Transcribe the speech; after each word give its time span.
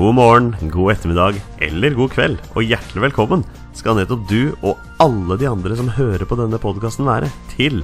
God 0.00 0.14
morgen, 0.14 0.54
god 0.72 0.92
ettermiddag 0.94 1.42
eller 1.60 1.92
god 1.92 2.12
kveld, 2.14 2.38
og 2.56 2.64
hjertelig 2.64 3.02
velkommen 3.02 3.42
skal 3.76 3.98
nettopp 3.98 4.22
du 4.30 4.54
og 4.64 4.78
alle 5.04 5.36
de 5.36 5.44
andre 5.44 5.76
som 5.76 5.90
hører 5.92 6.24
på 6.24 6.38
denne 6.40 6.56
podkasten 6.62 7.04
være 7.04 7.28
til 7.50 7.82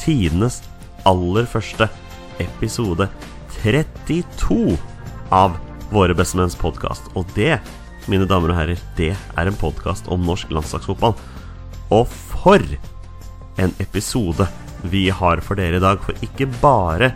tidenes 0.00 0.62
aller 1.04 1.44
første 1.44 1.90
episode 2.40 3.04
32 3.58 4.78
av 5.28 5.58
Våre 5.92 6.16
bestemenns 6.16 6.56
podkast. 6.56 7.12
Og 7.12 7.28
det, 7.36 7.58
mine 8.08 8.24
damer 8.30 8.54
og 8.54 8.60
herrer, 8.62 8.80
det 8.96 9.10
er 9.12 9.50
en 9.50 9.60
podkast 9.60 10.08
om 10.08 10.24
norsk 10.24 10.56
landslagsfotball. 10.56 11.12
Og 11.92 12.08
for 12.08 12.64
en 13.60 13.76
episode 13.84 14.48
vi 14.88 15.10
har 15.12 15.44
for 15.44 15.60
dere 15.60 15.76
i 15.76 15.84
dag. 15.84 16.00
For 16.00 16.16
ikke 16.24 16.48
bare 16.64 17.12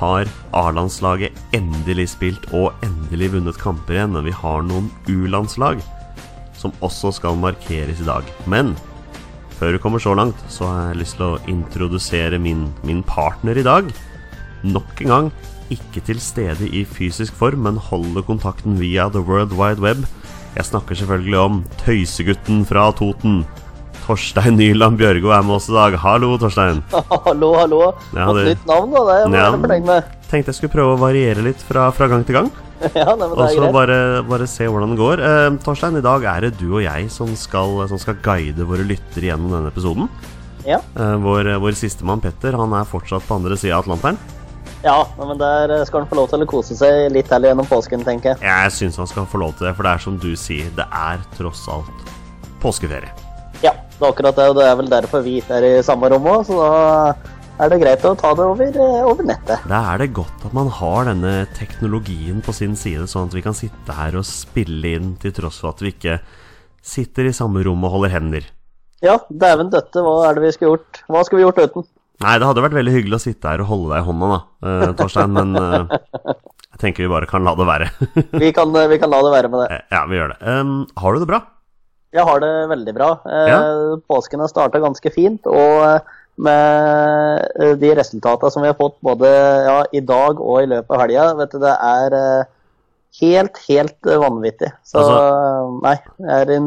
har 0.00 0.28
A-landslaget 0.56 1.36
endelig 1.56 2.10
spilt 2.12 2.44
og 2.54 2.74
endelig 2.84 3.32
vunnet 3.36 3.60
kamper 3.60 3.96
igjen, 3.96 4.12
men 4.16 4.26
vi 4.26 4.34
har 4.34 4.64
noen 4.66 4.90
U-landslag 5.08 5.80
som 6.56 6.74
også 6.84 7.14
skal 7.16 7.38
markeres 7.40 8.00
i 8.02 8.08
dag. 8.08 8.28
Men 8.50 8.74
før 9.56 9.76
vi 9.76 9.82
kommer 9.82 10.02
så 10.02 10.14
langt, 10.16 10.40
så 10.52 10.68
har 10.68 10.88
jeg 10.90 11.02
lyst 11.02 11.18
til 11.18 11.26
å 11.30 11.42
introdusere 11.48 12.40
min, 12.42 12.66
min 12.84 13.02
partner 13.06 13.56
i 13.56 13.64
dag. 13.66 13.88
Nok 14.66 15.04
en 15.04 15.12
gang 15.12 15.30
ikke 15.72 16.02
til 16.06 16.20
stede 16.22 16.68
i 16.68 16.84
fysisk 16.86 17.34
form, 17.36 17.64
men 17.66 17.80
holder 17.80 18.24
kontakten 18.26 18.78
via 18.80 19.08
the 19.10 19.22
world 19.22 19.56
wide 19.56 19.82
web. 19.82 20.04
Jeg 20.56 20.70
snakker 20.70 20.96
selvfølgelig 20.96 21.38
om 21.38 21.62
tøysegutten 21.82 22.64
fra 22.68 22.88
Toten. 22.96 23.42
Torstein 24.06 24.54
Nyland 24.56 24.98
Bjørgo 25.00 25.32
er 25.34 25.42
med 25.42 25.56
oss 25.56 25.66
i 25.68 25.74
dag. 25.74 25.96
Hallo, 25.98 26.36
Torstein. 26.38 26.78
hallo, 27.26 27.48
hallo. 27.58 27.80
Ja, 28.14 28.26
Fått 28.28 28.44
nytt 28.46 28.68
navn, 28.68 28.92
da. 28.94 29.00
Det 29.02 29.16
var 29.32 29.34
Ja. 29.34 29.48
jeg 29.50 29.62
fornøyd 29.64 29.88
med. 29.88 30.12
Tenkte 30.30 30.52
jeg 30.52 30.58
skulle 30.60 30.74
prøve 30.76 30.94
å 30.94 31.00
variere 31.00 31.42
litt 31.42 31.62
fra, 31.66 31.88
fra 31.94 32.06
gang 32.10 32.22
til 32.26 32.38
gang. 32.38 32.50
ja, 32.94 33.08
nei, 33.16 33.26
Og 33.32 33.36
det 33.40 33.48
så 33.56 33.70
bare, 33.74 33.98
bare 34.28 34.46
se 34.50 34.68
hvordan 34.70 34.94
det 34.94 35.00
går. 35.00 35.22
Eh, 35.26 35.48
Torstein, 35.64 35.98
i 35.98 36.04
dag 36.06 36.22
er 36.30 36.46
det 36.46 36.52
du 36.60 36.68
og 36.76 36.84
jeg 36.84 37.10
som 37.10 37.34
skal, 37.40 37.74
som 37.90 37.98
skal 37.98 38.18
guide 38.22 38.66
våre 38.68 38.86
lyttere 38.86 39.30
gjennom 39.32 39.50
denne 39.56 39.72
episoden. 39.74 40.08
Ja, 40.66 40.78
Eh, 40.98 41.16
vår, 41.22 41.52
vår 41.62 41.76
sistemann 41.78 42.22
Petter 42.22 42.56
han 42.58 42.72
er 42.74 42.86
fortsatt 42.90 43.22
på 43.26 43.36
andre 43.38 43.54
sida 43.58 43.76
av 43.78 43.84
Atlanteren. 43.86 44.16
ja 44.82 44.96
men 45.18 45.38
der 45.38 45.70
eh, 45.80 45.84
skal 45.86 46.02
han 46.04 46.08
få 46.10 46.18
lov 46.18 46.30
til 46.30 46.42
å 46.42 46.48
kose 46.50 46.74
seg 46.78 47.10
litt 47.14 47.30
heller 47.30 47.50
gjennom 47.52 47.66
påsken, 47.70 48.02
tenker 48.06 48.34
jeg. 48.34 48.42
Jeg 48.46 48.72
syns 48.74 48.98
han 49.02 49.06
skal 49.10 49.26
få 49.30 49.38
lov 49.42 49.54
til 49.58 49.66
det, 49.68 49.74
for 49.78 49.86
det 49.86 49.92
er 49.94 50.02
som 50.06 50.18
du 50.22 50.32
sier, 50.38 50.70
det 50.78 50.86
er 50.90 51.22
tross 51.38 51.66
alt 51.70 52.10
påskeferie. 52.62 53.10
Det 53.96 54.04
er 54.04 54.12
akkurat 54.12 54.36
det, 54.36 54.46
og 54.52 54.58
det 54.58 54.64
er 54.68 54.76
vel 54.76 54.90
derfor 54.92 55.22
vi 55.24 55.38
er 55.40 55.64
i 55.64 55.72
samme 55.84 56.10
rom 56.12 56.26
òg, 56.28 56.42
så 56.44 56.56
da 56.60 57.62
er 57.64 57.70
det 57.72 57.78
greit 57.80 58.02
å 58.04 58.12
ta 58.20 58.34
det 58.36 58.44
over, 58.44 58.66
eh, 58.68 59.04
over 59.08 59.24
nettet. 59.24 59.62
Da 59.70 59.78
er 59.94 60.02
det 60.02 60.10
godt 60.18 60.44
at 60.44 60.52
man 60.56 60.68
har 60.68 61.08
denne 61.08 61.46
teknologien 61.56 62.42
på 62.44 62.52
sin 62.52 62.76
side, 62.76 63.06
sånn 63.08 63.30
at 63.30 63.36
vi 63.38 63.44
kan 63.46 63.56
sitte 63.56 63.96
her 63.96 64.18
og 64.20 64.28
spille 64.28 64.92
inn 64.98 65.14
til 65.22 65.32
tross 65.32 65.62
for 65.62 65.72
at 65.72 65.80
vi 65.80 65.94
ikke 65.94 66.18
sitter 66.84 67.30
i 67.30 67.32
samme 67.32 67.64
rom 67.64 67.88
og 67.88 67.96
holder 67.96 68.12
hender. 68.12 68.52
Ja, 69.04 69.16
dæven 69.32 69.72
døtte, 69.72 70.04
hva 70.04 70.28
er 70.28 70.36
det 70.36 70.44
vi 70.44 70.52
skulle 70.52 70.76
gjort? 70.76 71.02
Hva 71.08 71.24
skulle 71.24 71.40
vi 71.40 71.48
gjort 71.48 71.64
uten? 71.64 71.88
Nei, 72.24 72.36
det 72.40 72.48
hadde 72.48 72.64
vært 72.64 72.76
veldig 72.76 72.94
hyggelig 72.94 73.16
å 73.18 73.24
sitte 73.26 73.48
her 73.48 73.64
og 73.64 73.72
holde 73.72 73.90
deg 73.92 74.04
i 74.04 74.06
hånda, 74.06 74.28
da, 74.32 74.38
eh, 74.68 74.92
Torstein, 75.00 75.34
men 75.36 75.56
eh, 75.56 75.98
jeg 76.76 76.84
tenker 76.84 77.04
vi 77.04 77.12
bare 77.12 77.28
kan 77.28 77.44
la 77.44 77.56
det 77.56 77.66
være. 77.68 77.90
Vi 78.36 78.52
kan, 78.56 78.72
eh, 78.76 78.88
vi 78.92 79.00
kan 79.00 79.12
la 79.12 79.24
det 79.24 79.32
være 79.32 79.52
med 79.52 79.64
det. 79.64 79.82
ja, 79.92 80.04
vi 80.08 80.20
gjør 80.20 80.32
det. 80.36 80.40
Um, 80.44 80.78
har 81.00 81.16
du 81.16 81.24
det 81.24 81.32
bra? 81.32 81.44
Jeg 82.16 82.24
har 82.24 82.40
det 82.42 82.52
veldig 82.72 82.94
bra. 82.96 83.10
Eh, 83.28 83.48
Ja. 83.52 83.60
Påsken 84.08 84.40
har 84.40 84.48
starta 84.52 84.80
ganske 84.82 85.12
fint, 85.12 85.46
og 85.46 85.84
eh, 85.84 86.00
med 86.38 87.46
eh, 87.60 87.74
de 87.80 87.94
resultatene 87.96 88.50
som 88.52 88.64
vi 88.64 88.68
har 88.72 88.76
fått 88.78 88.98
både 89.04 89.30
ja, 89.68 89.78
i 89.92 90.00
dag 90.04 90.40
og 90.40 90.62
i 90.62 90.68
løpet 90.74 90.92
av 90.96 91.02
helga, 91.04 91.30
vet 91.38 91.54
du, 91.54 91.58
det 91.62 91.72
er 91.76 92.16
helt, 93.20 93.56
helt 93.68 94.08
vanvittig. 94.20 94.68
Så 94.84 95.00
Altså- 95.00 95.82
nei, 95.82 95.94
det 96.18 96.34
er 96.36 96.50
en, 96.56 96.66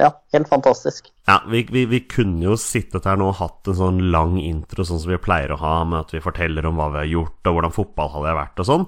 ja, 0.00 0.10
helt 0.32 0.48
fantastisk. 0.48 1.10
Ja, 1.26 1.40
vi, 1.50 1.64
vi, 1.70 1.84
vi 1.90 2.00
kunne 2.08 2.44
jo 2.46 2.54
sittet 2.56 3.04
her 3.04 3.16
nå 3.18 3.32
og 3.32 3.40
hatt 3.40 3.66
en 3.68 3.74
sånn 3.74 3.98
lang 4.14 4.38
intro, 4.38 4.84
sånn 4.86 5.00
som 5.02 5.10
vi 5.10 5.18
pleier 5.18 5.50
å 5.52 5.58
ha, 5.58 5.84
med 5.84 6.06
at 6.06 6.14
vi 6.14 6.22
forteller 6.22 6.64
om 6.70 6.78
hva 6.78 6.86
vi 6.94 7.02
har 7.02 7.10
gjort, 7.10 7.40
og 7.50 7.58
hvordan 7.58 7.74
fotball 7.74 8.14
hadde 8.14 8.36
vært 8.38 8.62
og 8.62 8.70
sånn, 8.70 8.86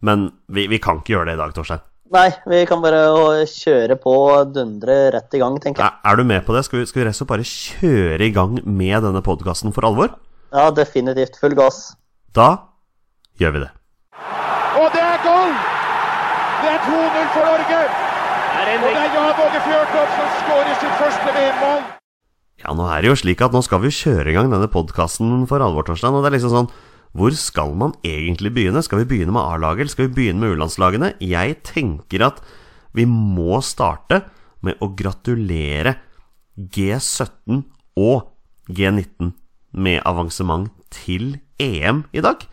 men 0.00 0.30
vi, 0.48 0.66
vi 0.72 0.78
kan 0.80 0.98
ikke 1.02 1.12
gjøre 1.18 1.26
det 1.30 1.36
i 1.36 1.42
dag, 1.44 1.52
Torstein. 1.54 1.84
Nei, 2.08 2.28
vi 2.48 2.62
kan 2.64 2.80
bare 2.80 3.44
kjøre 3.52 3.98
på 4.00 4.12
og 4.30 4.52
dundre 4.54 4.94
rett 5.12 5.34
i 5.36 5.40
gang, 5.42 5.58
tenker 5.60 5.84
jeg. 5.84 5.92
Er, 5.92 5.98
er 6.08 6.16
du 6.16 6.24
med 6.24 6.40
på 6.46 6.54
det? 6.56 6.62
Skal 6.64 6.80
vi, 6.80 6.86
skal 6.88 7.02
vi 7.02 7.04
rett 7.04 7.12
og 7.12 7.18
slett 7.20 7.30
bare 7.34 7.44
kjøre 7.44 8.24
i 8.24 8.32
gang 8.32 8.54
med 8.64 9.04
denne 9.04 9.20
podkasten 9.24 9.74
for 9.76 9.84
alvor? 9.84 10.14
Ja, 10.48 10.70
definitivt 10.72 11.36
full 11.36 11.52
gass. 11.58 11.90
Da 12.32 12.48
gjør 13.36 13.58
vi 13.58 13.62
det. 13.66 13.68
Og 14.80 14.88
det 14.94 15.04
er 15.04 15.20
goal! 15.26 15.52
Det 16.62 16.72
er 16.72 16.80
2-0 16.86 17.28
for 17.36 17.50
Norge! 17.50 17.82
Og 18.58 18.82
det 18.88 19.04
er 19.04 19.14
Jan 19.18 19.44
Åge 19.44 19.60
Fjørtoft 19.68 20.16
som 20.16 20.34
skårer 20.40 20.74
sitt 20.80 20.98
første 21.02 21.36
VM-mål! 21.36 21.86
Ja, 22.64 22.72
nå 22.74 22.88
er 22.90 23.04
det 23.04 23.12
jo 23.12 23.18
slik 23.20 23.44
at 23.44 23.52
nå 23.54 23.60
skal 23.62 23.84
vi 23.84 23.92
kjøre 23.94 24.32
i 24.32 24.34
gang 24.34 24.48
denne 24.50 24.70
podkasten 24.72 25.44
for 25.50 25.60
alvor, 25.62 25.84
Torstein. 25.86 26.16
Og 26.16 26.24
det 26.24 26.32
er 26.32 26.38
liksom 26.38 26.56
sånn 26.56 26.72
Hvor 27.16 27.34
skal 27.36 27.72
man 27.78 27.94
egentlig 28.06 28.52
begynne? 28.54 28.82
Skal 28.84 29.02
vi 29.02 29.08
begynne 29.12 29.32
med 29.34 29.42
A-laget, 29.42 29.84
eller 29.84 29.94
skal 29.94 30.08
vi 30.08 30.16
begynne 30.18 30.42
med 30.42 30.56
U-landslagene? 30.56 31.14
Jeg 31.24 31.60
tenker 31.66 32.26
at 32.28 32.42
vi 32.96 33.06
må 33.08 33.60
starte 33.64 34.22
med 34.64 34.80
å 34.82 34.90
gratulere 34.98 35.96
G17 36.58 37.62
og 37.98 38.28
G19 38.68 39.32
med 39.78 40.00
avansement 40.08 40.70
til 40.92 41.36
EM 41.60 42.04
i 42.12 42.22
dag. 42.24 42.44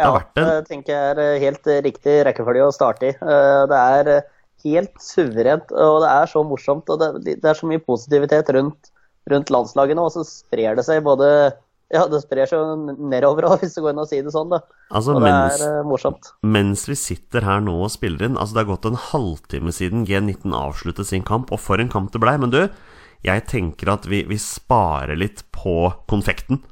Det 0.00 0.06
Ja, 0.06 0.20
det 0.34 0.68
tenker 0.68 0.92
jeg 0.94 1.16
er 1.16 1.40
helt 1.42 1.66
riktig 1.84 2.14
rekkefølge 2.24 2.68
å 2.68 2.74
starte 2.74 3.10
i. 3.10 3.14
Eh, 3.14 3.66
Det 3.68 3.80
er 3.80 4.08
eh, 4.08 4.28
helt 4.64 4.94
suverent, 5.00 5.72
og 5.72 6.00
det 6.04 6.10
er 6.10 6.26
så 6.26 6.44
morsomt. 6.46 6.88
Og 6.88 7.20
det 7.24 7.44
er 7.44 7.54
så 7.54 7.66
mye 7.68 7.82
positivitet 7.84 8.48
rundt, 8.56 8.90
rundt 9.28 9.50
landslagene, 9.50 10.00
og 10.00 10.12
så 10.12 10.24
sprer 10.24 10.76
det 10.76 10.86
seg 10.86 11.04
både 11.04 11.52
Ja, 11.90 12.04
det 12.06 12.20
sprer 12.22 12.46
seg 12.46 12.90
nedover 13.10 13.48
òg, 13.48 13.58
hvis 13.64 13.74
det 13.74 13.82
går 13.82 13.90
an 13.96 14.02
å 14.04 14.06
si 14.08 14.20
det 14.22 14.30
sånn, 14.34 14.50
da. 14.52 14.60
Altså, 14.94 15.14
Og 15.16 15.24
det 15.24 15.30
mens, 15.32 15.56
er 15.60 15.80
eh, 15.80 15.86
morsomt. 15.88 16.28
mens 16.46 16.84
vi 16.88 16.94
sitter 16.98 17.42
her 17.48 17.60
nå 17.66 17.74
og 17.82 17.90
spiller 17.90 18.28
inn 18.28 18.36
Altså, 18.38 18.54
det 18.54 18.62
har 18.64 18.70
gått 18.76 18.86
en 18.90 19.00
halvtime 19.10 19.72
siden 19.74 20.04
G19 20.06 20.54
avsluttet 20.54 21.08
sin 21.10 21.24
kamp, 21.26 21.50
og 21.50 21.58
for 21.62 21.82
en 21.82 21.90
kamp 21.90 22.12
det 22.14 22.20
blei. 22.22 22.36
Men 22.38 22.50
du, 22.54 22.60
jeg 23.26 23.46
tenker 23.50 23.90
at 23.92 24.06
vi, 24.06 24.22
vi 24.30 24.38
sparer 24.38 25.18
litt 25.18 25.42
på 25.56 25.90
konfekten. 26.10 26.62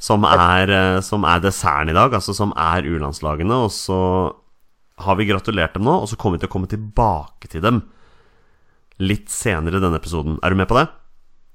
Som 0.00 0.22
er, 0.24 0.70
eh, 0.72 1.00
som 1.04 1.26
er 1.28 1.42
desserten 1.44 1.90
i 1.92 1.96
dag, 1.98 2.14
altså 2.16 2.32
som 2.32 2.54
er 2.56 2.86
U-landslagene. 2.88 3.58
Og 3.66 3.74
så 3.74 3.98
har 5.04 5.18
vi 5.18 5.26
gratulert 5.28 5.74
dem 5.76 5.84
nå, 5.84 5.98
og 6.04 6.08
så 6.08 6.16
kommer 6.16 6.38
vi 6.38 6.44
til 6.46 6.48
å 6.48 6.54
komme 6.54 6.70
tilbake 6.70 7.50
til 7.52 7.60
dem 7.66 7.82
litt 9.00 9.28
senere 9.32 9.76
i 9.76 9.82
denne 9.82 9.98
episoden. 10.00 10.38
Er 10.44 10.52
du 10.54 10.56
med 10.60 10.68
på 10.70 10.76
det? 10.78 10.86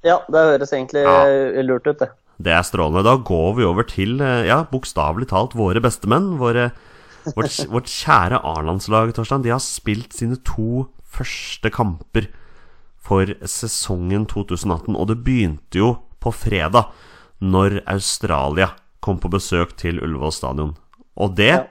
Ja, 0.05 0.19
det 0.29 0.43
høres 0.51 0.71
egentlig 0.73 1.01
Ja. 1.05 1.61
lurt 1.65 1.87
ut, 1.87 1.97
det. 2.03 2.11
Det 2.41 2.51
er 2.51 2.65
strålende. 2.67 3.05
Da 3.05 3.15
går 3.17 3.55
vi 3.59 3.67
over 3.67 3.87
til, 3.87 4.19
eh, 4.21 4.47
ja, 4.49 4.63
bokstavelig 4.67 5.29
talt, 5.31 5.55
våre 5.55 5.81
bestemenn. 5.81 6.37
Våre, 6.37 6.71
vårt, 7.35 7.55
vårt 7.73 7.91
kjære 7.91 8.41
A-landslag, 8.43 9.13
Torstein. 9.15 9.43
De 9.45 9.53
har 9.53 9.63
spilt 9.63 10.13
sine 10.13 10.39
to 10.43 10.87
første 11.15 11.71
kamper 11.71 12.27
for 13.05 13.29
sesongen 13.45 14.25
2018, 14.25 14.95
og 14.97 15.07
det 15.11 15.21
begynte 15.23 15.79
jo 15.79 15.91
på 16.19 16.33
fredag, 16.33 16.89
når 17.39 17.81
Australia 17.91 18.71
kom 19.03 19.19
på 19.21 19.29
besøk 19.29 19.75
til 19.77 20.01
Ullevål 20.01 20.33
stadion. 20.33 20.73
Og 21.15 21.35
det, 21.37 21.67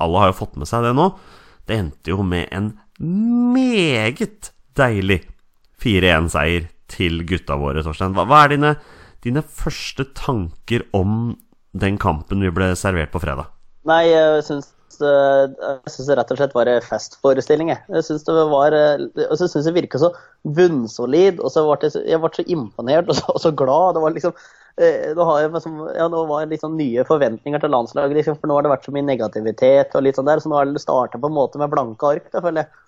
alle 0.00 0.22
har 0.22 0.30
jo 0.30 0.38
fått 0.44 0.56
med 0.60 0.70
seg 0.70 0.86
det 0.86 0.94
nå, 0.96 1.10
det 1.66 1.78
endte 1.80 2.12
jo 2.12 2.22
med 2.26 2.48
en 2.54 2.72
meget 3.00 4.52
deilig 4.78 5.24
4-1-seier 5.80 6.68
til 6.90 7.24
gutta 7.26 7.56
våre, 7.58 7.82
Torstein. 7.84 8.14
Hva, 8.14 8.26
hva 8.28 8.44
er 8.44 8.54
dine, 8.54 8.74
dine 9.24 9.42
første 9.44 10.06
tanker 10.16 10.84
om 10.96 11.36
den 11.76 11.98
kampen 12.00 12.42
vi 12.44 12.52
ble 12.54 12.72
servert 12.78 13.12
på 13.14 13.22
fredag? 13.22 13.50
Nei, 13.88 14.02
jeg 14.10 14.44
syns 14.44 14.70
eh, 15.00 15.44
jeg 15.48 15.92
synes 15.94 16.08
det 16.10 16.16
rett 16.18 16.32
og 16.34 16.40
slett 16.40 16.56
var 16.56 16.68
en 16.68 16.84
festforestilling. 16.84 17.70
Jeg, 17.72 17.82
jeg 17.96 18.06
syns 18.08 18.26
det 18.26 18.34
var 18.50 18.76
eh, 18.76 19.06
Og 19.28 19.36
så 19.40 19.48
syns 19.48 19.68
det 19.68 19.76
virka 19.76 20.00
så 20.02 20.10
bunnsolid, 20.44 21.40
og 21.40 21.52
så 21.52 21.64
ble 21.68 21.92
jeg, 21.92 22.20
ble 22.20 22.32
så 22.36 22.46
imponert 22.48 23.08
og 23.08 23.20
så, 23.20 23.24
og 23.32 23.40
så 23.44 23.54
glad. 23.56 23.96
Det 23.96 24.04
var 24.04 24.16
liksom 24.16 24.34
eh, 24.34 25.08
nå, 25.16 25.24
har 25.30 25.42
jeg, 25.44 25.54
liksom, 25.56 25.80
ja, 25.96 26.10
nå 26.12 26.26
var 26.28 26.50
det 26.50 26.60
sånn 26.62 26.78
nye 26.80 27.06
forventninger 27.08 27.62
til 27.62 27.74
landslaget, 27.76 28.18
liksom, 28.20 28.38
for 28.40 28.50
nå 28.50 28.58
har 28.58 28.66
det 28.66 28.74
vært 28.74 28.88
så 28.88 28.94
mye 28.96 29.08
negativitet 29.08 29.96
og 29.96 30.06
litt 30.06 30.20
sånn 30.20 30.28
der, 30.28 30.42
så 30.42 30.52
nå 30.52 30.60
har 30.60 30.68
det 30.68 30.84
starta 30.84 31.20
på 31.20 31.30
en 31.30 31.38
måte 31.38 31.60
med 31.62 31.72
blanke 31.72 32.14
ark, 32.16 32.28
da, 32.32 32.42
føler 32.44 32.64
jeg. 32.64 32.86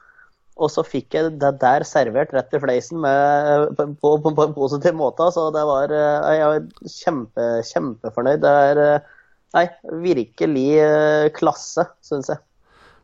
Og 0.61 0.69
så 0.69 0.85
fikk 0.85 1.17
jeg 1.17 1.33
det 1.41 1.55
der 1.63 1.85
servert 1.89 2.33
rett 2.37 2.53
i 2.53 2.61
fleisen 2.61 3.01
med, 3.01 3.73
på, 3.79 3.87
på, 3.97 4.13
på, 4.21 4.33
på 4.37 4.45
en 4.45 4.57
positiv 4.57 4.97
måte. 4.99 5.31
Så 5.33 5.49
det 5.55 5.65
var 5.69 5.95
eh, 5.97 6.29
Jeg 6.37 6.51
var 6.51 6.93
kjempe, 6.99 7.47
kjempefornøyd. 7.71 8.43
Det 8.45 8.55
er 8.69 8.83
eh, 8.87 9.11
Nei, 9.53 9.67
virkelig 10.01 10.69
eh, 10.81 11.31
klasse, 11.37 11.85
syns 12.05 12.31
jeg. 12.33 12.41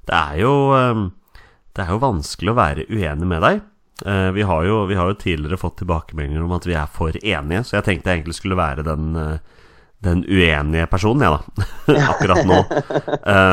Det 0.08 0.16
er 0.16 0.38
jo 0.40 0.52
Det 1.76 1.84
er 1.84 1.90
jo 1.92 2.00
vanskelig 2.00 2.54
å 2.54 2.56
være 2.56 2.86
uenig 2.88 3.28
med 3.28 3.44
deg. 3.44 3.60
Vi 4.32 4.44
har 4.46 4.62
jo, 4.64 4.84
vi 4.86 4.94
har 4.94 5.10
jo 5.10 5.18
tidligere 5.18 5.58
fått 5.58 5.80
tilbakemeldinger 5.80 6.44
om 6.44 6.52
at 6.54 6.66
vi 6.70 6.76
er 6.78 6.86
for 6.86 7.16
enige, 7.18 7.64
så 7.66 7.76
jeg 7.76 7.84
tenkte 7.88 8.12
jeg 8.12 8.20
egentlig 8.20 8.36
skulle 8.38 8.56
være 8.56 8.84
den, 8.86 9.08
den 10.06 10.22
uenige 10.22 10.86
personen, 10.88 11.24
jeg, 11.26 11.34
da. 11.34 11.66
Akkurat 12.12 12.46
nå. 12.46 12.60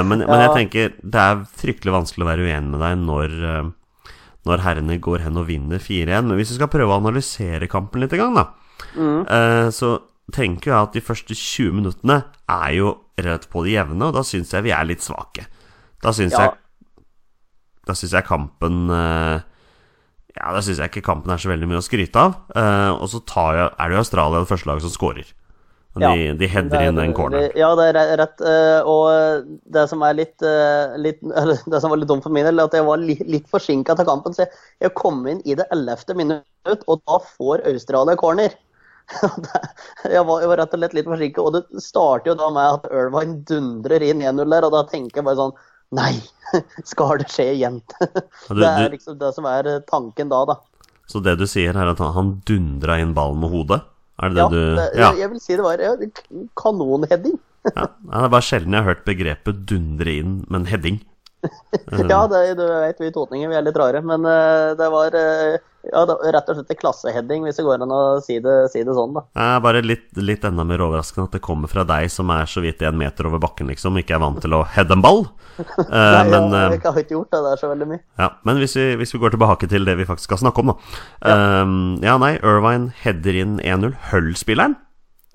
Men, 0.05 0.21
men 0.21 0.43
jeg 0.45 0.53
tenker 0.53 0.93
det 1.01 1.23
er 1.23 1.41
fryktelig 1.49 1.95
vanskelig 1.97 2.27
å 2.27 2.29
være 2.29 2.45
uenig 2.45 2.71
med 2.75 2.85
deg 2.85 3.01
når, 3.01 3.35
når 4.45 4.61
herrene 4.65 4.99
går 5.01 5.23
hen 5.25 5.37
og 5.41 5.47
vinner 5.49 5.79
4-1. 5.81 6.27
Men 6.27 6.37
hvis 6.37 6.51
vi 6.53 6.59
skal 6.59 6.69
prøve 6.73 6.91
å 6.93 6.99
analysere 7.01 7.67
kampen 7.71 8.01
litt, 8.03 8.13
i 8.13 8.19
gang, 8.21 8.35
da, 8.37 8.45
eh, 8.95 9.69
så 9.73 9.95
tenker 10.33 10.71
jeg 10.71 10.77
at 10.79 10.93
de 10.93 11.01
første 11.05 11.35
20 11.37 11.73
minuttene 11.79 12.23
er 12.49 12.71
jo 12.77 12.93
rett 13.21 13.49
på 13.49 13.63
det 13.65 13.75
jevne, 13.75 14.07
og 14.09 14.13
da 14.17 14.23
syns 14.25 14.51
jeg 14.53 14.63
vi 14.65 14.71
er 14.75 14.85
litt 14.89 15.01
svake. 15.05 15.45
Da 16.01 16.11
syns 16.13 16.33
Ja. 16.33 16.39
jeg 16.49 16.57
Da 17.85 17.93
syns 17.93 18.13
jeg 18.13 18.25
kampen 18.25 18.89
eh, 18.89 19.41
Ja, 20.35 20.51
da 20.51 20.59
syns 20.59 20.79
jeg 20.81 20.89
ikke 20.89 21.03
kampen 21.05 21.29
er 21.31 21.37
så 21.37 21.47
veldig 21.51 21.67
mye 21.69 21.77
å 21.77 21.85
skryte 21.85 22.15
av. 22.17 22.33
Eh, 22.55 22.91
og 22.97 23.07
så 23.07 23.21
tar 23.25 23.53
jeg, 23.55 23.69
er 23.79 23.87
det 23.89 23.95
jo 23.95 24.01
Australia 24.01 24.39
det 24.41 24.49
første 24.49 24.67
laget 24.67 24.81
som 24.81 24.89
scorer. 24.91 25.29
Og 25.95 26.01
Ja, 26.03 26.09
de, 26.11 26.33
de 26.41 26.47
header 26.51 26.75
er- 26.81 26.89
inn 26.89 26.97
den 26.99 27.13
corneren. 27.15 27.51
Ja, 27.55 27.69
det 27.79 27.85
er 27.95 28.17
rett. 28.19 28.41
eh, 28.41 28.81
Og 28.83 29.45
det 29.71 29.85
som 29.89 30.01
er 30.03 30.13
litt, 30.17 30.35
eh, 30.43 30.97
litt 30.99 31.21
Det 31.71 31.79
som 31.81 31.89
var 31.93 31.97
litt 32.01 32.09
dumt 32.09 32.23
for 32.25 32.33
min 32.35 32.43
del, 32.45 32.59
er 32.59 32.67
at 32.67 32.73
jeg 32.75 32.85
var 32.85 32.97
li, 32.99 33.15
litt 33.25 33.47
forsinka 33.47 33.95
til 33.95 34.05
kampen. 34.09 34.35
Så 34.35 34.43
jeg, 34.43 34.51
jeg 34.83 34.93
kom 34.99 35.21
inn 35.31 35.41
i 35.45 35.55
det 35.55 35.67
ellevte 35.71 36.15
minutt, 36.17 36.83
og 36.87 36.99
da 37.07 37.19
får 37.37 37.63
Australia 37.71 38.15
corner. 38.19 38.51
jeg, 40.09 40.25
var, 40.25 40.41
jeg 40.41 40.49
var 40.49 40.57
rett 40.63 40.73
og 40.73 40.79
slett 40.81 40.95
litt 40.97 41.05
forsinka, 41.09 41.41
og 41.45 41.53
det 41.53 41.63
starter 41.83 42.31
jo 42.33 42.37
da 42.39 42.49
med 42.53 42.79
at 42.79 42.87
Irvine 42.91 43.39
dundrer 43.47 44.01
inn 44.03 44.23
1-0 44.25 44.49
der, 44.49 44.65
og 44.65 44.73
da 44.73 44.83
tenker 44.89 45.21
jeg 45.21 45.27
bare 45.29 45.39
sånn 45.43 45.55
Nei, 45.95 46.15
skal 46.89 47.19
det 47.21 47.27
skje 47.31 47.43
igjen? 47.53 47.75
det 48.01 48.65
er 48.67 48.89
liksom 48.91 49.19
det 49.21 49.29
som 49.35 49.45
er 49.47 49.67
tanken 49.87 50.31
da, 50.33 50.39
da. 50.49 50.55
Så 51.07 51.21
det 51.23 51.35
du 51.37 51.45
sier, 51.47 51.77
er 51.77 51.91
at 51.93 52.01
han, 52.01 52.11
han 52.17 52.31
dundra 52.49 52.97
inn 52.99 53.13
ballen 53.15 53.37
med 53.43 53.53
hodet? 53.53 53.77
Er 54.21 54.31
det 54.31 54.35
det 54.37 54.43
Ja, 54.43 54.49
du 54.49 54.99
Ja. 54.99 55.09
jeg, 55.19 55.29
vil 55.33 55.39
si 55.43 55.55
det 55.55 55.63
var 55.65 55.81
ja, 55.83 55.95
kanonheading. 56.55 57.35
ja. 57.75 57.87
Det 57.89 58.23
er 58.23 58.29
bare 58.29 58.45
sjelden 58.45 58.73
jeg 58.73 58.83
har 58.83 58.89
hørt 58.93 59.05
begrepet 59.05 59.65
'dundre 59.65 60.11
inn', 60.21 60.45
men 60.49 60.65
heading. 60.65 61.01
Ja, 62.09 62.25
det, 62.27 62.57
du 62.57 62.63
vet 62.65 62.99
vi 62.99 63.11
totninger, 63.13 63.49
vi 63.49 63.55
er 63.55 63.65
litt 63.65 63.77
rare. 63.77 64.01
Men 64.01 64.25
eh, 64.25 64.73
det 64.79 64.87
var 64.89 65.13
eh, 65.19 65.57
ja, 65.91 66.03
rett 66.35 66.49
og 66.51 66.57
slett 66.57 66.73
en 66.73 66.79
klasseheading, 66.79 67.45
hvis 67.47 67.59
det 67.59 67.65
går 67.67 67.83
an 67.85 67.93
å 67.93 68.01
si 68.23 68.39
det, 68.43 68.55
si 68.73 68.83
det 68.85 68.95
sånn, 68.97 69.15
da. 69.17 69.25
Det 69.35 69.45
er 69.45 69.63
bare 69.65 69.83
litt, 69.85 70.07
litt 70.19 70.47
enda 70.47 70.65
mer 70.67 70.83
overraskende 70.85 71.27
at 71.29 71.37
det 71.37 71.43
kommer 71.45 71.71
fra 71.71 71.85
deg 71.87 72.09
som 72.13 72.31
er 72.33 72.49
så 72.49 72.63
vidt 72.65 72.83
en 72.85 72.97
meter 72.99 73.29
over 73.29 73.41
bakken, 73.43 73.69
liksom, 73.71 73.99
ikke 74.01 74.17
er 74.17 74.23
vant 74.23 74.41
til 74.43 74.57
å 74.57 74.63
heade 74.75 74.97
en 74.97 75.05
ball. 75.05 75.25
Eh, 75.55 75.87
Nei, 75.87 76.25
men, 76.27 76.49
jeg, 76.51 76.65
eh, 76.67 76.73
jeg 76.73 76.81
har 76.83 76.97
ikke 76.99 77.13
gjort 77.13 77.31
det 77.31 77.39
der 77.45 77.59
så 77.61 77.67
veldig 77.69 77.85
mye. 77.87 78.01
ja, 78.19 78.27
men 78.47 78.57
hvis 78.59 78.73
vi, 78.75 78.89
hvis 78.99 79.13
vi 79.15 79.21
går 79.21 79.35
tilbake 79.37 79.69
til 79.71 79.87
det 79.87 79.93
vi 79.95 80.07
faktisk 80.09 80.27
skal 80.27 80.41
snakke 80.41 80.59
om, 80.63 80.73
da. 80.73 80.99
Ja, 81.23 81.37
ja 82.03 82.15
nei, 82.19 82.33
Irvine 82.41 82.91
header 83.05 83.37
inn 83.39 83.55
1-0. 83.63 83.93
Hull-spilleren. 84.09 84.75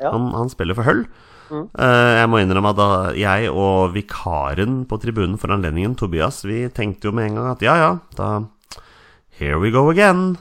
Ja. 0.03 0.13
Han, 0.13 0.29
han 0.37 0.53
spiller 0.53 0.77
for 0.77 0.89
Hull. 0.89 1.07
Eh, 1.51 2.13
jeg 2.21 2.31
må 2.31 2.41
innrømme 2.41 2.73
at 2.75 3.19
jeg 3.19 3.51
og 3.51 3.95
vikaren 3.95 4.85
på 4.91 5.01
tribunen 5.03 5.39
for 5.41 5.53
anledningen, 5.55 5.97
Tobias, 5.99 6.45
vi 6.47 6.67
tenkte 6.75 7.11
jo 7.11 7.17
med 7.17 7.31
en 7.31 7.41
gang 7.41 7.51
at 7.55 7.65
ja, 7.65 7.77
ja, 7.81 7.93
da 8.19 8.31
Here 9.41 9.57
we 9.59 9.73
go 9.73 9.89
again. 9.89 10.37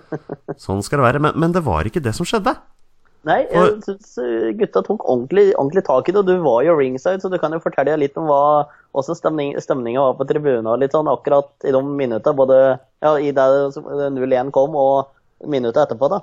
Sånn 0.64 0.80
skal 0.84 1.02
det 1.02 1.06
være. 1.06 1.22
Men, 1.22 1.36
men 1.36 1.52
det 1.52 1.62
var 1.66 1.88
ikke 1.88 2.02
det 2.04 2.14
som 2.16 2.28
skjedde. 2.28 2.56
Nei, 3.28 3.42
jeg 3.50 3.82
syns 3.84 4.14
gutta 4.56 4.80
tok 4.86 5.02
ordentlig, 5.04 5.50
ordentlig 5.58 5.82
tak 5.84 6.08
i 6.08 6.14
det, 6.14 6.22
og 6.22 6.28
du 6.30 6.38
var 6.40 6.62
jo 6.64 6.76
ringside, 6.78 7.20
så 7.20 7.28
du 7.28 7.36
kan 7.42 7.52
jo 7.52 7.60
fortelle 7.60 7.98
litt 8.00 8.16
om 8.16 8.28
hva 8.30 8.68
også 8.96 9.16
stemning, 9.18 9.52
stemninga 9.60 10.00
var 10.00 10.16
på 10.16 10.26
tribunen 10.30 10.68
og 10.70 10.78
litt 10.80 10.94
sånn 10.96 11.10
akkurat 11.10 11.50
i 11.66 11.74
de 11.74 11.82
minutta, 11.82 12.32
både 12.32 12.78
ja, 13.04 13.12
i 13.20 13.34
det 13.34 13.46
0-1 13.76 14.52
kom 14.54 14.78
og 14.78 15.48
minutta 15.50 15.84
etterpå, 15.84 16.08
da. 16.14 16.22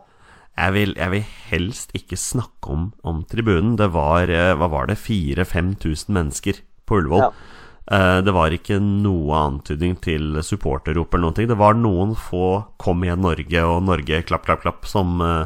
Jeg 0.56 0.72
vil, 0.72 0.95
jeg 0.95 1.12
vil 1.12 1.25
helst 1.51 1.92
ikke 1.98 2.18
snakke 2.18 2.72
om, 2.72 2.88
om 3.04 3.22
tribunen. 3.27 3.75
Det 3.80 3.89
var 3.92 4.31
eh, 4.31 4.54
hva 4.56 4.69
var 4.72 4.88
det, 4.88 4.95
4000-5000 5.04 6.16
mennesker 6.16 6.62
på 6.88 7.01
Ullevål. 7.01 7.25
Ja. 7.25 7.55
Eh, 7.92 8.22
Det 8.22 8.34
var 8.34 8.50
ikke 8.50 8.80
noe 8.82 9.36
antydning 9.38 10.00
til 10.02 10.42
supporterrop 10.42 11.14
eller 11.14 11.28
noen 11.28 11.36
ting. 11.36 11.48
Det 11.48 11.58
var 11.58 11.74
noen 11.74 12.16
få 12.16 12.66
'Kom 12.78 13.04
igjen, 13.04 13.22
Norge' 13.22 13.64
og 13.64 13.84
'Norge, 13.84 14.24
klapp, 14.26 14.46
klapp, 14.46 14.64
klapp' 14.64 14.86
som, 14.86 15.22
eh, 15.22 15.46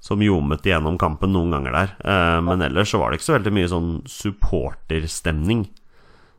som 0.00 0.20
ljomet 0.20 0.62
igjennom 0.62 0.98
kampen 0.98 1.32
noen 1.32 1.50
ganger 1.50 1.72
der. 1.72 1.88
Eh, 2.04 2.40
Men 2.40 2.62
ellers 2.62 2.90
så 2.92 2.98
var 2.98 3.10
det 3.10 3.18
ikke 3.18 3.32
så 3.32 3.38
veldig 3.38 3.52
mye 3.52 3.68
sånn 3.68 4.02
supporterstemning 4.06 5.68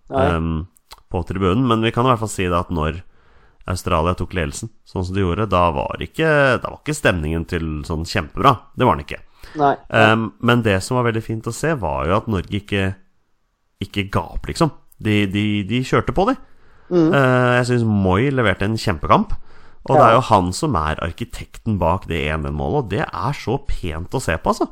um, 0.09 0.67
på 1.11 1.23
tribunen. 1.27 1.67
Men 1.67 1.81
vi 1.81 1.91
kan 1.91 2.05
i 2.05 2.09
hvert 2.09 2.19
fall 2.19 2.29
si 2.29 2.43
det 2.43 2.57
at 2.57 2.69
når 2.69 3.03
Australia 3.67 4.15
tok 4.15 4.31
ledelsen, 4.33 4.69
sånn 4.87 5.05
som 5.05 5.13
de 5.13 5.21
gjorde, 5.21 5.49
da 5.49 5.69
var 5.71 5.97
ikke, 5.99 6.59
da 6.61 6.69
var 6.69 6.79
ikke 6.79 6.95
stemningen 6.95 7.45
til 7.45 7.83
sånn 7.83 8.05
kjempebra. 8.05 8.59
Det 8.75 8.85
var 8.85 8.95
den 8.95 9.05
ikke. 9.05 9.19
Nei. 9.55 9.75
Um, 9.89 10.33
men 10.41 10.63
det 10.63 10.81
som 10.81 10.97
var 10.97 11.11
veldig 11.11 11.23
fint 11.23 11.43
å 11.45 11.53
se, 11.53 11.75
var 11.75 12.07
jo 12.07 12.17
at 12.17 12.27
Norge 12.27 12.49
ikke, 12.49 12.95
ikke 13.81 14.15
opp, 14.17 14.47
liksom. 14.47 14.71
De, 14.99 15.25
de, 15.31 15.43
de 15.69 15.79
kjørte 15.87 16.13
på, 16.15 16.25
de. 16.31 16.35
Uh, 16.89 17.55
jeg 17.59 17.65
syns 17.69 17.85
Moi 17.87 18.29
leverte 18.33 18.65
en 18.67 18.77
kjempekamp. 18.79 19.35
Og 19.89 19.95
det 19.95 20.03
er 20.05 20.13
jo 20.17 20.25
han 20.27 20.49
som 20.53 20.75
er 20.75 20.99
arkitekten 21.01 21.77
bak 21.79 22.03
det 22.09 22.19
1-1-målet, 22.29 22.77
og 22.83 22.89
det 22.91 23.05
er 23.07 23.37
så 23.37 23.55
pent 23.65 24.13
å 24.13 24.21
se 24.21 24.35
på, 24.37 24.51
altså. 24.51 24.67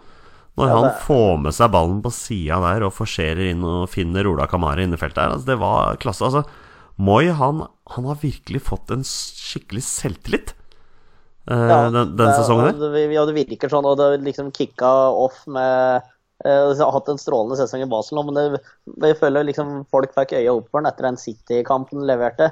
Når 0.58 0.68
Ja, 0.68 0.76
han 0.82 0.90
får 1.06 1.38
med 1.46 1.54
seg 1.54 1.72
ballen 1.72 2.00
på 2.02 2.12
sida 2.14 2.58
der 2.64 2.84
og 2.88 2.94
forserer 2.98 3.52
inn 3.52 3.62
og 3.66 3.88
finner 3.94 4.26
Ola 4.28 4.48
Kamara 4.50 4.82
inne 4.84 4.98
i 4.98 5.02
feltet 5.02 5.22
her. 5.22 5.34
Altså, 5.38 5.46
det 5.52 5.58
var 5.62 6.00
klasse. 6.02 6.26
Altså, 6.28 6.44
Moi, 6.98 7.28
han, 7.30 7.62
han 7.94 8.06
har 8.10 8.18
virkelig 8.24 8.64
fått 8.66 8.90
en 8.92 9.04
skikkelig 9.06 9.84
selvtillit 9.86 10.56
uh, 11.46 11.54
Ja, 11.70 11.78
den, 11.94 12.16
den 12.18 12.26
det- 12.26 12.36
sesongen 12.40 12.80
det- 12.82 13.06
Ja, 13.14 13.26
det 13.30 13.36
virker 13.38 13.70
sånn, 13.70 13.86
og 13.86 13.98
det 14.02 14.24
liksom 14.26 14.50
kicka 14.52 14.90
off 15.14 15.44
med 15.46 16.02
eh, 16.02 16.10
Jeg 16.46 16.78
har 16.78 16.94
hatt 16.94 17.08
en 17.10 17.18
strålende 17.18 17.58
sesong 17.58 17.82
i 17.82 17.90
Basel 17.90 18.20
nå, 18.20 18.28
men 18.28 18.36
det, 18.38 18.62
jeg 19.02 19.18
føler 19.18 19.48
liksom 19.48 19.80
folk 19.94 20.12
fikk 20.14 20.36
øya 20.38 20.54
opp 20.54 20.68
for 20.70 20.84
den 20.84 20.90
etter 20.92 21.08
den 21.08 21.18
City-kampen 21.18 22.04
leverte 22.06 22.52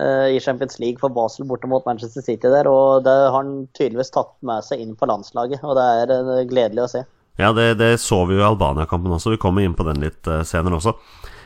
uh, 0.00 0.30
i 0.32 0.40
Champions 0.40 0.78
League 0.80 1.02
for 1.02 1.12
Basel 1.12 1.44
borte 1.50 1.68
mot 1.68 1.84
Manchester 1.84 2.24
City 2.24 2.48
der, 2.48 2.70
og 2.70 3.04
det 3.04 3.12
har 3.12 3.36
han 3.36 3.66
tydeligvis 3.76 4.14
tatt 4.14 4.32
med 4.40 4.64
seg 4.64 4.80
inn 4.80 4.96
på 4.96 5.10
landslaget, 5.10 5.60
og 5.60 5.76
det 5.76 5.84
er 6.00 6.14
uh, 6.16 6.40
gledelig 6.48 6.86
å 6.86 6.88
se. 6.94 7.04
Ja, 7.36 7.52
det, 7.52 7.74
det 7.82 7.92
så 8.00 8.22
vi 8.24 8.38
jo 8.38 8.40
i 8.40 8.48
Albania-kampen 8.48 9.12
også. 9.12 9.34
Vi 9.34 9.42
kommer 9.42 9.66
inn 9.66 9.76
på 9.76 9.84
den 9.84 10.00
litt 10.00 10.24
uh, 10.30 10.40
senere 10.48 10.80
også. 10.80 10.96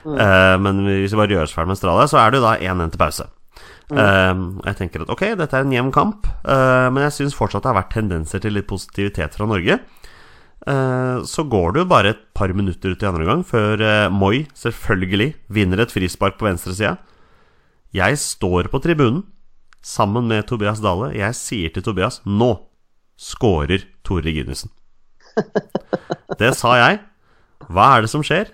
Eh, 0.07 0.55
men 0.63 0.85
hvis 0.87 1.13
vi 1.13 1.21
bare 1.21 1.35
gjør 1.35 1.49
oss 1.49 1.55
ferdig 1.57 1.73
med 1.73 1.79
Australia, 1.79 2.07
så 2.11 2.21
er 2.23 2.31
det 2.31 2.41
jo 2.41 2.47
da 2.47 2.55
1-1 2.57 2.95
til 2.95 3.03
pause. 3.03 3.29
Eh, 3.89 4.43
jeg 4.69 4.79
tenker 4.79 5.05
at 5.05 5.13
ok, 5.13 5.25
dette 5.41 5.59
er 5.59 5.67
en 5.67 5.75
jevn 5.75 5.93
kamp, 5.95 6.29
eh, 6.45 6.89
men 6.93 7.07
jeg 7.09 7.17
syns 7.19 7.39
fortsatt 7.39 7.65
det 7.65 7.73
har 7.73 7.81
vært 7.81 7.95
tendenser 7.97 8.43
til 8.45 8.57
litt 8.57 8.69
positivitet 8.71 9.39
fra 9.39 9.49
Norge. 9.49 9.81
Eh, 10.69 11.19
så 11.25 11.45
går 11.49 11.73
det 11.73 11.83
jo 11.83 11.89
bare 11.89 12.13
et 12.13 12.25
par 12.37 12.53
minutter 12.53 12.93
ut 12.93 13.03
i 13.03 13.09
andre 13.09 13.25
gang 13.25 13.45
før 13.47 13.81
eh, 13.81 14.13
Moi 14.13 14.45
selvfølgelig 14.59 15.31
vinner 15.49 15.81
et 15.81 15.93
frispark 15.95 16.37
på 16.41 16.49
venstresida. 16.49 16.99
Jeg 17.97 18.19
står 18.21 18.69
på 18.69 18.81
tribunen 18.85 19.23
sammen 19.81 20.29
med 20.29 20.45
Tobias 20.49 20.83
Dale. 20.85 21.15
Jeg 21.17 21.39
sier 21.39 21.73
til 21.73 21.87
Tobias 21.87 22.21
nå 22.27 22.51
scorer 23.19 23.87
Tore 24.05 24.27
Reginiussen. 24.27 24.71
Det 26.41 26.53
sa 26.59 26.75
jeg. 26.77 27.01
Hva 27.69 27.89
er 27.97 28.05
det 28.05 28.13
som 28.13 28.23
skjer? 28.27 28.53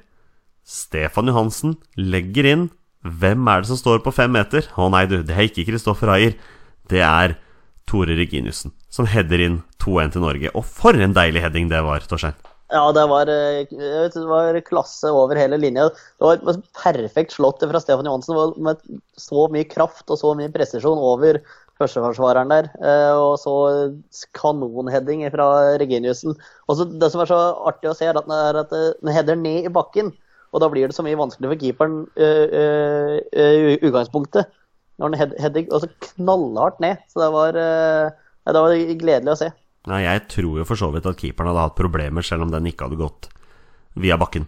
Stefan 0.64 1.28
Johansen 1.28 1.74
legger 1.98 2.46
inn. 2.48 2.64
Hvem 3.04 3.50
er 3.50 3.60
det 3.60 3.68
som 3.72 3.80
står 3.80 4.00
på 4.04 4.14
fem 4.14 4.32
meter? 4.32 4.70
Å 4.80 4.86
nei, 4.92 5.04
du, 5.10 5.18
det 5.26 5.34
er 5.34 5.48
ikke 5.50 5.66
Kristoffer 5.68 6.14
Ayer. 6.14 6.38
Det 6.88 7.02
er 7.04 7.36
Tore 7.90 8.16
Reginiussen 8.16 8.72
som 8.94 9.08
header 9.10 9.42
inn 9.42 9.62
2-1 9.82 10.14
til 10.14 10.22
Norge. 10.24 10.50
Og 10.54 10.64
for 10.66 10.94
en 10.94 11.14
deilig 11.16 11.42
heading 11.42 11.70
det 11.72 11.80
var, 11.82 12.04
Torstein. 12.06 12.36
Ja, 12.72 12.84
det 12.96 13.02
var, 13.10 13.28
eh, 13.28 13.66
vet, 13.70 14.14
det 14.14 14.26
var 14.26 14.56
klasse 14.66 15.10
over 15.12 15.36
hele 15.38 15.58
linja. 15.60 15.88
Det 15.90 16.24
var 16.24 16.38
et 16.38 16.70
perfekt 16.78 17.34
slått 17.36 17.60
fra 17.62 17.80
Stefan 17.82 18.06
Johansen 18.08 18.38
med 18.64 18.80
så 19.20 19.44
mye 19.52 19.66
kraft 19.68 20.08
og 20.10 20.18
så 20.18 20.32
mye 20.38 20.50
presisjon 20.54 20.98
over 20.98 21.38
førsteforsvareren 21.78 22.50
der. 22.50 22.70
eh, 22.80 23.12
Og 23.18 23.36
så 23.38 23.54
kanonheading 24.32 25.26
fra 25.30 25.76
Reginiussen. 25.78 26.34
Og 26.68 26.98
Det 26.98 27.10
som 27.12 27.20
er 27.20 27.30
så 27.30 27.40
artig 27.66 27.90
å 27.90 27.96
se, 27.98 28.06
er 28.06 28.16
at 28.16 28.28
at 28.28 28.70
den 28.70 29.12
header 29.12 29.36
ned 29.36 29.66
i 29.66 29.74
bakken. 29.74 30.12
Og 30.54 30.60
da 30.62 30.68
blir 30.70 30.86
det 30.86 30.94
så 30.94 31.02
mye 31.02 31.18
vanskeligere 31.18 31.54
for 31.54 31.62
keeperen 31.62 32.06
i 32.16 33.78
utgangspunktet. 33.82 34.46
Når 34.98 35.10
den 35.10 35.18
head- 35.18 35.38
header 35.40 35.66
og 35.72 35.82
så 35.82 35.88
knallhardt 36.14 36.80
ned. 36.80 36.98
Så 37.10 37.20
det 37.20 37.32
var, 37.34 37.52
øh, 38.46 38.52
det 38.52 38.64
var 38.64 38.74
gledelig 39.04 39.32
å 39.34 39.38
se. 39.40 39.50
Ja, 39.84 40.00
jeg 40.00 40.26
tror 40.32 40.60
jo 40.60 40.64
for 40.68 40.80
så 40.80 40.88
vidt 40.94 41.06
at 41.08 41.20
keeperen 41.20 41.50
hadde 41.52 41.64
hatt 41.66 41.76
problemer, 41.76 42.24
selv 42.24 42.46
om 42.46 42.52
den 42.52 42.70
ikke 42.70 42.86
hadde 42.88 43.00
gått 43.00 43.28
via 44.00 44.16
bakken. 44.20 44.46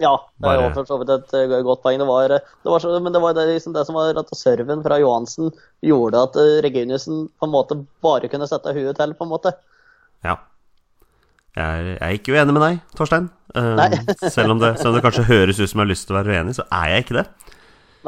Ja, 0.00 0.14
det 0.40 0.46
var 0.46 0.56
Bare- 0.62 0.74
for 0.74 0.86
så 0.88 0.96
vidt 1.00 1.10
et 1.12 1.34
eh, 1.36 1.62
godt 1.66 1.82
poeng. 1.82 1.98
Det 2.00 2.06
var, 2.08 2.28
det 2.32 2.70
var 2.72 2.80
så, 2.80 2.92
men 3.04 3.12
det 3.12 3.20
var 3.20 3.34
det, 3.36 3.44
liksom 3.50 3.74
det 3.74 3.82
som 3.84 3.98
var 3.98 4.16
at 4.16 4.30
serven 4.36 4.80
fra 4.82 4.96
Johansen 5.02 5.50
gjorde 5.84 6.22
at 6.24 6.38
eh, 6.40 6.60
Reginiussen 6.64 7.26
på 7.36 7.48
en 7.48 7.52
måte 7.52 7.76
bare 8.00 8.30
kunne 8.32 8.48
sette 8.48 8.72
huet 8.72 8.96
til, 8.96 9.12
på 9.18 9.26
en 9.26 9.32
måte. 9.34 9.52
Ja. 10.24 10.38
Jeg 11.58 11.66
er, 11.66 11.84
jeg 11.90 12.00
er 12.06 12.16
ikke 12.16 12.32
uenig 12.32 12.54
med 12.56 12.64
deg, 12.64 12.80
Torstein. 12.96 13.28
Eh, 13.52 14.00
selv, 14.36 14.54
om 14.54 14.62
det, 14.62 14.78
selv 14.80 14.94
om 14.94 14.96
det 14.96 15.04
kanskje 15.04 15.28
høres 15.28 15.60
ut 15.60 15.68
som 15.68 15.82
jeg 15.82 15.84
har 15.84 15.92
lyst 15.92 16.08
til 16.08 16.16
å 16.16 16.20
være 16.22 16.38
uenig, 16.38 16.56
så 16.56 16.64
er 16.80 16.94
jeg 16.94 17.04
ikke 17.04 17.18
det. 17.20 17.26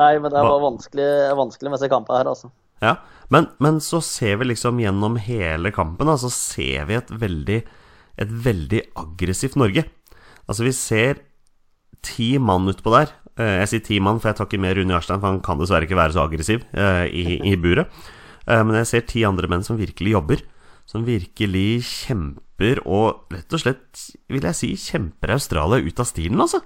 Nei, 0.00 0.12
men 0.16 0.32
det 0.32 0.40
var 0.48 0.62
vanskelig, 0.64 1.08
vanskelig 1.36 1.68
med 1.68 1.76
disse 1.76 1.92
kampene 1.92 2.22
her, 2.22 2.30
altså. 2.32 2.48
Ja, 2.82 2.96
men, 3.32 3.46
men 3.62 3.78
så 3.80 4.02
ser 4.04 4.40
vi 4.40 4.50
liksom 4.50 4.80
gjennom 4.82 5.16
hele 5.22 5.70
kampen, 5.72 6.10
da, 6.10 6.18
så 6.20 6.28
ser 6.34 6.90
vi 6.90 6.98
et 6.98 7.12
veldig 7.22 7.62
et 8.20 8.32
veldig 8.44 8.82
aggressivt 8.98 9.58
Norge. 9.60 9.84
Altså, 10.48 10.66
vi 10.66 10.72
ser 10.76 11.22
ti 12.04 12.34
mann 12.42 12.68
utpå 12.70 12.92
der. 12.94 13.12
Eh, 13.40 13.58
jeg 13.62 13.70
sier 13.70 13.84
ti 13.86 14.00
mann, 14.04 14.20
for 14.20 14.30
jeg 14.30 14.40
tar 14.40 14.50
ikke 14.50 14.62
med 14.62 14.76
Rune 14.76 14.96
Jarstein, 14.96 15.22
for 15.22 15.30
han 15.30 15.42
kan 15.44 15.60
dessverre 15.60 15.88
ikke 15.88 15.98
være 15.98 16.16
så 16.16 16.26
aggressiv 16.26 16.66
eh, 16.72 17.06
i, 17.08 17.38
i 17.52 17.54
buret. 17.60 17.92
Eh, 18.46 18.62
men 18.66 18.82
jeg 18.82 18.90
ser 18.90 19.06
ti 19.08 19.24
andre 19.28 19.50
menn 19.50 19.64
som 19.66 19.80
virkelig 19.80 20.16
jobber. 20.16 20.44
Som 20.88 21.06
virkelig 21.06 21.84
kjemper, 21.86 22.82
og 22.84 23.32
rett 23.32 23.54
og 23.54 23.62
slett, 23.62 24.02
vil 24.32 24.44
jeg 24.50 24.58
si, 24.58 24.72
kjemper 24.90 25.36
Australia 25.36 25.80
ut 25.80 26.02
av 26.02 26.08
stilen, 26.10 26.42
altså. 26.42 26.60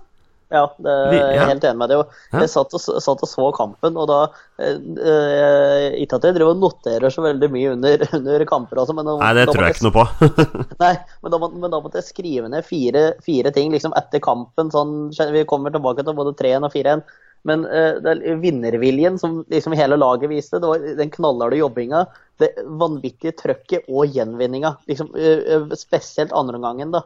Ja, 0.53 0.63
det 0.79 0.93
jeg 1.11 1.39
er 1.41 1.49
helt 1.51 1.65
enig 1.67 1.79
med 1.81 1.91
deg. 1.91 2.13
Jeg 2.37 2.51
satt 2.53 2.75
og, 2.77 2.83
satt 3.03 3.23
og 3.25 3.31
så 3.31 3.47
kampen, 3.57 3.97
og 3.99 4.07
da 4.07 4.19
eh, 4.63 4.77
eh, 4.79 5.97
Ikke 6.05 6.21
at 6.21 6.29
jeg 6.29 6.37
driver 6.37 6.53
og 6.55 6.61
noterer 6.63 7.11
så 7.11 7.25
veldig 7.25 7.49
mye 7.51 7.73
under, 7.75 8.05
under 8.21 8.45
kamper, 8.47 8.83
altså, 8.83 8.95
men 8.95 9.09
da, 9.11 9.17
Nei, 9.25 9.33
det 9.35 9.49
da 9.49 9.57
tror 9.57 9.67
jeg 9.67 9.77
ikke 9.77 9.89
noe 9.89 9.97
på. 9.97 10.07
Nei, 10.85 10.93
men 11.25 11.35
da, 11.35 11.41
men 11.51 11.75
da 11.75 11.83
måtte 11.83 11.99
jeg 11.99 12.11
skrive 12.13 12.51
ned 12.53 12.67
fire, 12.69 13.09
fire 13.27 13.55
ting 13.57 13.75
liksom 13.75 13.97
etter 13.99 14.23
kampen. 14.23 14.71
Sånn, 14.75 14.97
vi 15.35 15.47
kommer 15.51 15.75
tilbake 15.75 16.07
til 16.07 16.19
både 16.19 16.37
3-1 16.39 16.69
og 16.71 16.77
4-1. 16.79 17.07
Men 17.47 17.67
eh, 17.67 17.99
det 18.03 18.15
er 18.15 18.41
vinnerviljen 18.43 19.19
som 19.23 19.41
liksom 19.53 19.75
hele 19.79 19.99
laget 19.99 20.31
viste, 20.33 20.59
det 20.63 20.71
var 20.71 20.83
den 20.99 21.13
knallharde 21.15 21.61
jobbinga, 21.61 22.07
det 22.43 22.53
vanvittige 22.81 23.37
trøkket 23.39 23.87
og 23.87 24.15
gjenvinninga. 24.15 24.75
Liksom, 24.91 25.13
eh, 25.15 25.45
eh, 25.55 25.77
spesielt 25.79 26.35
andreomgangen, 26.35 26.95
da. 26.97 27.05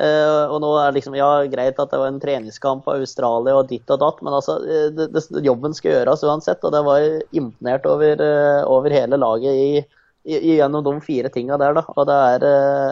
Eh, 0.00 0.44
og 0.48 0.62
nå 0.62 0.70
er 0.80 0.88
det 0.88 1.00
liksom, 1.00 1.16
ja, 1.18 1.28
greit 1.52 1.80
at 1.82 1.92
det 1.92 2.00
var 2.00 2.08
en 2.08 2.20
treningskamp 2.22 2.86
av 2.88 3.02
Australia 3.02 3.58
og 3.58 3.68
ditt 3.68 3.90
og 3.92 4.00
datt, 4.00 4.22
men 4.24 4.36
altså, 4.38 4.56
eh, 4.64 4.88
det, 4.96 5.10
det, 5.12 5.24
jobben 5.44 5.76
skal 5.76 5.98
gjøres 5.98 6.24
uansett. 6.24 6.64
Og 6.64 6.72
det 6.74 6.82
var 6.86 7.06
imponert 7.36 7.88
over, 7.90 8.24
eh, 8.24 8.60
over 8.64 8.96
hele 8.96 9.20
laget 9.20 9.60
i, 9.60 9.84
i, 10.30 10.40
gjennom 10.56 10.86
de 10.86 10.96
fire 11.04 11.32
tinga 11.34 11.60
der, 11.60 11.76
da. 11.76 11.84
Og 11.96 12.08
det 12.08 12.18
er 12.34 12.48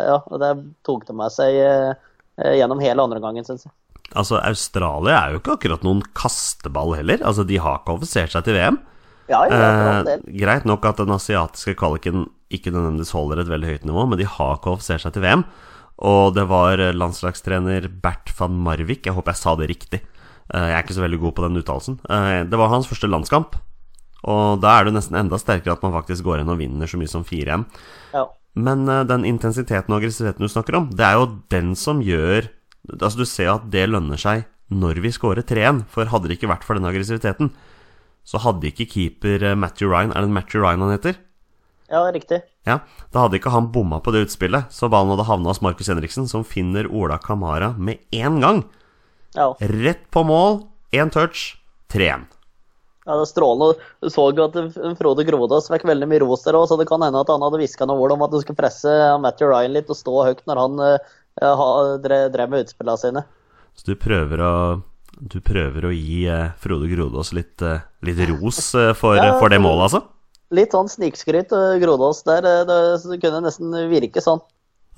Ja, 0.09 0.21
det 0.45 0.53
tok 0.87 1.09
det 1.09 1.17
med 1.17 1.33
seg 1.35 1.57
gjennom 2.39 2.81
hele 2.83 3.03
andre 3.03 3.21
gangen, 3.23 3.47
syns 3.47 3.67
jeg. 3.67 3.75
Altså, 4.17 4.39
Australia 4.41 5.17
er 5.19 5.35
jo 5.35 5.41
ikke 5.43 5.57
akkurat 5.59 5.83
noen 5.85 6.01
kasteball 6.17 6.95
heller. 6.97 7.21
Altså, 7.21 7.45
de 7.45 7.59
har 7.61 7.83
kvalifisert 7.85 8.33
seg 8.33 8.47
til 8.47 8.57
VM. 8.57 8.79
Ja, 9.29 9.45
Eh, 9.45 10.21
greit 10.41 10.65
nok 10.65 10.87
at 10.89 10.97
den 10.97 11.13
asiatiske 11.13 11.75
kvaliken 11.77 12.31
ikke 12.49 12.73
nødvendigvis 12.73 13.13
holder 13.13 13.43
et 13.43 13.51
veldig 13.51 13.69
høyt 13.69 13.85
nivå, 13.85 14.07
men 14.09 14.19
de 14.19 14.25
har 14.25 14.61
kvalifisert 14.65 15.05
seg 15.05 15.13
til 15.13 15.23
VM. 15.23 15.45
Og 16.07 16.35
det 16.37 16.47
var 16.51 16.79
eh, 16.79 16.95
landslagstrener 16.95 17.89
Bert 18.03 18.31
van 18.39 18.59
Marvik, 18.63 19.07
jeg 19.07 19.17
håper 19.17 19.35
jeg 19.35 19.41
sa 19.41 19.55
det 19.59 19.71
riktig. 19.71 20.03
Eh, 20.55 20.67
jeg 20.71 20.77
er 20.77 20.85
ikke 20.85 20.99
så 20.99 21.05
veldig 21.05 21.21
god 21.25 21.35
på 21.35 21.47
den 21.47 21.61
uttalelsen. 21.61 21.99
Eh, 22.07 22.43
det 22.49 22.61
var 22.61 22.71
hans 22.73 22.87
første 22.91 23.11
landskamp. 23.11 23.59
Og 24.29 24.61
da 24.63 24.77
er 24.77 24.87
det 24.87 24.97
nesten 24.97 25.19
enda 25.19 25.39
sterkere 25.39 25.77
at 25.77 25.83
man 25.87 25.95
faktisk 25.95 26.27
går 26.27 26.43
inn 26.43 26.53
og 26.53 26.59
vinner 26.61 26.91
så 26.91 26.99
mye 26.99 27.11
som 27.11 27.27
4-1. 27.27 27.67
Ja. 28.15 28.27
Men 28.59 28.89
den 29.07 29.27
intensiteten 29.29 29.93
og 29.95 30.01
aggressiviteten 30.01 30.43
du 30.43 30.51
snakker 30.51 30.75
om, 30.75 30.89
det 30.91 31.05
er 31.07 31.19
jo 31.19 31.29
den 31.53 31.75
som 31.79 32.01
gjør 32.03 32.51
Altså, 32.89 33.19
du 33.21 33.29
ser 33.29 33.51
at 33.53 33.67
det 33.69 33.83
lønner 33.91 34.17
seg 34.17 34.47
når 34.73 35.03
vi 35.05 35.11
scorer 35.13 35.45
3-1. 35.45 35.83
For 35.93 36.09
hadde 36.09 36.31
det 36.31 36.39
ikke 36.39 36.49
vært 36.49 36.65
for 36.65 36.79
den 36.79 36.89
aggressiviteten, 36.89 37.51
så 38.25 38.41
hadde 38.41 38.71
ikke 38.71 38.87
keeper 38.89 39.45
Matthew 39.59 39.91
Ryan 39.93 40.15
Er 40.17 40.25
det 40.25 40.33
Matthew 40.33 40.63
Ryan 40.63 40.87
han 40.87 40.95
heter? 40.95 41.19
Ja, 41.89 42.03
riktig. 42.13 42.43
Ja, 42.69 42.81
Da 43.13 43.25
hadde 43.25 43.39
ikke 43.41 43.53
han 43.55 43.71
bomma 43.73 44.01
på 44.05 44.13
det 44.13 44.27
utspillet, 44.27 44.73
så 44.75 44.91
ballen 44.93 45.15
hadde 45.15 45.29
havna 45.29 45.53
hos 45.53 45.63
Markus 45.65 45.89
Henriksen, 45.89 46.29
som 46.29 46.45
finner 46.45 46.89
Ola 46.93 47.19
Kamara 47.19 47.73
med 47.79 48.03
én 48.13 48.41
gang. 48.45 48.65
Ja. 49.37 49.55
Rett 49.61 50.11
på 50.13 50.25
mål, 50.25 50.67
én 50.93 51.13
touch, 51.13 51.57
3-1. 51.93 52.27
Ja, 53.09 53.17
det 53.17 53.25
er 53.25 53.31
strålende. 53.31 53.79
Du 54.05 54.11
så 54.13 54.27
jo 54.37 54.45
at 54.45 54.57
Frode 54.99 55.25
Grodås 55.25 55.71
fikk 55.73 55.87
veldig 55.89 56.11
mye 56.11 56.21
ros 56.21 56.45
der 56.45 56.59
òg, 56.59 56.67
så 56.69 56.77
det 56.77 56.85
kan 56.91 57.01
hende 57.01 57.23
at 57.23 57.31
han 57.33 57.41
hadde 57.41 57.61
hviska 57.63 57.89
noe 57.89 58.03
ord 58.05 58.13
om 58.19 58.27
at 58.27 58.35
du 58.35 58.43
skulle 58.43 58.59
presse 58.59 58.93
Matthew 59.23 59.49
Ryan 59.49 59.73
litt 59.79 59.89
og 59.89 59.97
stå 59.97 60.27
høyt 60.27 60.45
når 60.51 60.61
han 60.61 60.85
eh, 60.85 61.17
drev, 62.05 62.53
med 62.53 62.67
utspillene 62.67 63.01
sine. 63.01 63.25
Så 63.79 63.89
du 63.89 63.97
prøver 63.97 64.45
å 64.45 64.53
du 65.19 65.41
prøver 65.43 65.89
å 65.89 65.91
gi 65.91 66.27
eh, 66.31 66.53
Frode 66.61 66.91
Grodås 66.93 67.33
litt, 67.33 67.65
eh, 67.65 67.81
litt 68.05 68.21
ros 68.29 68.61
for, 69.01 69.17
Ja, 69.17 69.39
for 69.41 69.49
det 69.49 69.63
målet, 69.65 69.89
altså? 69.89 70.05
Litt 70.55 70.73
sånn 70.73 70.89
snikskryt, 70.89 71.51
og 71.53 71.81
Grodås 71.83 72.23
der. 72.25 72.47
eh, 72.49 72.63
Det, 72.69 72.79
det 73.11 73.19
kunne 73.25 73.43
nesten 73.45 73.75
virke 73.91 74.23
sånn. 74.25 74.41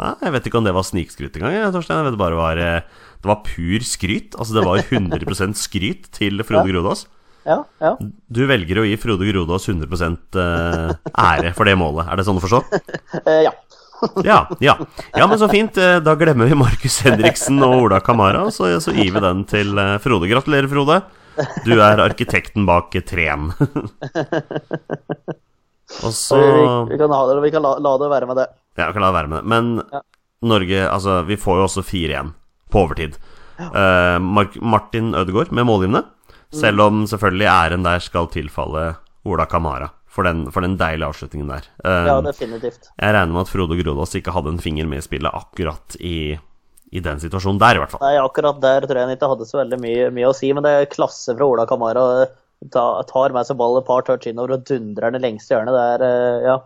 Ja, 0.00 0.14
jeg 0.23 0.33
vet 0.33 0.47
ikke 0.49 0.57
om 0.61 0.64
det 0.64 0.73
var 0.73 0.85
snikskryt 0.87 1.35
engang, 1.37 1.52
jeg, 1.59 1.73
Torstein. 1.75 1.99
Jeg 2.00 2.12
vet 2.12 2.21
bare 2.21 2.37
var 2.38 2.57
eh, 2.57 2.80
Det 3.21 3.28
var 3.28 3.42
pur 3.45 3.80
skryt. 3.85 4.37
Altså, 4.38 4.54
det 4.57 4.64
var 4.64 4.78
100% 4.80 5.59
skryt 5.61 6.07
til 6.16 6.40
Frode 6.49 6.66
Ja. 6.69 6.73
Grodås. 6.73 7.07
Ja, 7.49 7.62
ja. 7.80 7.95
Du 8.28 8.42
velger 8.47 8.83
å 8.83 8.85
gi 8.85 8.97
Frode 9.00 9.25
Grodås 9.28 9.66
100 9.69 9.88
eh, 10.37 10.95
ære 11.19 11.52
for 11.57 11.64
det 11.69 11.76
målet. 11.80 12.07
Er 12.12 12.21
det 12.21 12.26
sånn 12.28 12.38
å 12.40 12.45
forstå? 12.45 12.62
Eh, 13.26 13.42
ja. 13.49 13.52
Ja, 14.25 14.47
ja. 14.64 14.78
ja, 15.12 15.26
men 15.28 15.37
så 15.40 15.49
fint. 15.52 15.76
Eh, 15.76 15.99
Da 16.00 16.14
glemmer 16.16 16.49
vi 16.49 16.57
Markus 16.57 17.00
Henriksen 17.04 17.59
og 17.66 17.83
Ola 17.85 17.99
Kamara, 18.00 18.47
så, 18.54 18.71
så 18.80 18.95
gir 18.97 19.11
vi 19.12 19.21
den 19.21 19.42
til 19.50 19.76
eh, 19.76 19.99
Frode. 20.00 20.30
Gratulerer, 20.30 20.71
Frode. 20.73 21.02
Du 21.65 21.73
er 21.81 22.01
arkitekten 22.05 22.67
bak 22.69 22.95
treen. 23.09 23.51
Og 26.05 26.13
så 26.15 26.39
vi, 26.39 26.93
vi 26.93 26.99
kan, 27.01 27.11
ha 27.11 27.21
det, 27.27 27.41
vi 27.43 27.51
kan 27.51 27.65
la, 27.65 27.75
la 27.83 27.93
det 27.99 28.09
være 28.13 28.27
med 28.31 28.39
det. 28.39 28.47
Ja, 28.79 28.87
vi 28.89 28.95
kan 28.95 29.03
la 29.03 29.11
det 29.11 29.17
være 29.19 29.31
med 29.33 29.39
det. 29.43 29.47
Men 29.55 29.71
Ja. 29.93 30.03
Norge 30.41 30.87
Altså, 30.89 31.19
vi 31.29 31.37
får 31.37 31.59
jo 31.59 31.65
også 31.67 31.83
4-1 31.85 32.31
på 32.73 32.79
overtid. 32.87 33.17
Eh, 33.61 34.19
Mark 34.25 34.55
Martin 34.63 35.11
Ødegaard 35.15 35.51
med 35.53 35.67
målgivende. 35.69 36.05
Selv 36.55 36.81
om 36.81 37.03
selvfølgelig 37.07 37.47
æren 37.51 37.85
der 37.85 37.99
skal 38.01 38.27
tilfalle 38.33 38.95
Ola 39.29 39.45
Kamara 39.47 39.91
for 40.09 40.25
den, 40.27 40.47
for 40.51 40.65
den 40.65 40.79
deilige 40.81 41.07
avslutningen 41.07 41.51
der. 41.53 41.69
Uh, 41.85 42.07
Ja, 42.09 42.17
definitivt. 42.25 42.89
jeg 42.97 43.15
regner 43.15 43.33
med 43.35 43.43
at 43.45 43.53
Frode 43.53 43.77
Grodås 43.79 44.15
ikke 44.19 44.33
hadde 44.35 44.49
en 44.55 44.59
finger 44.59 44.89
med 44.89 44.99
i 44.99 45.05
spillet 45.05 45.31
akkurat 45.37 45.95
i, 46.01 46.39
i 46.91 47.01
den 47.05 47.21
situasjonen 47.23 47.61
der, 47.63 47.79
i 47.79 47.83
hvert 47.83 47.93
fall. 47.95 48.03
Nei, 48.03 48.17
akkurat 48.19 48.59
der 48.63 48.87
tror 48.87 48.99
jeg 48.99 49.07
han 49.07 49.15
ikke 49.17 49.29
hadde 49.31 49.47
så 49.47 49.61
veldig 49.61 49.79
mye, 49.83 50.09
mye 50.15 50.31
å 50.31 50.35
si, 50.37 50.51
men 50.57 50.65
det 50.67 50.73
er 50.75 50.89
klasse 50.91 51.37
fra 51.37 51.47
Ola 51.47 51.67
Kamara. 51.71 52.05
Ta, 52.75 52.83
tar 53.09 53.33
med 53.33 53.47
seg 53.49 53.57
ball 53.57 53.79
et 53.79 53.87
par 53.87 54.03
touch 54.05 54.27
innover 54.29 54.59
og 54.59 54.65
dundrer 54.69 55.13
den 55.15 55.21
i 55.23 55.29
lengste 55.29 55.55
hjørnet. 55.55 55.77
Det 55.77 55.85
er 55.95 56.03
eh, 56.09 56.49
ja, 56.49 56.57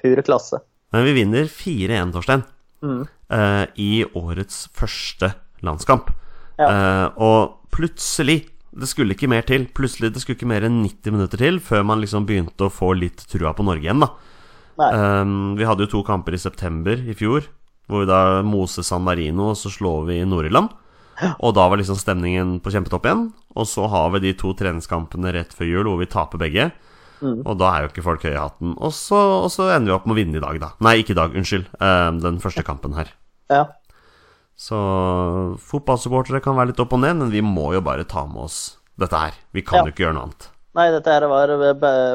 pur 0.00 0.22
klasse. 0.26 0.62
Men 0.96 1.04
vi 1.06 1.12
vinner 1.20 1.50
4-1, 1.50 2.14
Torstein, 2.16 2.46
Mm. 2.80 3.02
uh, 3.28 3.66
i 3.76 4.06
årets 4.16 4.62
første 4.72 5.28
landskamp. 5.60 6.06
Ja. 6.56 6.64
Uh, 6.64 7.20
og 7.20 7.70
plutselig 7.76 8.46
Det 8.72 8.86
skulle 8.88 9.12
ikke 9.12 9.28
mer 9.28 9.42
til. 9.44 9.66
Plutselig 9.76 10.12
Det 10.14 10.22
skulle 10.22 10.38
ikke 10.38 10.48
mer 10.48 10.64
enn 10.64 10.80
90 10.86 11.12
minutter 11.12 11.40
til 11.42 11.58
før 11.60 11.82
man 11.84 12.00
liksom 12.00 12.24
begynte 12.24 12.68
å 12.68 12.72
få 12.72 12.92
litt 12.96 13.24
trua 13.28 13.50
på 13.52 13.64
Norge 13.66 13.82
igjen, 13.84 14.00
da. 14.00 14.08
Eh, 14.80 15.32
vi 15.58 15.66
hadde 15.68 15.84
jo 15.84 15.90
to 15.90 16.02
kamper 16.06 16.32
i 16.36 16.40
september 16.40 16.96
i 16.96 17.12
fjor, 17.18 17.44
hvor 17.90 18.04
vi 18.04 18.10
da 18.10 18.20
moser 18.46 18.86
San 18.86 19.02
Marino, 19.06 19.50
og 19.52 19.58
så 19.58 19.70
slår 19.74 20.06
vi 20.08 20.20
Nord-Irland. 20.24 20.70
Og 21.44 21.52
da 21.52 21.66
var 21.68 21.76
liksom 21.76 21.98
stemningen 22.00 22.54
på 22.64 22.70
kjempetopp 22.72 23.04
igjen. 23.04 23.26
Og 23.58 23.66
så 23.68 23.84
har 23.92 24.06
vi 24.14 24.22
de 24.24 24.30
to 24.40 24.54
treningskampene 24.56 25.34
rett 25.36 25.52
før 25.52 25.68
jul 25.68 25.90
hvor 25.90 25.98
vi 26.00 26.08
taper 26.08 26.40
begge. 26.40 26.70
Mm. 27.20 27.42
Og 27.44 27.58
da 27.60 27.74
er 27.74 27.82
jo 27.84 27.90
ikke 27.90 28.04
folk 28.06 28.22
høye 28.24 28.32
i 28.32 28.40
hatten. 28.40 28.70
Og 28.80 28.94
så, 28.96 29.18
og 29.44 29.50
så 29.52 29.66
ender 29.74 29.90
vi 29.90 29.96
opp 29.98 30.06
med 30.08 30.14
å 30.16 30.20
vinne 30.22 30.40
i 30.40 30.44
dag, 30.46 30.56
da. 30.62 30.70
Nei, 30.80 30.94
ikke 31.02 31.12
i 31.12 31.18
dag, 31.18 31.36
unnskyld. 31.36 31.66
Eh, 31.76 32.06
den 32.24 32.40
første 32.40 32.64
kampen 32.64 32.96
her. 32.96 33.12
Ja. 33.52 33.66
Så 34.56 34.78
fotballsupportere 35.60 36.40
kan 36.44 36.56
være 36.56 36.72
litt 36.72 36.80
opp 36.82 36.94
og 36.96 37.02
ned, 37.04 37.18
men 37.20 37.32
vi 37.32 37.42
må 37.44 37.70
jo 37.76 37.82
bare 37.84 38.06
ta 38.08 38.24
med 38.28 38.46
oss 38.46 38.78
dette 39.00 39.16
her. 39.20 39.36
Vi 39.52 39.62
kan 39.62 39.80
Ja. 39.80 39.84
jo 39.84 39.92
ikke 39.92 40.04
gjøre 40.06 40.16
noe 40.16 40.24
annet. 40.28 40.48
Nei, 40.72 40.86
dette 40.94 41.10
her 41.10 41.26
var 41.26 41.50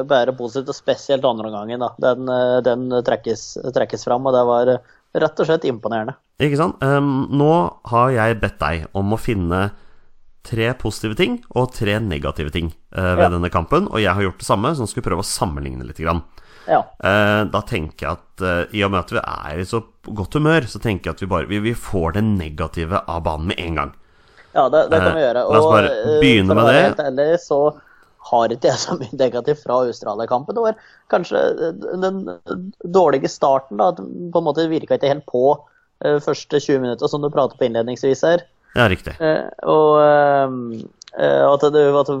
bare 0.08 0.32
positivt, 0.32 0.70
og 0.70 0.74
spesielt 0.74 1.24
andre 1.24 1.50
gangen. 1.50 1.78
da. 1.78 1.90
Den, 2.00 2.28
eh, 2.28 2.60
den 2.62 2.88
trekkes, 3.04 3.58
trekkes 3.74 4.04
fram, 4.04 4.26
og 4.26 4.32
det 4.32 4.44
var 4.46 4.80
rett 5.22 5.40
og 5.42 5.48
slett 5.48 5.64
imponerende. 5.68 6.16
Ikke 6.42 6.58
sant? 6.60 6.80
Um, 6.84 7.26
nå 7.32 7.50
har 7.92 8.10
jeg 8.14 8.40
bedt 8.42 8.58
deg 8.60 8.86
om 8.96 9.14
å 9.16 9.18
finne 9.20 9.70
tre 10.46 10.68
positive 10.78 11.16
ting 11.18 11.40
og 11.58 11.72
tre 11.74 11.96
negative 11.98 12.52
ting 12.54 12.68
uh, 12.94 13.14
ved 13.16 13.24
Ja. 13.26 13.30
denne 13.32 13.50
kampen, 13.50 13.88
og 13.90 13.98
jeg 14.02 14.12
har 14.14 14.22
gjort 14.22 14.38
det 14.42 14.46
samme, 14.46 14.74
så 14.76 14.84
nå 14.84 14.90
skal 14.90 15.02
vi 15.02 15.08
prøve 15.08 15.24
å 15.24 15.26
sammenligne 15.26 15.86
litt. 15.88 15.98
Grann. 15.98 16.22
Ja. 16.68 16.80
Uh, 17.02 17.46
da 17.50 17.62
tenker 17.66 18.06
jeg 18.06 18.12
at 18.18 18.42
uh, 18.46 18.74
i 18.74 18.82
og 18.86 18.92
med 18.94 19.00
at 19.04 19.14
vi 19.16 19.22
er 19.22 19.62
i 19.62 19.66
så 19.66 19.80
godt 20.06 20.34
humør, 20.38 20.66
så 20.70 20.78
tenker 20.82 21.10
jeg 21.10 21.16
at 21.16 21.22
vi 21.24 21.30
bare 21.30 21.50
vi, 21.50 21.58
vi 21.64 21.74
får 21.74 22.18
det 22.18 22.24
negative 22.26 23.02
av 23.06 23.22
banen 23.26 23.50
med 23.50 23.58
en 23.62 23.80
gang. 23.80 23.92
Ja, 24.56 24.68
det, 24.72 24.86
det 24.90 25.00
kan 25.02 25.14
vi 25.18 25.20
gjøre. 25.20 25.42
gjøre. 25.42 25.48
la 25.52 25.58
oss 25.58 25.72
bare 25.72 26.20
begynne 26.22 26.54
med 26.56 26.70
det. 26.70 26.78
Helt 26.86 27.02
ærlig, 27.04 27.28
så 27.42 27.58
har 28.30 28.52
ikke 28.54 28.70
jeg 28.72 28.82
så 28.82 28.96
mye 28.98 29.20
negativt 29.20 29.62
fra 29.62 29.80
Australia-kampen. 29.84 30.56
Det 30.56 30.66
var 30.66 30.82
kanskje 31.12 31.42
eh, 31.52 31.80
den 32.02 32.20
dårlige 32.96 33.30
starten, 33.32 33.80
da. 33.80 33.92
På 33.96 34.42
en 34.42 34.48
måte 34.48 34.68
virka 34.70 34.98
ikke 34.98 35.14
helt 35.14 35.26
på 35.30 35.46
uh, 35.56 36.18
første 36.24 36.60
20 36.60 36.82
minutter, 36.84 37.10
som 37.10 37.22
du 37.22 37.30
pratet 37.32 37.58
på 37.60 37.68
innledningsvis 37.68 38.24
her. 38.26 38.44
Ja, 38.76 38.88
riktig. 38.92 39.14
Uh, 39.20 39.48
og 39.72 39.92
eh, 40.02 40.56
eh, 41.16 41.44
at, 41.46 41.64
det, 41.72 41.84
at, 42.02 42.12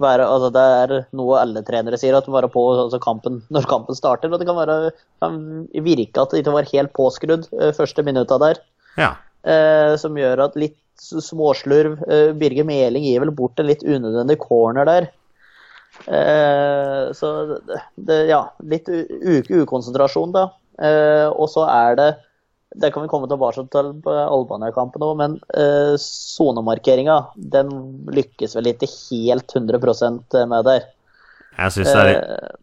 være, 0.00 0.24
altså 0.24 0.50
det 0.54 0.64
er 0.80 0.94
noe 1.16 1.42
alle 1.42 1.62
trenere 1.66 2.00
sier, 2.00 2.16
at 2.16 2.30
være 2.32 2.50
på 2.52 2.64
altså 2.86 3.00
kampen, 3.02 3.42
når 3.52 3.68
kampen 3.70 3.98
starter. 3.98 4.32
Og 4.32 4.40
det 4.40 4.48
kan, 4.48 4.58
være, 4.58 4.94
kan 5.24 5.38
virke 5.84 6.22
at 6.22 6.32
det 6.32 6.44
ikke 6.44 6.56
var 6.56 6.72
helt 6.72 6.94
påskrudd 6.96 7.48
eh, 7.60 7.74
første 7.76 8.06
minutta 8.06 8.40
der. 8.42 8.62
Ja. 8.96 9.14
Eh, 9.46 9.94
som 10.00 10.16
gjør 10.18 10.48
at 10.48 10.58
litt 10.58 10.78
småslurv 11.00 12.02
eh, 12.08 12.32
Birger 12.38 12.66
Meling 12.68 13.04
gir 13.06 13.22
vel 13.24 13.32
bort 13.34 13.60
en 13.60 13.68
litt 13.68 13.84
unødvendig 13.84 14.38
corner 14.42 14.88
der. 14.88 15.08
Eh, 16.06 17.12
så 17.16 17.32
det, 17.94 18.20
Ja, 18.30 18.42
litt 18.62 18.88
ukonsentrasjon, 18.88 20.34
da. 20.36 20.48
Eh, 20.76 21.28
og 21.30 21.50
så 21.52 21.66
er 21.72 22.00
det 22.00 22.10
det 22.76 22.90
kan 22.92 23.06
vi 23.06 23.08
komme 23.08 23.28
tilbake 23.30 23.62
til 23.72 23.92
på 24.04 24.12
Albania-kampen 24.12 25.04
òg, 25.06 25.14
men 25.16 25.36
uh, 25.56 25.94
sonemarkeringa 26.02 27.14
den 27.54 27.70
lykkes 28.12 28.56
vel 28.58 28.68
ikke 28.72 28.88
helt 28.90 29.54
100% 29.54 30.36
med 30.50 30.66
der. 30.66 30.88
Jeg 31.56 31.72
syns 31.72 31.88
det 31.88 32.02
er 32.02 32.10
litt 32.10 32.26
uh, 32.26 32.58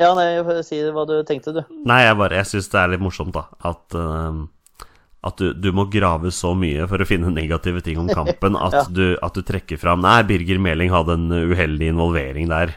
ja, 0.00 0.14
nei, 0.16 0.62
si 0.64 0.78
hva 0.94 1.04
du 1.04 1.18
tenkte, 1.28 1.52
du. 1.52 1.60
Nei, 1.84 1.98
jeg 2.06 2.16
bare 2.16 2.38
Jeg 2.40 2.48
syns 2.54 2.70
det 2.72 2.78
er 2.80 2.92
litt 2.94 3.02
morsomt, 3.04 3.36
da. 3.36 3.42
At, 3.68 3.82
uh, 3.92 4.46
at 5.22 5.36
du, 5.36 5.50
du 5.52 5.68
må 5.76 5.84
grave 5.92 6.30
så 6.32 6.54
mye 6.56 6.86
for 6.88 7.02
å 7.02 7.06
finne 7.08 7.28
negative 7.34 7.82
ting 7.84 7.98
om 8.00 8.08
kampen 8.08 8.56
at, 8.56 8.72
Ja. 8.78 8.84
du, 8.88 9.06
at 9.20 9.34
du 9.36 9.42
trekker 9.44 9.76
fram 9.80 10.00
Nei, 10.00 10.22
Birger 10.24 10.56
Meling 10.62 10.88
hadde 10.94 11.18
en 11.18 11.26
uheldig 11.52 11.90
involvering 11.92 12.48
der. 12.48 12.72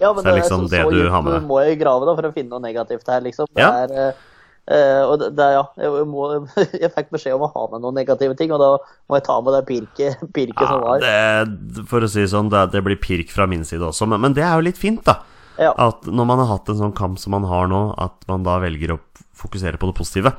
Ja, 0.00 0.12
men 0.14 0.22
Så 0.22 0.26
det 0.28 0.30
er 0.32 0.38
liksom 0.40 0.66
det 0.70 0.84
du 0.94 1.00
har 1.10 1.22
med 1.26 1.34
deg. 1.40 1.48
må 1.50 1.58
jeg 1.66 1.80
grave 1.82 2.06
da, 2.06 2.14
for 2.18 2.28
å 2.30 2.34
finne 2.36 2.54
noe 2.54 2.62
negativt 2.62 3.08
her, 3.10 3.24
liksom. 3.26 3.50
Det 3.50 3.64
Ja. 3.64 3.70
er, 3.82 3.96
eh, 3.98 4.28
eh, 4.76 5.02
og 5.02 5.16
det, 5.24 5.32
det, 5.34 5.48
er- 5.48 5.56
ja, 5.58 5.64
jeg, 5.82 6.06
må, 6.06 6.28
jeg 6.84 6.92
fikk 6.94 7.10
beskjed 7.16 7.34
om 7.34 7.42
å 7.48 7.50
ha 7.56 7.66
med 7.74 7.82
noen 7.82 7.98
negative 7.98 8.36
ting, 8.38 8.54
og 8.54 8.62
da 8.62 8.70
må 9.10 9.18
jeg 9.18 9.26
ta 9.26 9.40
med 9.42 9.58
det 9.58 9.64
pirket, 9.72 10.22
pirket 10.36 10.62
som 10.70 10.84
var. 10.86 11.02
det, 11.02 11.84
for 11.90 12.06
å 12.06 12.12
si 12.14 12.22
det 12.22 12.30
sånn, 12.30 12.52
det, 12.54 12.62
det 12.76 12.84
blir 12.86 13.00
pirk 13.02 13.34
fra 13.34 13.48
min 13.50 13.66
side 13.66 13.82
også, 13.90 14.06
men, 14.06 14.22
men 14.22 14.38
det 14.38 14.46
er 14.46 14.54
jo 14.54 14.68
litt 14.70 14.78
fint, 14.78 15.02
da. 15.10 15.18
Ja. 15.60 15.74
At 15.90 16.06
når 16.08 16.24
man 16.30 16.38
har 16.40 16.54
hatt 16.54 16.70
en 16.72 16.78
sånn 16.78 16.94
kamp 16.96 17.18
som 17.20 17.34
man 17.34 17.44
har 17.50 17.66
nå, 17.68 17.82
at 18.00 18.22
man 18.30 18.46
da 18.46 18.54
velger 18.62 18.94
å 18.94 19.00
fokusere 19.36 19.76
på 19.82 19.90
det 19.90 19.98
positive. 19.98 20.30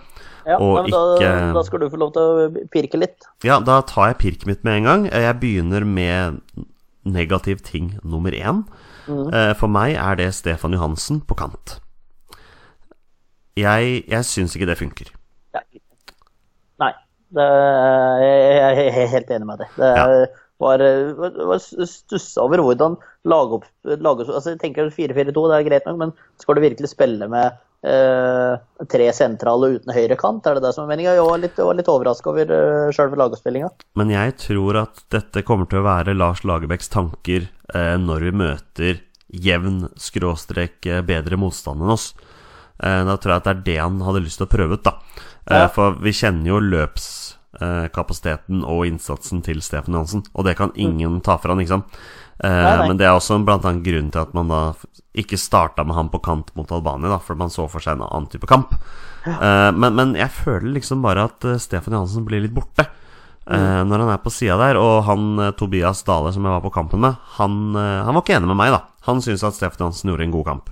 Ja, 0.48 0.57
og 0.57 0.83
men 0.83 0.91
da, 0.91 1.01
ikke- 1.19 1.53
da 1.53 1.62
skal 1.67 1.79
du 1.79 1.89
få 1.89 1.98
lov 2.01 2.13
til 2.13 2.21
å 2.21 2.67
pirke 2.74 2.98
litt. 3.00 3.27
Ja, 3.43 3.60
da 3.60 3.81
tar 3.81 4.07
jeg 4.12 4.17
pirket 4.17 4.45
mitt 4.50 4.63
med 4.63 4.77
en 4.79 4.83
gang. 4.89 5.05
Jeg 5.12 5.39
begynner 5.39 5.86
med 5.86 6.41
negativ 7.05 7.62
ting 7.63 8.00
nummer 8.03 8.31
én. 8.31 8.63
Mm. 9.07 9.55
For 9.57 9.67
meg 9.67 9.95
er 9.98 10.15
det 10.15 10.33
Stefan 10.33 10.71
Johansen 10.74 11.21
på 11.25 11.36
kant. 11.38 11.79
Jeg, 13.60 14.05
jeg 14.07 14.24
syns 14.25 14.55
ikke 14.55 14.67
det 14.69 14.77
funker. 14.79 15.10
Nei, 16.81 16.93
det, 17.36 17.48
jeg, 18.21 18.86
er 18.95 19.12
helt 19.12 19.33
enig 19.36 19.48
med 19.50 19.60
deg. 19.60 19.74
Det 19.77 19.89
Ja. 19.98 20.05
var, 20.62 20.77
var 21.50 21.57
stussa 21.60 22.41
over 22.43 22.62
hvordan 22.63 22.95
lage 23.25 23.57
opp, 23.57 23.65
lage, 23.83 24.27
altså 24.29 24.53
Jeg 24.53 24.60
tenker 24.62 24.89
4-4-2, 24.93 25.33
det 25.50 25.57
er 25.57 25.67
greit 25.69 25.86
nok, 25.89 25.98
men 25.98 26.13
skal 26.39 26.55
du 26.55 26.62
virkelig 26.62 26.89
spille 26.93 27.27
med 27.29 27.51
eh, 27.85 28.85
tre 28.91 29.07
sentrale 29.15 29.73
uten 29.75 29.93
høyre 29.95 30.17
kant? 30.19 30.47
Er 30.47 30.57
det 30.57 30.65
det 30.65 30.73
som 30.75 30.85
er 30.85 30.93
meninga? 30.93 31.15
Jeg 31.17 31.27
var 31.27 31.41
litt, 31.43 31.61
var 31.61 31.77
litt 31.77 31.91
overraska 31.91 32.33
over 32.33 32.53
uh, 32.55 32.89
sjølve 32.95 33.19
lagoppspillinga. 33.21 33.71
Men 34.00 34.13
jeg 34.13 34.35
tror 34.45 34.83
at 34.85 35.05
dette 35.13 35.45
kommer 35.47 35.69
til 35.69 35.81
å 35.81 35.88
være 35.88 36.17
Lars 36.17 36.43
Lagerbäcks 36.47 36.91
tanker 36.93 37.47
eh, 37.73 37.95
når 38.01 38.27
vi 38.27 38.35
møter 38.43 39.01
jevn 39.31 39.88
skråstrek 40.00 40.85
eh, 40.85 41.01
bedre 41.05 41.38
motstand 41.39 41.81
enn 41.81 41.89
oss. 41.95 42.15
Eh, 42.83 43.03
da 43.07 43.17
tror 43.17 43.31
jeg 43.33 43.41
at 43.41 43.47
det 43.47 43.53
er 43.53 43.63
det 43.67 43.79
han 43.79 44.01
hadde 44.05 44.25
lyst 44.25 44.38
til 44.41 44.47
å 44.47 44.51
prøve 44.51 44.73
ut, 44.77 44.85
da. 44.88 44.93
Eh. 45.47 45.67
For 45.75 45.88
vi 46.03 46.11
kjenner 46.15 46.47
jo 46.51 46.59
løpskapasiteten 46.65 48.57
og 48.67 48.85
innsatsen 48.89 49.41
til 49.45 49.61
Stefan 49.65 49.95
Johansen, 49.97 50.23
og 50.33 50.41
det 50.47 50.55
kan 50.59 50.71
ingen 50.75 51.21
ta 51.25 51.33
fra 51.41 51.51
han, 51.53 51.61
ikke 51.63 51.75
sant. 51.77 51.89
Nei. 52.41 52.88
Men 52.88 52.98
det 52.98 53.05
er 53.05 53.13
også 53.13 53.38
blant 53.45 53.65
annet 53.69 53.83
grunn 53.86 54.07
til 54.12 54.21
at 54.24 54.31
man 54.33 54.48
da 54.50 54.62
ikke 55.13 55.38
starta 55.38 55.83
med 55.86 55.93
han 55.95 56.10
på 56.10 56.21
kant 56.24 56.50
mot 56.57 56.71
Albania, 56.71 57.10
da, 57.12 57.17
for 57.21 57.36
man 57.38 57.50
så 57.53 57.67
for 57.69 57.83
seg 57.83 57.98
en 58.00 58.05
annen 58.07 58.29
type 58.31 58.48
kamp. 58.50 58.71
Eh, 59.27 59.71
men, 59.75 59.93
men 59.93 60.15
jeg 60.17 60.31
føler 60.33 60.71
liksom 60.79 61.03
bare 61.03 61.27
at 61.29 61.45
eh, 61.45 61.60
Stefan 61.62 61.93
Johansen 61.93 62.25
blir 62.25 62.41
litt 62.41 62.55
borte. 62.55 62.88
eh, 63.45 63.81
Når 63.86 64.05
han 64.05 64.10
er 64.15 64.21
på 64.24 64.31
sida 64.33 64.55
der, 64.57 64.79
og 64.81 65.03
han 65.05 65.53
Tobias 65.60 66.01
Dale 66.07 66.31
som 66.33 66.48
jeg 66.48 66.55
var 66.55 66.63
på 66.65 66.74
kampen 66.74 67.03
med, 67.03 67.19
han, 67.38 67.75
han 67.75 68.15
var 68.15 68.24
ikke 68.24 68.39
enig 68.39 68.50
med 68.50 68.57
meg, 68.63 68.72
da. 68.74 68.81
Han 69.05 69.22
syns 69.22 69.44
at 69.46 69.53
Stefan 69.59 69.85
Johansen 69.85 70.09
gjorde 70.13 70.25
en 70.25 70.33
god 70.39 70.46
kamp. 70.50 70.72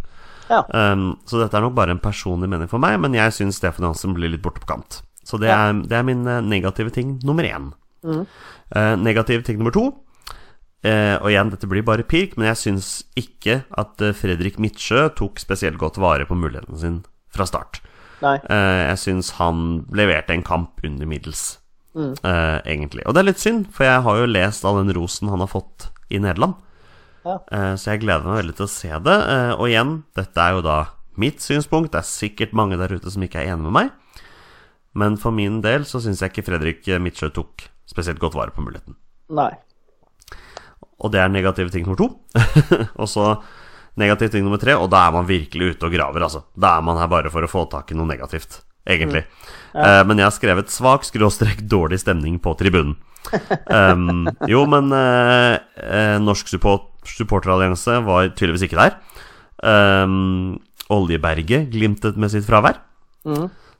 Ja. 0.50 0.64
Um, 0.74 1.12
så 1.30 1.38
dette 1.44 1.54
er 1.60 1.62
nok 1.68 1.76
bare 1.78 1.94
en 1.94 2.02
personlig 2.02 2.50
mening 2.50 2.70
for 2.72 2.82
meg, 2.82 2.96
men 3.04 3.14
jeg 3.14 3.36
syns 3.38 3.60
Stefan 3.62 3.86
Johansen 3.86 4.16
blir 4.18 4.32
litt 4.34 4.42
borte 4.42 4.64
på 4.64 4.72
kant. 4.74 5.04
Så 5.22 5.38
det, 5.38 5.52
Ja. 5.52 5.68
er, 5.70 5.84
det 5.86 5.94
er 6.00 6.08
min 6.08 6.24
negative 6.50 6.90
ting 6.96 7.20
nummer 7.22 7.46
én. 7.46 7.70
Eh, 8.08 8.96
negativ 8.98 9.44
ting 9.46 9.60
nummer 9.60 9.74
to 9.76 9.92
eh, 10.84 11.16
Og 11.22 11.30
igjen, 11.32 11.50
dette 11.54 11.68
blir 11.70 11.84
bare 11.84 12.04
pirk, 12.08 12.38
men 12.38 12.48
jeg 12.52 12.60
syns 12.64 12.90
ikke 13.20 13.64
at 13.78 14.02
eh, 14.02 14.14
Fredrik 14.16 14.60
Midtsjø 14.60 15.10
tok 15.16 15.40
spesielt 15.40 15.78
godt 15.82 15.98
vare 15.98 16.26
på 16.30 16.38
muligheten 16.38 16.78
sin 16.80 17.00
fra 17.34 17.46
start. 17.46 17.82
Nei. 18.22 18.38
Eh, 18.50 18.82
jeg 18.90 18.98
syns 19.04 19.32
han 19.40 19.86
leverte 19.96 20.34
en 20.36 20.44
kamp 20.44 20.80
under 20.84 21.06
middels, 21.08 21.60
eh, 21.96 22.58
egentlig. 22.66 23.06
Og 23.08 23.14
det 23.16 23.22
er 23.24 23.30
litt 23.32 23.40
synd, 23.44 23.68
for 23.72 23.86
jeg 23.88 24.02
har 24.04 24.18
jo 24.20 24.26
lest 24.32 24.66
all 24.66 24.82
den 24.84 24.96
rosen 24.98 25.30
han 25.32 25.40
har 25.40 25.48
fått 25.52 25.90
i 26.12 26.20
Nederland. 26.20 26.56
Ja. 27.26 27.38
Eh, 27.52 27.76
Så 27.76 27.92
jeg 27.94 28.02
gleder 28.02 28.24
meg 28.26 28.42
veldig 28.44 28.56
til 28.58 28.66
å 28.66 28.72
se 28.72 28.90
det. 28.90 29.18
Eh, 29.30 29.52
Og 29.60 29.68
igjen, 29.70 30.04
dette 30.16 30.38
er 30.40 30.52
jo 30.58 30.62
da 30.66 30.78
mitt 31.20 31.40
synspunkt. 31.44 31.92
Det 31.92 32.00
er 32.00 32.08
sikkert 32.08 32.54
mange 32.54 32.78
der 32.80 32.92
ute 32.96 33.12
som 33.12 33.22
ikke 33.24 33.40
er 33.44 33.54
enig 33.54 33.64
med 33.68 33.76
meg. 33.76 33.92
Men 34.96 35.18
for 35.18 35.32
min 35.32 35.62
del 35.62 35.84
så 35.86 36.00
syns 36.02 36.20
jeg 36.24 36.32
ikke 36.32 36.46
Fredrik 36.48 36.88
Midtsjø 37.00 37.30
tok 37.32 37.68
spesielt 37.88 38.20
godt 38.20 38.34
vare 38.36 38.52
på 38.52 38.64
muligheten. 38.64 38.96
Nei. 39.30 39.52
Og 41.00 41.14
det 41.14 41.22
er 41.24 41.32
negativ 41.32 41.72
ting 41.74 41.86
nummer 41.88 42.00
to. 42.00 42.10
og 43.02 43.10
så 43.10 43.34
negativ 44.00 44.32
ting 44.34 44.46
nummer 44.46 44.62
tre, 44.62 44.76
og 44.80 44.90
da 44.92 45.06
er 45.08 45.16
man 45.16 45.28
virkelig 45.30 45.74
ute 45.76 45.88
og 45.88 45.94
graver, 45.96 46.26
altså. 46.26 46.44
Da 46.60 46.78
er 46.78 46.86
man 46.86 47.00
her 47.00 47.12
bare 47.12 47.32
for 47.34 47.46
å 47.46 47.52
få 47.52 47.66
tak 47.72 47.92
i 47.92 47.98
noe 47.98 48.10
negativt, 48.10 48.62
egentlig. 48.88 49.26
Eh, 49.76 50.02
men 50.08 50.20
jeg 50.20 50.28
har 50.28 50.36
skrevet 50.36 50.74
svak 50.74 51.08
skråstrek 51.08 51.64
dårlig 51.70 52.02
stemning 52.06 52.40
på 52.42 52.56
tribunen. 52.60 52.98
Um, 53.70 54.24
jo, 54.50 54.64
men 54.66 54.88
eh, 54.96 56.16
Norsk 56.24 56.48
support, 56.50 56.88
supporterallianse 57.06 58.00
var 58.08 58.32
tydeligvis 58.32 58.64
ikke 58.66 58.80
der. 58.80 58.96
Um, 59.62 60.56
Oljeberget 60.90 61.68
glimtet 61.70 62.18
med 62.18 62.32
sitt 62.34 62.48
fravær. 62.48 62.80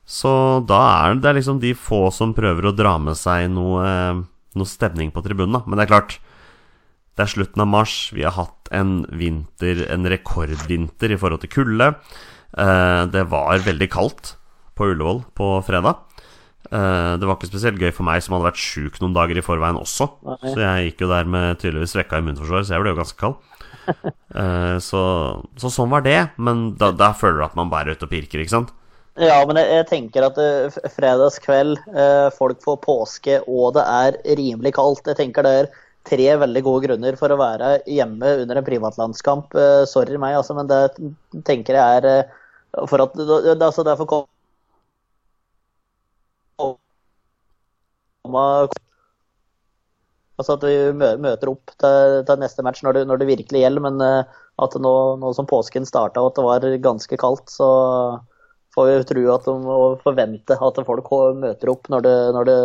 Så 0.06 0.32
da 0.68 0.80
er 1.08 1.18
det 1.24 1.32
liksom 1.40 1.58
de 1.62 1.72
få 1.74 2.08
som 2.14 2.36
prøver 2.36 2.68
å 2.68 2.74
dra 2.76 2.94
med 3.02 3.18
seg 3.18 3.48
noe, 3.50 3.88
noe 4.54 4.70
stemning 4.70 5.10
på 5.14 5.24
tribunen, 5.24 5.56
da. 5.56 5.64
Men 5.66 5.80
det 5.80 5.88
er 5.88 5.92
klart, 5.96 6.18
det 7.20 7.26
er 7.26 7.34
slutten 7.36 7.62
av 7.66 7.68
mars. 7.68 7.94
Vi 8.16 8.24
har 8.24 8.32
hatt 8.38 8.70
en 8.72 9.02
vinter, 9.20 9.84
en 9.92 10.08
rekordvinter 10.08 11.12
i 11.12 11.18
forhold 11.20 11.42
til 11.44 11.52
kulde. 11.52 11.90
Eh, 12.56 13.02
det 13.12 13.26
var 13.30 13.60
veldig 13.66 13.88
kaldt 13.92 14.34
på 14.78 14.88
Ullevål 14.94 15.20
på 15.36 15.50
fredag. 15.66 16.00
Eh, 16.70 17.12
det 17.20 17.26
var 17.28 17.36
ikke 17.36 17.50
spesielt 17.50 17.80
gøy 17.82 17.92
for 17.92 18.06
meg 18.08 18.22
som 18.24 18.36
hadde 18.36 18.48
vært 18.48 18.62
sjuk 18.62 18.96
noen 19.02 19.14
dager 19.16 19.36
i 19.40 19.44
forveien 19.44 19.78
også. 19.80 20.08
Så 20.46 20.56
jeg 20.62 20.90
gikk 20.90 21.04
jo 21.04 21.10
der 21.12 21.28
med 21.28 21.60
tydeligvis 21.60 21.92
svekka 21.96 22.20
immunforsvar, 22.22 22.64
så 22.64 22.76
jeg 22.78 22.84
ble 22.86 22.94
jo 22.94 23.00
ganske 23.02 23.20
kald. 23.20 23.38
Eh, 24.30 24.76
så, 24.78 25.00
så 25.58 25.66
sånn 25.74 25.90
var 25.90 26.04
det. 26.06 26.18
Men 26.38 26.76
da, 26.78 26.92
da 26.94 27.08
føler 27.16 27.40
du 27.40 27.44
at 27.48 27.56
man 27.58 27.70
bare 27.72 27.90
er 27.90 27.98
ute 27.98 28.06
og 28.06 28.12
pirker, 28.12 28.38
ikke 28.44 28.52
sant? 28.52 28.68
Ja, 29.18 29.40
men 29.48 29.58
jeg, 29.58 29.66
jeg 29.80 29.86
tenker 29.90 30.26
at 30.28 30.38
f- 30.70 30.78
fredagskveld, 30.94 31.80
folk 32.36 32.62
får 32.62 32.78
påske, 32.84 33.40
og 33.50 33.74
det 33.74 33.82
er 33.90 34.18
rimelig 34.38 34.72
kaldt. 34.76 35.10
Jeg 35.10 35.18
tenker 35.18 35.42
det 35.46 35.54
er 35.64 35.70
tre 36.08 36.26
veldig 36.40 36.62
gode 36.64 36.86
grunner 36.86 37.16
for 37.20 37.32
å 37.32 37.38
være 37.40 37.70
hjemme 37.90 38.34
under 38.42 38.60
en 38.60 38.66
privatlandskamp. 38.66 39.54
Eh, 39.54 39.84
sorry 39.90 40.18
meg, 40.20 40.36
altså, 40.38 40.56
men 40.58 40.70
det 40.70 40.80
tenker 41.46 41.78
jeg 41.78 42.00
er 42.00 42.08
eh, 42.10 42.36
for 42.88 43.02
at 43.04 43.16
det, 43.18 43.56
altså, 43.56 43.84
Derfor 43.86 44.08
kom 44.10 44.26
Altså 50.40 50.54
at 50.56 50.62
vi 50.64 50.76
møter 50.96 51.50
opp 51.50 51.72
til, 51.82 52.14
til 52.24 52.38
neste 52.40 52.64
match 52.64 52.80
når 52.84 52.96
det, 52.96 53.02
når 53.10 53.20
det 53.20 53.28
virkelig 53.28 53.60
gjelder. 53.60 53.84
Men 53.84 54.04
eh, 54.04 54.38
at 54.64 54.76
nå, 54.80 54.94
nå 55.20 55.32
som 55.36 55.48
påsken 55.48 55.88
starta 55.88 56.22
og 56.22 56.30
at 56.30 56.38
det 56.38 56.46
var 56.46 56.84
ganske 56.84 57.18
kaldt, 57.20 57.52
så 57.52 57.68
får 58.74 58.86
vi 58.88 58.96
tro 59.10 59.26
at 59.34 59.48
de 59.48 59.54
og 59.74 60.00
forvente 60.04 60.56
at 60.56 60.80
folk 60.86 61.12
møter 61.40 61.72
opp 61.72 61.90
når 61.92 62.06
det, 62.06 62.16
når 62.36 62.48
det 62.48 62.58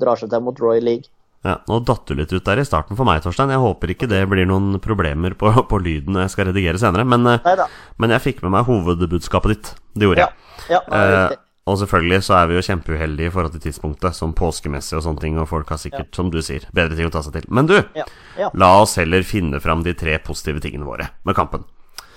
drar 0.00 0.20
seg 0.20 0.32
til 0.32 0.44
mot 0.46 0.60
Royal 0.62 0.86
League. 0.86 1.10
Ja, 1.44 1.58
Nå 1.68 1.78
datt 1.84 2.06
du 2.08 2.14
litt 2.16 2.32
ut 2.32 2.44
der 2.46 2.60
i 2.62 2.64
starten 2.64 2.96
for 2.96 3.04
meg, 3.04 3.20
Torstein. 3.22 3.50
Jeg 3.52 3.60
håper 3.60 3.92
ikke 3.92 4.08
det 4.08 4.22
blir 4.30 4.46
noen 4.48 4.78
problemer 4.80 5.34
på, 5.36 5.50
på 5.70 5.80
lyden 5.82 6.16
når 6.16 6.26
jeg 6.26 6.34
skal 6.36 6.48
redigere 6.50 6.80
senere. 6.80 7.04
Men, 7.04 7.26
eh, 7.28 7.64
men 8.00 8.14
jeg 8.16 8.24
fikk 8.24 8.42
med 8.46 8.54
meg 8.56 8.68
hovedbudskapet 8.70 9.52
ditt. 9.54 9.72
Det 9.94 10.08
gjorde 10.08 10.24
Ja. 10.24 10.30
jeg. 10.68 10.78
ja 10.78 10.80
det 10.88 11.02
Eh, 11.04 11.40
og 11.64 11.78
selvfølgelig 11.80 12.18
så 12.26 12.34
er 12.36 12.48
vi 12.50 12.56
jo 12.58 12.62
kjempeuheldige 12.66 13.30
i 13.30 13.32
forhold 13.32 13.54
til 13.54 13.62
tidspunktet, 13.64 14.12
som 14.12 14.34
påskemessig 14.36 14.98
og 14.98 15.04
sånne 15.06 15.20
ting, 15.22 15.38
og 15.40 15.48
folk 15.48 15.70
har 15.72 15.78
sikkert, 15.80 16.10
som 16.12 16.28
du 16.28 16.42
sier, 16.44 16.66
bedre 16.76 16.92
ting 16.98 17.08
å 17.08 17.12
ta 17.14 17.22
seg 17.24 17.32
til. 17.38 17.46
Men 17.48 17.66
du, 17.70 17.78
Ja. 17.96 18.04
ja. 18.36 18.50
la 18.52 18.68
oss 18.82 18.96
heller 19.00 19.24
finne 19.24 19.60
fram 19.64 19.82
de 19.82 19.94
tre 19.96 20.18
positive 20.18 20.60
tingene 20.60 20.84
våre 20.84 21.08
med 21.24 21.34
kampen. 21.34 21.64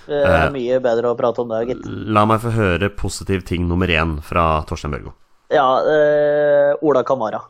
Det 0.08 0.20
er 0.24 0.50
mye 0.52 0.80
bedre 0.84 1.12
å 1.12 1.16
prate 1.16 1.40
om 1.40 1.48
det, 1.48 1.62
gitt. 1.68 1.86
La 1.86 2.26
meg 2.28 2.40
få 2.40 2.52
høre 2.52 2.88
positiv 2.96 3.44
ting 3.48 3.66
nummer 3.68 3.88
én 3.88 4.18
fra 4.24 4.62
Torstein 4.68 4.92
Børgo. 4.92 5.12
Ja, 5.48 5.80
eh, 5.80 6.74
Ola 6.84 7.02
Kamara. 7.02 7.40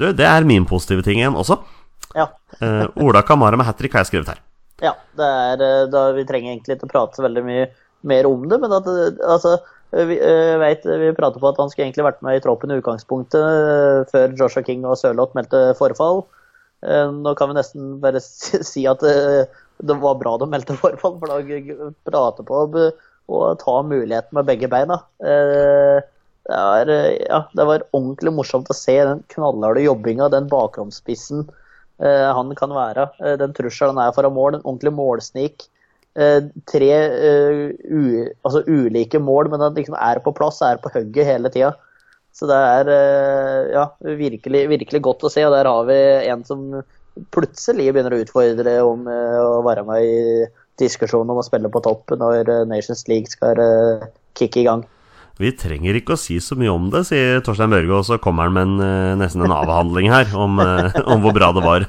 Du, 0.00 0.08
det 0.16 0.26
er 0.26 0.46
min 0.48 0.66
positive 0.68 1.04
ting 1.06 1.20
igjen 1.20 1.38
også. 1.38 1.58
Ja. 2.14 2.28
uh, 2.60 2.86
Ola 3.04 3.22
Kamara 3.26 3.58
med 3.58 3.68
hat 3.68 3.78
trick 3.80 3.94
har 3.94 4.04
jeg 4.04 4.12
skrevet 4.12 4.34
her. 4.34 4.42
Ja, 4.82 4.96
det 5.16 5.26
er, 5.26 5.62
eh, 5.62 5.84
da, 5.86 6.08
vi 6.16 6.24
trenger 6.26 6.50
egentlig 6.50 6.74
ikke 6.76 6.90
prate 6.90 7.16
så 7.16 7.22
veldig 7.24 7.44
mye 7.46 7.68
mer 8.04 8.26
om 8.26 8.42
det, 8.50 8.58
men 8.60 8.72
at 8.74 8.88
eh, 8.90 9.20
altså, 9.30 9.54
vi, 9.94 10.16
uh, 10.18 10.56
vet, 10.60 10.82
vi 10.84 11.12
prater 11.14 11.38
på 11.40 11.52
at 11.52 11.60
han 11.62 11.70
skulle 11.70 11.86
egentlig 11.86 12.08
vært 12.08 12.24
med 12.26 12.40
i 12.40 12.42
troppen 12.42 12.74
i 12.74 12.78
utgangspunktet 12.80 14.10
før 14.10 14.34
Joshua 14.40 14.64
King 14.66 14.82
og 14.88 14.98
Sørloth 14.98 15.38
meldte 15.38 15.68
forfall. 15.78 16.24
Uh, 16.84 17.14
Nå 17.14 17.36
kan 17.38 17.52
vi 17.52 17.58
nesten 17.60 17.94
bare 18.02 18.22
si 18.72 18.82
at 18.90 19.04
det 19.04 19.98
var 20.02 20.18
bra 20.18 20.34
de 20.42 20.50
meldte 20.50 20.76
forfall, 20.78 21.20
for 21.22 21.30
da 21.30 21.84
prater 22.10 22.46
på 22.50 22.90
å 23.26 23.54
ta 23.60 23.76
muligheten 23.82 24.36
med 24.36 24.48
begge 24.48 24.68
beina. 24.70 24.98
Eh, 25.24 26.04
det, 26.44 26.56
er, 26.60 26.90
eh, 26.92 27.12
ja, 27.24 27.44
det 27.56 27.68
var 27.68 27.86
ordentlig 27.96 28.32
morsomt 28.36 28.70
å 28.70 28.76
se 28.76 28.96
den 29.00 29.22
knallharde 29.32 29.84
jobbinga, 29.84 30.28
den 30.32 30.48
bakromspissen 30.50 31.46
eh, 32.02 32.26
han 32.36 32.52
kan 32.58 32.74
være. 32.76 33.08
Eh, 33.22 33.38
den 33.40 33.54
trusselen 33.56 33.96
han 33.96 34.10
er 34.10 34.16
foran 34.16 34.36
mål, 34.36 34.58
en 34.58 34.66
ordentlig 34.66 34.92
målsnik. 34.96 35.68
Eh, 36.14 36.44
tre 36.70 36.90
eh, 36.94 37.62
u, 37.90 38.02
altså 38.46 38.62
ulike 38.68 39.18
mål, 39.18 39.48
men 39.50 39.64
han 39.64 39.74
liksom 39.74 39.96
er 39.98 40.20
på 40.22 40.34
plass, 40.36 40.60
er 40.62 40.82
på 40.82 40.92
hugget 40.94 41.26
hele 41.32 41.50
tida. 41.54 41.72
Så 42.34 42.46
det 42.50 42.58
er 42.58 42.90
eh, 42.92 43.72
ja, 43.74 43.88
virkelig, 44.04 44.66
virkelig 44.70 45.00
godt 45.06 45.24
å 45.24 45.32
se. 45.32 45.46
Og 45.48 45.54
der 45.56 45.70
har 45.70 45.88
vi 45.88 45.98
en 46.28 46.44
som 46.46 46.68
plutselig 47.34 47.88
begynner 47.88 48.14
å 48.14 48.20
utfordre 48.20 48.78
om 48.82 49.06
å 49.08 49.60
være 49.64 49.84
med 49.86 50.02
i 50.02 50.46
diskusjonen 50.82 51.30
om 51.30 51.38
å 51.38 51.46
spille 51.46 51.70
på 51.70 51.82
topp 51.82 52.10
når 52.18 52.50
Nations 52.66 53.04
League 53.06 53.30
skal 53.30 53.60
kicke 54.34 54.64
i 54.64 54.66
gang. 54.66 54.82
Vi 55.42 55.50
trenger 55.58 55.96
ikke 55.98 56.14
å 56.14 56.20
si 56.20 56.36
så 56.42 56.54
mye 56.58 56.70
om 56.70 56.84
det, 56.92 57.00
sier 57.08 57.40
Torstein 57.42 57.72
Børge, 57.72 57.90
og 57.96 58.04
så 58.06 58.20
kommer 58.22 58.46
han 58.46 58.54
med 58.54 58.68
en, 58.68 58.74
eh, 58.84 59.14
nesten 59.18 59.42
en 59.42 59.54
avhandling 59.56 60.06
her 60.12 60.30
om, 60.38 60.60
eh, 60.62 60.94
om 61.10 61.24
hvor 61.24 61.34
bra 61.34 61.50
det 61.56 61.64
var. 61.64 61.86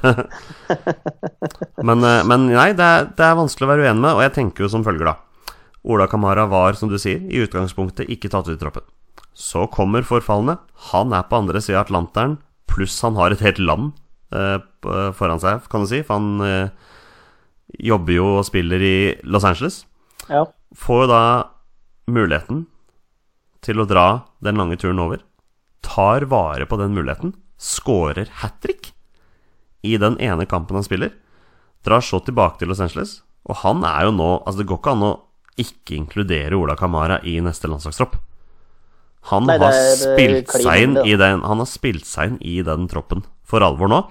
men, 1.86 2.02
eh, 2.02 2.24
men 2.26 2.48
nei, 2.50 2.72
det 2.74 2.82
er, 2.82 3.06
det 3.14 3.22
er 3.22 3.38
vanskelig 3.38 3.68
å 3.68 3.70
være 3.70 3.86
uenig 3.86 4.02
med, 4.02 4.16
og 4.16 4.24
jeg 4.24 4.34
tenker 4.40 4.66
jo 4.66 4.72
som 4.72 4.82
følger, 4.86 5.12
da. 5.12 5.54
Ola 5.86 6.08
Kamara 6.10 6.48
var, 6.50 6.74
som 6.74 6.90
du 6.90 6.98
sier, 6.98 7.22
i 7.30 7.44
utgangspunktet 7.44 8.10
ikke 8.10 8.32
tatt 8.32 8.50
ut 8.50 8.56
i 8.56 8.58
troppen. 8.58 8.82
Så 9.36 9.68
kommer 9.70 10.02
forfallene. 10.02 10.58
Han 10.90 11.14
er 11.14 11.28
på 11.28 11.38
andre 11.38 11.62
sida 11.62 11.84
av 11.84 11.86
Atlanteren, 11.86 12.38
pluss 12.66 12.98
han 13.06 13.14
har 13.14 13.30
et 13.30 13.44
helt 13.46 13.62
land 13.62 13.92
eh, 14.34 14.58
foran 15.14 15.38
seg, 15.42 15.68
kan 15.70 15.84
du 15.84 15.90
si. 15.90 16.02
For 16.02 16.18
han 16.18 16.42
eh, 16.42 16.94
jobber 17.92 18.16
jo 18.16 18.30
og 18.40 18.46
spiller 18.48 18.82
i 18.82 18.96
Los 19.22 19.46
Angeles. 19.46 19.84
Ja. 20.26 20.42
Får 20.74 21.04
jo 21.04 21.12
da 21.12 21.22
muligheten 22.10 22.66
til 23.66 23.82
å 23.82 23.88
dra 23.88 24.06
den 24.44 24.58
lange 24.60 24.78
turen 24.80 25.02
over. 25.02 25.22
Tar 25.84 26.28
vare 26.30 26.66
på 26.66 26.78
den 26.80 26.94
muligheten. 26.94 27.34
Skårer 27.58 28.30
hat 28.42 28.60
trick 28.62 28.92
i 29.86 29.96
den 30.00 30.18
ene 30.22 30.46
kampen 30.46 30.78
han 30.78 30.86
spiller. 30.86 31.14
Drar 31.86 32.02
så 32.02 32.20
tilbake 32.24 32.60
til 32.60 32.70
Los 32.70 32.82
Angeles. 32.82 33.20
Og 33.46 33.62
han 33.62 33.84
er 33.86 34.08
jo 34.08 34.14
nå 34.16 34.30
Altså, 34.42 34.60
det 34.62 34.68
går 34.70 34.80
ikke 34.80 34.94
an 34.96 35.06
å 35.06 35.12
ikke 35.56 35.96
inkludere 35.96 36.58
Ola 36.58 36.76
Kamara 36.76 37.20
i 37.24 37.38
neste 37.40 37.70
landslagstropp. 37.70 38.16
Han 39.30 39.46
Nei, 39.48 39.56
har 39.58 39.74
eh, 39.74 39.94
spilt 39.98 40.52
seg 40.54 40.82
inn 40.84 40.98
i 41.02 41.16
den 41.18 41.42
Han 41.42 41.62
har 41.62 41.66
spilt 41.66 42.06
seg 42.06 42.34
inn 42.34 42.40
i 42.44 42.60
den 42.66 42.86
troppen 42.90 43.24
for 43.46 43.64
alvor 43.64 43.90
nå. 43.90 44.02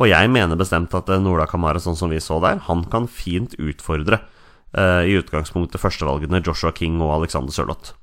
Og 0.00 0.08
jeg 0.08 0.30
mener 0.32 0.58
bestemt 0.58 0.94
at 0.96 1.10
eh, 1.10 1.30
Ola 1.30 1.46
Kamara, 1.50 1.82
sånn 1.82 1.98
som 1.98 2.12
vi 2.14 2.22
så 2.22 2.40
der, 2.42 2.62
han 2.70 2.86
kan 2.90 3.10
fint 3.10 3.56
utfordre 3.58 4.22
uh, 4.22 5.02
i 5.02 5.16
utgangspunktet 5.18 5.82
førstevalgene 5.82 6.42
Joshua 6.46 6.72
King 6.76 7.00
og 7.02 7.18
Alexander 7.18 7.54
Sørloth. 7.54 7.96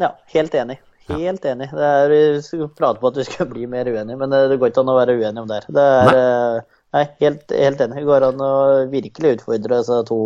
Ja, 0.00 0.14
helt 0.34 0.54
enig. 0.56 0.78
Helt 1.10 1.44
enig. 1.44 1.66
Det 1.74 1.86
er, 1.86 2.12
vi 2.12 2.40
prater 2.40 2.68
prate 2.78 3.00
på 3.02 3.08
at 3.10 3.16
vi 3.18 3.24
skal 3.26 3.48
bli 3.50 3.66
mer 3.66 3.88
uenige, 3.90 4.16
men 4.20 4.32
eh, 4.36 4.46
det 4.50 4.58
går 4.60 4.70
ikke 4.70 4.82
an 4.84 4.92
å 4.92 4.98
være 4.98 5.16
uenig 5.18 5.42
om 5.42 5.48
det 5.50 5.58
her. 5.60 5.66
Det 5.74 5.86
er, 5.86 6.10
nei, 6.14 6.60
nei, 6.96 7.04
helt, 7.24 7.54
helt 7.62 7.80
enig. 7.86 7.96
Det 7.98 8.06
går 8.08 8.26
an 8.30 8.44
å 8.46 8.50
virkelig 8.92 9.32
utfordre 9.38 9.80
disse 9.80 9.98
to, 10.10 10.18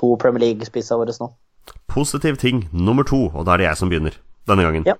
to 0.00 0.14
Premier 0.22 0.46
League-spissa 0.46 0.96
våre 1.00 1.12
nå. 1.20 1.28
Positiv 1.92 2.38
ting 2.40 2.64
nummer 2.72 3.04
to, 3.06 3.26
og 3.34 3.44
da 3.46 3.54
er 3.54 3.62
det 3.64 3.68
jeg 3.68 3.80
som 3.82 3.92
begynner 3.92 4.16
denne 4.48 4.64
gangen. 4.66 4.88
Ja. 4.88 4.96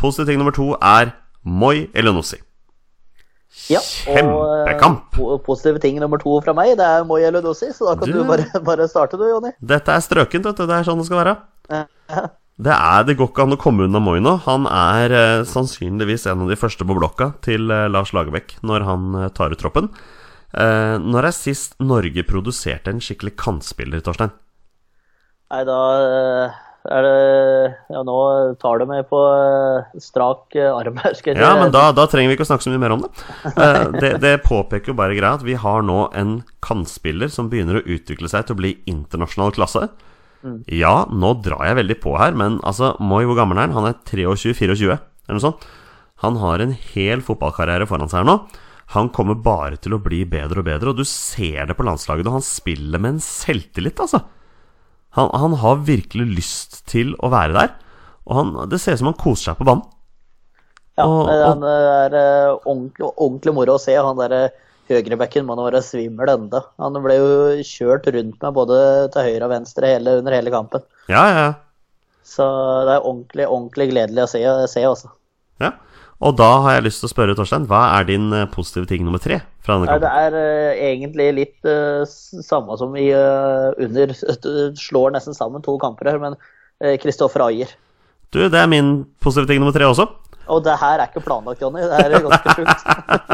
Positiv 0.00 0.32
ting 0.32 0.40
nummer 0.40 0.56
to 0.56 0.72
er 0.80 1.12
Moi 1.44 1.86
Elenossi. 1.94 2.40
Ja, 3.68 3.78
eh, 4.08 4.16
Kjempekamp! 4.16 5.18
Og 5.20 5.42
positive 5.44 5.78
ting 5.82 5.98
nummer 6.00 6.18
to 6.22 6.38
fra 6.44 6.54
meg, 6.56 6.72
det 6.80 6.86
er 6.88 7.04
Moi 7.04 7.20
Eludossi, 7.28 7.68
så 7.76 7.90
da 7.92 7.98
kan 8.00 8.08
Du- 8.08 8.22
du, 8.22 8.24
bare, 8.28 8.46
bare 8.64 8.88
starte 8.88 9.18
du, 9.20 9.26
Jonny. 9.28 9.52
Dette 9.60 9.92
er 9.92 10.00
strøkent, 10.00 10.44
vet 10.48 10.56
du. 10.56 10.66
Det 10.66 10.78
er 10.80 10.88
sånn 10.88 10.98
det 11.02 11.06
skal 11.10 11.20
være. 11.20 11.36
Eh, 11.68 12.28
Det, 12.62 12.72
er, 12.72 13.04
det 13.08 13.16
går 13.18 13.30
ikke 13.32 13.46
an 13.46 13.56
å 13.56 13.60
komme 13.60 13.86
unna 13.88 13.98
Moino. 14.02 14.36
Han 14.44 14.68
er 14.70 15.14
eh, 15.16 15.44
sannsynligvis 15.48 16.28
en 16.30 16.44
av 16.44 16.52
de 16.52 16.58
første 16.58 16.86
på 16.86 16.94
blokka 16.94 17.32
til 17.42 17.72
eh, 17.74 17.88
Lars 17.90 18.12
Lagerbäck 18.14 18.58
når 18.62 18.84
han 18.86 19.14
eh, 19.18 19.30
tar 19.34 19.54
ut 19.54 19.58
troppen. 19.62 19.88
Eh, 20.52 20.96
når 21.00 21.30
er 21.30 21.34
sist 21.34 21.74
Norge 21.82 22.22
produserte 22.28 22.92
en 22.92 23.02
skikkelig 23.02 23.34
kantspiller, 23.40 24.04
Torstein? 24.04 24.34
Nei, 25.52 25.62
da 25.68 25.78
eh, 26.02 26.60
er 26.92 27.06
det 27.06 27.16
Ja, 27.94 28.04
nå 28.06 28.18
tar 28.62 28.78
du 28.78 28.86
meg 28.90 29.08
på 29.10 29.18
eh, 29.32 29.98
strak 30.04 30.54
arm 30.62 31.02
her. 31.02 31.14
Skal 31.18 31.34
jeg 31.34 31.42
Ja, 31.42 31.56
men 31.58 31.74
da, 31.74 31.88
da 31.96 32.06
trenger 32.10 32.30
vi 32.30 32.38
ikke 32.38 32.46
å 32.46 32.52
snakke 32.52 32.68
så 32.68 32.74
mye 32.74 32.84
mer 32.84 32.94
om 32.94 33.02
det. 33.08 33.12
Eh, 33.56 33.82
det. 34.04 34.14
Det 34.22 34.36
påpeker 34.46 34.94
jo 34.94 34.98
bare 35.02 35.18
greia 35.18 35.34
at 35.40 35.46
vi 35.46 35.58
har 35.58 35.82
nå 35.88 36.04
en 36.14 36.38
kantspiller 36.62 37.32
som 37.32 37.50
begynner 37.50 37.80
å 37.80 37.86
utvikle 37.96 38.30
seg 38.30 38.46
til 38.46 38.54
å 38.54 38.62
bli 38.62 38.76
internasjonal 38.92 39.54
klasse. 39.58 39.88
Ja, 40.66 41.04
nå 41.10 41.34
drar 41.44 41.64
jeg 41.68 41.76
veldig 41.78 41.96
på 42.02 42.16
her, 42.18 42.32
men 42.34 42.58
altså, 42.66 42.96
Moi, 43.00 43.22
hvor 43.28 43.36
gammel 43.38 43.58
er 43.58 43.68
han? 43.68 43.76
Han 43.76 43.86
er 43.92 43.98
23-24, 44.08 44.96
eller 45.28 45.38
noe 45.38 45.44
sånt. 45.44 45.64
Han 46.24 46.36
har 46.42 46.62
en 46.62 46.72
hel 46.94 47.22
fotballkarriere 47.22 47.86
foran 47.90 48.10
seg 48.10 48.22
her 48.22 48.28
nå. 48.28 48.36
Han 48.96 49.08
kommer 49.14 49.38
bare 49.40 49.78
til 49.80 49.94
å 49.96 50.00
bli 50.02 50.24
bedre 50.28 50.60
og 50.60 50.66
bedre, 50.66 50.90
og 50.92 50.98
du 50.98 51.04
ser 51.08 51.66
det 51.70 51.76
på 51.78 51.86
landslaget, 51.86 52.26
og 52.28 52.36
han 52.40 52.44
spiller 52.44 53.00
med 53.00 53.14
en 53.16 53.22
selvtillit, 53.24 54.02
altså. 54.02 54.20
Han, 55.16 55.30
han 55.36 55.54
har 55.62 55.80
virkelig 55.86 56.26
lyst 56.36 56.78
til 56.90 57.14
å 57.20 57.30
være 57.32 57.56
der, 57.56 57.72
og 58.26 58.36
han, 58.38 58.52
det 58.70 58.78
ser 58.80 58.94
ut 58.96 59.02
som 59.02 59.10
han 59.12 59.18
koser 59.20 59.50
seg 59.52 59.58
på 59.62 59.66
banen. 59.68 59.86
Ja, 60.98 61.06
og- 61.08 61.24
og- 61.30 61.46
han 61.48 61.62
er 61.64 62.14
eh, 62.20 62.50
ordentlig, 62.68 63.08
ordentlig 63.16 63.54
moro 63.56 63.78
å 63.78 63.80
se. 63.80 63.94
Han 63.96 64.18
der 64.20 64.32
eh, 64.36 64.48
høyrebekken 64.90 65.46
må 65.46 65.56
nå 65.56 65.66
være 65.68 65.82
svimmel 65.84 66.30
enda. 66.32 66.62
Han 66.82 66.98
ble 67.04 67.18
jo 67.18 67.30
kjørt 67.66 68.08
rundt 68.14 68.38
med 68.42 68.56
både 68.56 68.78
til 69.14 69.28
høyre 69.28 69.46
og 69.46 69.54
venstre 69.54 69.94
hele, 69.94 70.18
under 70.22 70.36
hele 70.36 70.52
kampen. 70.54 70.84
Ja, 71.12 71.24
ja. 71.30 71.46
Så 72.26 72.44
det 72.86 72.96
er 72.96 73.06
ordentlig, 73.06 73.46
ordentlig 73.46 73.88
gledelig 73.92 74.24
å 74.24 74.30
se, 74.30 74.42
se 74.70 74.84
også. 74.88 75.10
Ja, 75.62 75.74
og 76.22 76.36
da 76.38 76.48
har 76.64 76.76
jeg 76.76 76.86
lyst 76.86 77.02
til 77.02 77.10
å 77.10 77.12
spørre 77.12 77.34
Torstein, 77.38 77.66
hva 77.70 77.82
er 77.98 78.06
din 78.06 78.28
eh, 78.34 78.48
positive 78.50 78.86
ting 78.90 79.02
nummer 79.06 79.22
tre 79.22 79.40
fra 79.62 79.76
denne 79.76 79.90
Nei, 79.90 80.00
det 80.02 80.12
er 80.22 80.36
uh, 80.38 80.82
egentlig 80.90 81.28
litt 81.34 81.68
uh, 81.68 82.06
samme 82.06 82.76
som 82.78 82.94
i 82.98 83.08
uh, 83.10 83.74
under 83.82 84.14
Slår 84.84 85.16
nesten 85.16 85.36
sammen 85.36 85.64
to 85.66 85.76
kamper 85.82 86.12
her, 86.12 86.20
men 86.22 86.38
Kristoffer 86.98 87.44
Ayer. 87.44 87.70
Du, 88.34 88.40
det 88.50 88.58
er 88.58 88.66
min 88.66 89.04
positive 89.22 89.46
ting 89.46 89.60
nummer 89.62 89.74
tre 89.74 89.86
også. 89.86 90.08
Og 90.50 90.62
det 90.66 90.74
her 90.80 90.98
er 90.98 91.06
ikke 91.10 91.22
planlagt, 91.22 91.62
Jonny. 91.62 91.82
Det 91.86 91.98
er 92.02 92.24
ganske 92.24 92.54
sjukt. 92.56 92.82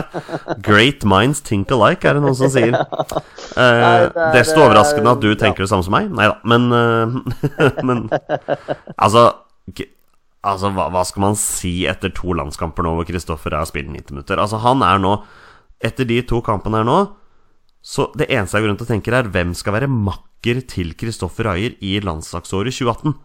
Great 0.68 1.04
minds 1.08 1.40
think 1.40 1.70
alike, 1.72 2.04
er 2.08 2.18
det 2.18 2.22
noen 2.24 2.36
som 2.38 2.52
sier. 2.52 2.76
Eh, 3.58 3.64
Nei, 3.64 3.94
det 4.12 4.22
er- 4.22 4.34
Desto 4.36 4.60
overraskende 4.62 5.10
at 5.16 5.22
du 5.22 5.30
ja. 5.32 5.36
tenker 5.40 5.64
det 5.64 5.70
samme 5.70 5.82
som 5.82 5.94
meg. 5.96 6.10
Nei 6.14 6.28
da, 6.28 6.36
men, 6.46 6.66
eh, 6.70 7.80
men 7.88 8.04
Altså, 8.94 9.22
altså 10.46 10.70
hva, 10.76 10.84
hva 10.94 11.02
skal 11.08 11.24
man 11.24 11.38
si 11.40 11.72
etter 11.90 12.12
to 12.14 12.36
landskamper 12.38 12.86
nå 12.86 12.92
hvor 12.94 13.08
Kristoffer 13.08 13.56
har 13.56 13.66
spilt 13.66 13.90
90 13.90 14.14
minutter? 14.14 14.38
Altså, 14.38 14.60
han 14.62 14.84
er 14.86 15.00
nå 15.02 15.16
Etter 15.82 16.06
de 16.06 16.20
to 16.28 16.38
kampene 16.44 16.84
her 16.84 16.86
nå 16.86 17.00
Så 17.82 18.12
det 18.20 18.28
eneste 18.30 18.60
jeg 18.60 18.66
går 18.68 18.72
rundt 18.76 18.84
å 18.86 18.90
tenke, 18.92 19.14
er 19.16 19.32
hvem 19.32 19.56
skal 19.58 19.74
være 19.80 19.90
makker 19.90 20.62
til 20.70 20.94
Kristoffer 21.00 21.50
Ayer 21.56 21.74
i 21.82 21.96
landslagsåret 22.04 22.78
2018? 22.78 23.16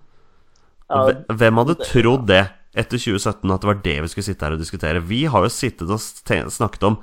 Hvem 1.29 1.61
hadde 1.61 1.77
trodd 1.83 2.25
det 2.31 2.43
etter 2.73 2.97
2017, 2.97 3.51
at 3.53 3.61
det 3.61 3.69
var 3.69 3.81
det 3.85 3.97
vi 4.01 4.09
skulle 4.11 4.27
sitte 4.27 4.45
her 4.47 4.55
og 4.55 4.61
diskutere? 4.61 5.01
Vi 5.05 5.23
har 5.29 5.45
jo 5.45 5.51
sittet 5.53 5.89
og 5.93 6.01
snakket 6.01 6.87
om 6.89 6.97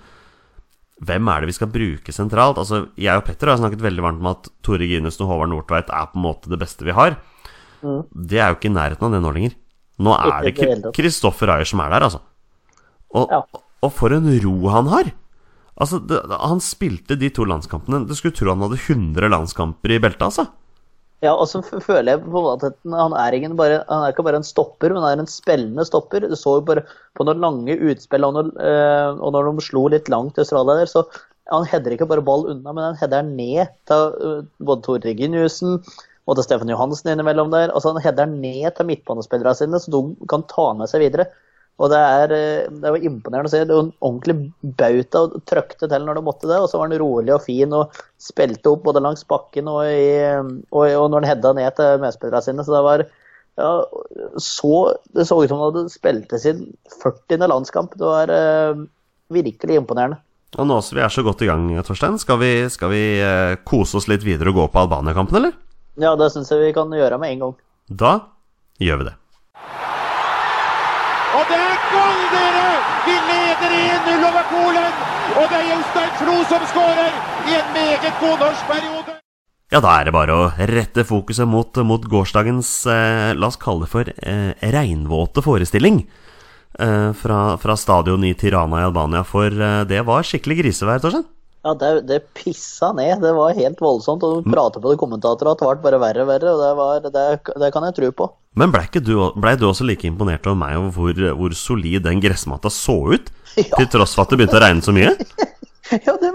hvem 1.00 1.28
er 1.32 1.40
det 1.40 1.48
vi 1.48 1.56
skal 1.56 1.70
bruke 1.72 2.12
sentralt? 2.12 2.58
Altså, 2.60 2.82
Jeg 3.00 3.16
og 3.16 3.24
Petter 3.24 3.48
har 3.48 3.60
snakket 3.60 3.80
veldig 3.80 4.02
varmt 4.04 4.20
om 4.20 4.26
at 4.34 4.50
Tore 4.66 4.84
Ginussen 4.84 5.24
og 5.24 5.30
Håvard 5.32 5.48
Nordtveit 5.52 5.88
er 5.88 6.10
på 6.12 6.18
en 6.20 6.26
måte 6.26 6.50
det 6.52 6.58
beste 6.60 6.84
vi 6.84 6.92
har. 6.96 7.16
Det 7.80 8.36
er 8.36 8.50
jo 8.52 8.58
ikke 8.58 8.68
i 8.68 8.74
nærheten 8.74 9.06
av 9.08 9.14
det 9.14 9.22
nå 9.24 9.32
lenger. 9.32 9.54
Nå 10.00 10.12
er 10.16 10.44
det. 10.44 10.92
Kristoffer 10.96 11.54
Ayer 11.54 11.68
som 11.68 11.80
er 11.80 11.94
der, 11.94 12.04
altså. 12.10 12.20
Og, 13.16 13.32
Ja. 13.32 13.40
og 13.82 13.92
for 13.96 14.12
en 14.12 14.28
ro 14.44 14.68
han 14.68 14.86
har! 14.92 15.12
Altså, 15.80 15.98
det, 16.04 16.20
Han 16.28 16.60
spilte 16.60 17.16
de 17.16 17.30
to 17.30 17.44
landskampene. 17.48 18.06
Du 18.06 18.14
skulle 18.14 18.36
tro 18.36 18.50
han 18.52 18.60
hadde 18.60 18.76
100 18.76 19.28
landskamper 19.32 19.96
i 19.96 19.98
beltet, 19.98 20.20
altså. 20.28 20.48
Ja, 21.20 21.34
og 21.34 21.46
så 21.50 21.60
føler 21.62 22.14
jeg 22.14 22.22
på 22.24 22.42
at 22.48 22.62
han 22.64 23.14
er, 23.16 23.54
bare, 23.56 23.80
han 23.88 24.04
er 24.04 24.12
ikke 24.14 24.24
bare 24.24 24.40
en 24.40 24.46
stopper, 24.46 24.94
men 24.94 25.04
han 25.04 25.18
er 25.18 25.24
en 25.24 25.28
spillende 25.28 25.84
stopper. 25.84 26.24
Du 26.24 26.36
så 26.38 26.56
jo 26.58 26.66
bare 26.68 26.86
på 27.18 27.26
noen 27.28 27.42
lange 27.44 27.76
utspill, 27.76 28.24
og 28.24 28.38
når, 28.38 28.52
eh, 28.64 29.18
og 29.20 29.34
når 29.36 29.50
de 29.50 29.66
slo 29.66 29.84
litt 29.92 30.08
langt 30.12 30.36
til 30.36 30.46
Australia 30.46 30.78
der, 30.80 30.88
så 30.88 31.04
han 31.50 31.66
header 31.68 31.92
ikke 31.96 32.08
bare 32.08 32.24
ball 32.24 32.46
unna, 32.52 32.72
men 32.72 32.86
han 32.86 32.98
header 33.00 33.26
ned 33.26 33.74
til 33.90 34.16
eh, 34.30 34.40
både 34.64 34.86
Tor 34.86 35.04
Reginiussen 35.04 35.76
og 36.28 36.38
til 36.38 36.46
Stefan 36.46 36.72
Johansen 36.72 37.12
innimellom 37.12 37.52
der. 37.52 37.74
Altså 37.74 37.92
Han 37.92 38.02
header 38.04 38.30
ned 38.30 38.70
til 38.76 38.88
midtbanespillerne 38.88 39.58
sine, 39.58 39.80
så 39.82 39.92
de 39.92 40.28
kan 40.30 40.46
ta 40.48 40.70
med 40.78 40.88
seg 40.88 41.04
videre. 41.04 41.28
Og 41.80 41.88
det 41.88 41.98
er, 41.98 42.32
eh, 42.36 42.72
det 42.82 42.92
var 42.92 43.06
imponerende 43.08 43.48
å 43.48 43.52
se. 43.52 43.62
Det 43.64 43.76
var 43.76 43.86
en 43.86 43.94
ordentlig 44.04 44.36
bauta 44.80 45.22
og 45.24 45.38
trøkte 45.48 45.88
til 45.88 46.04
når 46.04 46.18
du 46.18 46.24
måtte 46.26 46.50
det. 46.50 46.58
Og 46.60 46.68
så 46.68 46.80
var 46.80 46.90
han 46.90 47.00
rolig 47.00 47.32
og 47.36 47.44
fin 47.46 47.72
og 47.76 47.96
spilte 48.20 48.74
opp 48.74 48.84
både 48.84 49.02
langs 49.04 49.24
bakken 49.28 49.70
og, 49.72 49.80
i, 49.88 50.12
og, 50.28 50.84
og 50.84 51.06
når 51.08 51.22
han 51.22 51.30
hedda 51.32 51.54
ned 51.56 51.78
til 51.78 52.02
medspillerne 52.04 52.44
sine. 52.44 52.66
Så 52.66 52.76
det 52.76 52.82
var 52.84 53.06
ja, 53.60 53.70
så, 54.36 54.74
Det 55.12 55.26
så 55.28 55.40
ut 55.42 55.48
som 55.48 55.60
han 55.60 55.70
hadde 55.70 55.92
spilt 55.92 56.34
sin 56.40 56.66
40. 57.00 57.46
landskamp. 57.48 57.96
Det 57.96 58.08
var 58.08 58.32
eh, 58.34 58.84
virkelig 59.32 59.80
imponerende. 59.80 60.20
Og 60.58 60.66
nå 60.66 60.80
som 60.82 60.98
vi 60.98 61.04
er 61.04 61.12
så 61.14 61.22
godt 61.22 61.44
i 61.46 61.48
gang, 61.48 61.68
Torstein, 61.86 62.18
skal 62.18 62.40
vi, 62.42 62.52
skal 62.74 62.90
vi 62.90 63.04
eh, 63.22 63.56
kose 63.64 64.00
oss 64.00 64.08
litt 64.10 64.26
videre 64.26 64.50
og 64.50 64.58
gå 64.58 64.66
på 64.72 64.82
Albania-kampen, 64.82 65.38
eller? 65.38 65.54
Ja, 66.00 66.16
det 66.18 66.32
syns 66.34 66.50
jeg 66.50 66.64
vi 66.64 66.74
kan 66.74 66.90
gjøre 66.90 67.20
med 67.22 67.36
en 67.36 67.44
gang. 67.44 67.56
Da 67.86 68.12
gjør 68.82 69.02
vi 69.02 69.10
det. 69.12 69.19
Og 71.40 71.48
det 71.48 71.56
er 71.56 71.84
gull, 71.88 72.24
dere! 72.34 72.64
Vi 73.06 73.14
leder 73.30 73.74
1-0 73.78 74.24
over 74.28 74.44
Polen! 74.50 74.98
Og 75.40 75.46
det 75.48 75.56
er 75.56 75.68
Jostein 75.70 76.10
Flo 76.18 76.34
som 76.50 76.66
skårer 76.68 77.14
i 77.48 77.54
en 77.56 77.70
meget 77.72 78.18
god 78.20 78.42
norsk 78.42 78.66
periode. 78.68 79.14
Ja, 79.70 79.78
da 79.80 79.94
er 79.94 80.08
det 80.08 80.12
bare 80.12 80.34
å 80.36 80.48
rette 80.68 81.06
fokuset 81.06 81.48
mot, 81.48 81.80
mot 81.86 82.04
gårsdagens, 82.12 82.72
eh, 82.90 83.30
la 83.38 83.48
oss 83.48 83.56
kalle 83.56 83.86
det 83.86 83.92
for, 83.92 84.10
eh, 84.10 84.52
regnvåte 84.74 85.40
forestilling. 85.46 86.02
Eh, 86.78 87.12
fra, 87.12 87.56
fra 87.56 87.76
stadion 87.76 88.24
i 88.24 88.34
Tirana 88.34 88.82
i 88.82 88.88
Albania, 88.90 89.24
for 89.24 89.46
eh, 89.46 89.84
det 89.84 90.04
var 90.04 90.26
skikkelig 90.26 90.60
grisevær, 90.60 91.00
Torstein. 91.00 91.24
Ja, 91.60 91.74
det, 91.76 91.88
det 92.08 92.18
pissa 92.36 92.88
ned. 92.96 93.20
Det 93.20 93.32
var 93.36 93.56
helt 93.58 93.80
voldsomt. 93.84 94.24
Og 94.24 94.40
du 94.40 94.50
prater 94.52 94.80
på 94.80 94.92
det 94.92 95.00
kommentatorer 95.02 95.52
at 95.52 95.60
det 95.60 95.68
ble 95.68 95.82
bare 95.84 96.00
verre 96.00 96.24
og 96.24 96.30
verre. 96.32 96.54
Og 96.54 96.62
det, 96.62 96.70
var, 96.78 97.04
det, 97.04 97.26
det 97.64 97.72
kan 97.74 97.88
jeg 97.88 97.98
tro 97.98 98.10
på. 98.22 98.30
Men 98.58 98.72
blei 98.74 98.86
du, 98.96 99.14
ble 99.36 99.54
du 99.60 99.68
også 99.68 99.86
like 99.86 100.08
imponert 100.08 100.48
over 100.48 100.58
meg 100.58 100.78
over 100.80 100.90
hvor, 100.96 101.20
hvor 101.38 101.54
solid 101.54 102.02
den 102.08 102.22
gressmatta 102.24 102.72
så 102.72 102.98
ut? 103.16 103.30
Ja. 103.58 103.74
Til 103.74 103.88
tross 103.90 104.12
for 104.14 104.22
at 104.22 104.30
det 104.30 104.36
begynte 104.38 104.60
å 104.60 104.62
regne 104.62 104.84
så 104.84 104.92
mye? 104.94 105.10
Ja, 105.90 106.12
det 106.22 106.28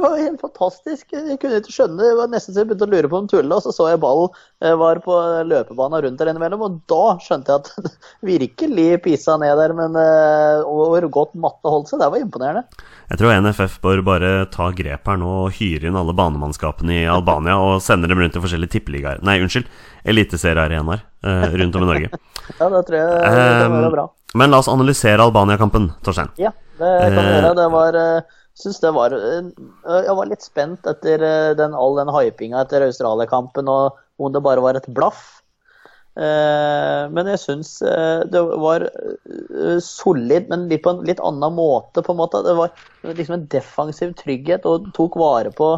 var- 0.00 0.14
helt 0.16 0.40
fantastisk. 0.40 1.10
Jeg 1.12 1.36
kunne 1.40 1.58
ikke 1.60 1.74
skjønne 1.74 2.00
det. 2.00 2.14
var 2.16 2.30
nesten 2.32 2.54
så 2.54 2.62
jeg 2.62 2.70
begynte 2.70 2.86
å 2.86 2.92
lure 2.94 3.10
på 3.12 3.18
om 3.20 3.26
tulla, 3.28 3.58
og 3.58 3.64
så 3.66 3.74
så 3.76 3.90
jeg 3.90 4.00
ballen 4.00 4.30
eh, 4.64 4.72
var 4.80 5.02
på 5.04 5.16
løpebanen 5.44 6.00
rundt 6.06 6.22
der 6.22 6.30
innimellom, 6.32 6.64
og 6.64 6.78
da 6.88 7.18
skjønte 7.20 7.52
jeg 7.52 7.60
at 7.60 7.68
det 7.84 7.92
virkelig 8.32 8.86
pissa 9.04 9.36
ned 9.36 9.52
der. 9.60 9.74
Men 9.76 9.98
eh, 10.00 10.64
hvor 10.64 11.04
godt 11.12 11.36
matte 11.44 11.74
holdt 11.74 11.92
seg, 11.92 12.00
det 12.00 12.08
var 12.14 12.24
imponerende. 12.24 12.64
Jeg 13.12 13.18
tror 13.20 13.34
NFF 13.44 13.74
bør 13.84 14.00
bare 14.06 14.28
ta 14.48 14.70
grep 14.72 15.08
her 15.10 15.18
nå 15.20 15.28
og 15.42 15.50
hyre 15.58 15.90
inn 15.90 15.96
alle 16.00 16.14
banemannskapene 16.16 16.94
i 17.02 17.08
Albania 17.12 17.58
og 17.60 17.82
sende 17.84 18.08
dem 18.08 18.22
rundt 18.22 18.32
til 18.32 18.40
forskjellige 18.40 18.72
tippeligaer 18.78 19.20
Nei, 19.26 19.34
unnskyld, 19.44 19.66
eliteseriearenaer 20.08 21.02
uh, 21.26 21.44
rundt 21.60 21.76
om 21.76 21.84
i 21.84 21.90
Norge. 21.90 22.08
Ja, 22.58 22.66
det 22.72 22.80
tror 22.88 22.96
jeg 22.96 23.08
det 23.12 23.66
var 23.70 23.84
Eh, 23.84 23.90
bra. 23.92 24.04
Men 24.34 24.50
la 24.50 24.58
oss 24.62 24.68
analysere 24.72 25.22
Albania-kampen, 25.22 25.90
Torstein. 26.02 26.32
Ja, 26.40 26.50
det 26.80 26.88
kan 27.12 27.20
vi 27.20 27.28
Eh, 27.28 27.36
gjøre. 27.36 27.52
Det 27.60 27.68
var 27.76 27.98
eh, 28.00 28.38
Syns 28.58 28.80
det 28.82 28.90
var 28.96 29.12
Jeg 29.14 30.16
var 30.18 30.26
litt 30.28 30.42
spent 30.44 30.88
etter 30.90 31.22
den, 31.56 31.72
all 31.76 31.94
den 32.00 32.10
hypinga 32.12 32.64
etter 32.64 32.84
Australia-kampen, 32.88 33.68
og 33.68 34.00
om 34.20 34.32
det 34.34 34.42
bare 34.44 34.60
var 34.64 34.76
et 34.80 34.88
blaff. 34.92 35.41
Eh, 36.12 37.04
Men 37.08 37.28
jeg 37.30 37.40
syns 37.40 37.70
eh, 37.80 38.22
det 38.28 38.40
var 38.60 38.84
eh, 38.84 39.78
solid, 39.80 40.50
men 40.50 40.66
litt 40.68 40.82
på 40.84 40.92
en 40.92 41.04
litt 41.08 41.22
annen 41.24 41.56
måte, 41.56 42.04
på 42.04 42.12
en 42.12 42.20
måte. 42.20 42.42
Det 42.44 42.56
var 42.58 42.72
liksom 43.08 43.38
en 43.38 43.46
defensiv 43.52 44.12
trygghet, 44.20 44.68
og 44.68 44.92
tok 44.96 45.18
vare 45.20 45.54
på 45.54 45.74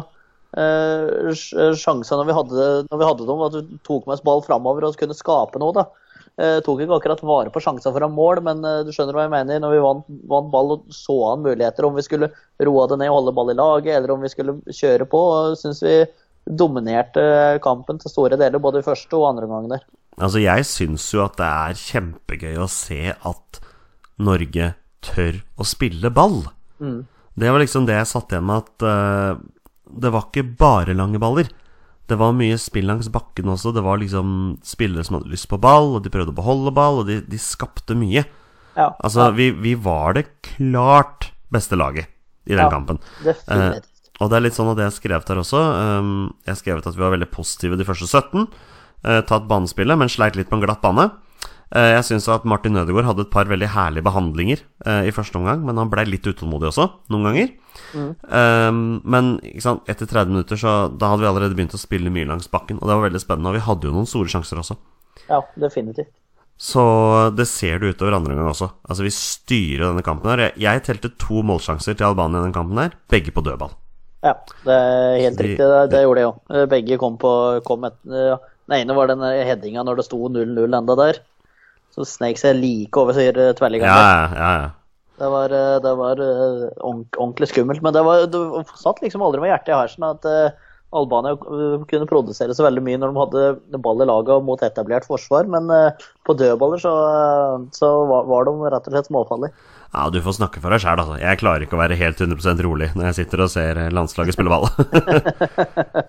sjansene 0.55 2.21
når 2.21 2.27
vi 2.29 2.35
hadde, 2.37 2.65
når 2.87 2.99
vi 3.01 3.07
hadde 3.09 3.25
dem. 3.27 3.41
At 3.43 3.55
du 3.55 3.79
tok 3.83 4.05
med 4.05 4.15
oss 4.15 4.23
ball 4.23 4.43
framover 4.43 4.85
og 4.87 4.99
kunne 4.99 5.17
skape 5.17 5.59
noe. 5.59 5.75
da. 5.75 5.83
Jeg 6.39 6.63
tok 6.63 6.83
ikke 6.83 6.95
akkurat 6.95 7.23
vare 7.27 7.51
på 7.51 7.59
sjanser 7.63 7.91
foran 7.95 8.15
mål, 8.15 8.39
men 8.43 8.63
du 8.87 8.91
skjønner 8.95 9.17
hva 9.17 9.25
jeg 9.25 9.33
mener. 9.33 9.59
Når 9.59 9.73
vi 9.73 9.81
vant, 9.83 10.07
vant 10.31 10.47
ball 10.53 10.71
og 10.77 10.85
så 10.95 11.17
an 11.33 11.43
muligheter, 11.43 11.87
om 11.87 11.99
vi 11.99 12.05
skulle 12.07 12.31
roe 12.63 12.87
det 12.87 13.01
ned 13.01 13.11
og 13.11 13.17
holde 13.17 13.35
ball 13.35 13.51
i 13.51 13.57
laget, 13.59 13.97
eller 13.97 14.15
om 14.15 14.23
vi 14.23 14.31
skulle 14.31 14.55
kjøre 14.71 15.09
på, 15.11 15.21
syns 15.59 15.83
vi 15.83 15.97
dominerte 16.45 17.59
kampen 17.65 17.99
til 17.99 18.15
store 18.15 18.39
deler, 18.39 18.63
både 18.63 18.79
i 18.79 18.87
første 18.87 19.19
og 19.19 19.27
andre 19.33 19.49
omgang 19.49 19.67
der. 19.75 19.83
Altså, 20.21 20.39
jeg 20.39 20.63
syns 20.69 21.09
jo 21.13 21.23
at 21.25 21.35
det 21.41 21.47
er 21.49 21.79
kjempegøy 21.81 22.57
å 22.63 22.69
se 22.71 23.11
at 23.11 23.59
Norge 24.23 24.73
tør 25.03 25.41
å 25.59 25.65
spille 25.67 26.09
ball. 26.15 26.45
Det 27.35 27.51
var 27.51 27.59
liksom 27.59 27.83
det 27.87 27.97
jeg 27.97 28.07
satt 28.13 28.31
igjen 28.31 28.45
med, 28.47 28.63
at 28.63 28.85
uh, 28.87 29.41
det 29.91 30.11
var 30.15 30.29
ikke 30.29 30.45
bare 30.59 30.95
lange 30.95 31.19
baller. 31.19 31.49
Det 32.07 32.15
var 32.21 32.35
mye 32.37 32.55
spill 32.61 32.85
langs 32.87 33.09
bakken 33.11 33.49
også. 33.51 33.73
Det 33.75 33.83
var 33.83 33.99
liksom 33.99 34.57
spillere 34.63 35.03
som 35.03 35.17
hadde 35.17 35.31
lyst 35.33 35.49
på 35.51 35.59
ball, 35.59 35.95
og 35.97 36.03
de 36.05 36.11
prøvde 36.13 36.31
å 36.31 36.37
beholde 36.37 36.71
ball, 36.75 37.01
og 37.01 37.09
de, 37.09 37.19
de 37.27 37.39
skapte 37.41 37.97
mye. 37.97 38.23
Ja, 38.75 38.89
Altså, 39.03 39.29
vi, 39.35 39.49
vi 39.51 39.73
var 39.79 40.15
det 40.17 40.27
klart 40.45 41.29
beste 41.51 41.75
laget 41.79 42.07
i 42.45 42.53
den 42.55 42.65
Ja. 42.65 42.69
kampen. 42.71 42.99
Uh, 43.25 43.81
Og 44.21 44.29
det 44.31 44.37
er 44.37 44.43
litt 44.45 44.55
sånn 44.55 44.69
at 44.71 44.79
jeg 44.79 44.93
skrev 44.95 45.25
der 45.27 45.41
også. 45.41 45.59
Um, 45.59 46.11
jeg 46.47 46.55
skrev 46.61 46.79
at 46.79 46.95
vi 46.95 47.01
var 47.03 47.11
veldig 47.17 47.27
positive 47.33 47.75
de 47.75 47.83
første 47.87 48.07
17. 48.07 48.45
Uh, 49.05 49.21
tatt 49.21 49.45
banespillet, 49.49 49.99
men 50.01 50.09
sleit 50.09 50.37
litt 50.39 50.49
på 50.49 50.57
en 50.57 50.63
glatt 50.63 50.81
bane. 50.81 51.11
Uh, 51.75 51.91
jeg 51.93 52.05
syns 52.07 52.25
at 52.33 52.45
Martin 52.49 52.77
Ødegaard 52.81 53.05
hadde 53.09 53.25
et 53.27 53.33
par 53.33 53.45
veldig 53.49 53.69
herlige 53.73 54.05
behandlinger 54.05 54.63
uh, 54.87 55.03
i 55.05 55.13
første 55.13 55.37
omgang, 55.37 55.61
men 55.65 55.77
han 55.77 55.91
blei 55.91 56.07
litt 56.09 56.25
utålmodig 56.25 56.71
også, 56.71 56.89
noen 57.13 57.29
ganger. 57.29 57.53
Mm. 57.95 59.01
men 59.03 59.29
ikke 59.43 59.63
sant, 59.63 59.87
etter 59.91 60.07
30 60.07 60.31
minutter 60.31 60.59
så 60.59 60.71
da 60.95 61.09
hadde 61.11 61.25
vi 61.25 61.27
allerede 61.27 61.55
begynt 61.57 61.75
å 61.75 61.79
spille 61.79 62.11
mye 62.11 62.27
langs 62.27 62.47
bakken, 62.51 62.79
og 62.79 62.87
det 62.87 62.95
var 62.95 63.05
veldig 63.05 63.21
spennende. 63.23 63.51
Og 63.51 63.57
vi 63.57 63.65
hadde 63.67 63.89
jo 63.89 63.93
noen 63.95 64.07
store 64.09 64.31
sjanser 64.31 64.61
også. 64.61 64.77
Ja, 65.27 65.41
definitivt. 65.59 66.11
Så 66.55 66.81
det 67.35 67.49
ser 67.51 67.81
det 67.83 67.93
utover 67.95 68.15
andre 68.15 68.31
omgang 68.31 68.53
også. 68.53 68.69
Altså, 68.87 69.03
vi 69.03 69.11
styrer 69.11 69.89
denne 69.89 70.03
kampen 70.07 70.31
her. 70.31 70.45
Jeg, 70.47 70.55
jeg 70.63 70.83
telte 70.87 71.11
to 71.19 71.43
målsjanser 71.43 71.97
til 71.99 72.07
Albania 72.07 72.39
i 72.39 72.45
denne 72.45 72.55
kampen 72.55 72.79
her, 72.79 72.95
begge 73.11 73.35
på 73.35 73.43
dødball. 73.43 73.75
Ja, 74.23 74.33
det 74.63 74.75
er 74.75 75.17
helt 75.25 75.37
De- 75.37 75.47
riktig. 75.49 75.59
Det, 75.67 75.81
det 75.91 76.03
gjorde 76.05 76.23
jeg 76.23 76.31
òg. 76.31 76.69
Begge 76.71 76.99
kom 77.01 77.17
på 77.21 77.31
kom 77.67 77.83
et. 77.91 77.99
Den 78.65 78.81
ene 78.81 78.97
var 78.97 79.11
den 79.11 79.21
headinga 79.21 79.83
når 79.85 79.99
det 79.99 80.07
sto 80.07 80.19
0-0 80.29 80.65
enda 80.65 80.95
der. 80.99 81.21
Så 81.95 82.05
snek 82.07 82.39
seg 82.41 82.57
like 82.59 82.99
over 82.99 83.15
Ja, 83.15 83.53
tverrliggeren. 83.55 83.87
ja, 83.87 84.25
ja. 84.33 84.55
ja. 84.63 84.73
Det 85.15 85.27
var, 85.31 85.53
eh, 85.55 85.77
det 85.79 85.91
var 85.95 86.19
eh, 86.19 86.63
ordentlig 86.83 87.47
skummelt. 87.47 87.81
Men 87.81 87.93
det, 87.95 88.03
var, 88.03 88.25
det 88.27 88.41
satt 88.75 88.99
liksom 89.03 89.23
aldri 89.23 89.43
med 89.43 89.53
hjertet 89.53 89.71
i 89.71 89.77
halsen 89.77 90.07
at 90.09 90.27
eh, 90.27 90.57
Albania 90.95 91.37
eh, 91.37 91.85
kunne 91.87 92.09
produsere 92.09 92.55
så 92.55 92.65
veldig 92.65 92.83
mye 92.83 92.99
når 92.99 93.13
de 93.13 93.21
hadde 93.23 93.79
ball 93.85 94.03
i 94.03 94.09
laget 94.09 94.33
og 94.35 94.43
mot 94.49 94.65
etablert 94.65 95.07
forsvar. 95.07 95.47
Men 95.51 95.71
eh, 95.71 96.05
på 96.27 96.35
dødballer 96.35 96.83
så, 96.83 96.93
eh, 97.13 97.63
så 97.79 97.91
var, 98.11 98.27
var 98.31 98.49
de 98.49 98.57
rett 98.67 98.91
og 98.91 98.97
slett 98.97 99.11
småfarlige. 99.11 99.55
Ja, 99.93 100.09
du 100.11 100.17
får 100.23 100.37
snakke 100.39 100.61
for 100.63 100.73
deg 100.73 100.81
sjæl, 100.83 100.99
altså. 100.99 101.17
Jeg 101.21 101.39
klarer 101.39 101.65
ikke 101.65 101.77
å 101.77 101.81
være 101.81 101.97
helt 101.99 102.19
100% 102.19 102.63
rolig 102.65 102.89
når 102.95 103.09
jeg 103.09 103.17
sitter 103.21 103.45
og 103.45 103.51
ser 103.53 103.79
landslaget 103.95 104.35
spille 104.35 104.51
ball. 104.51 104.67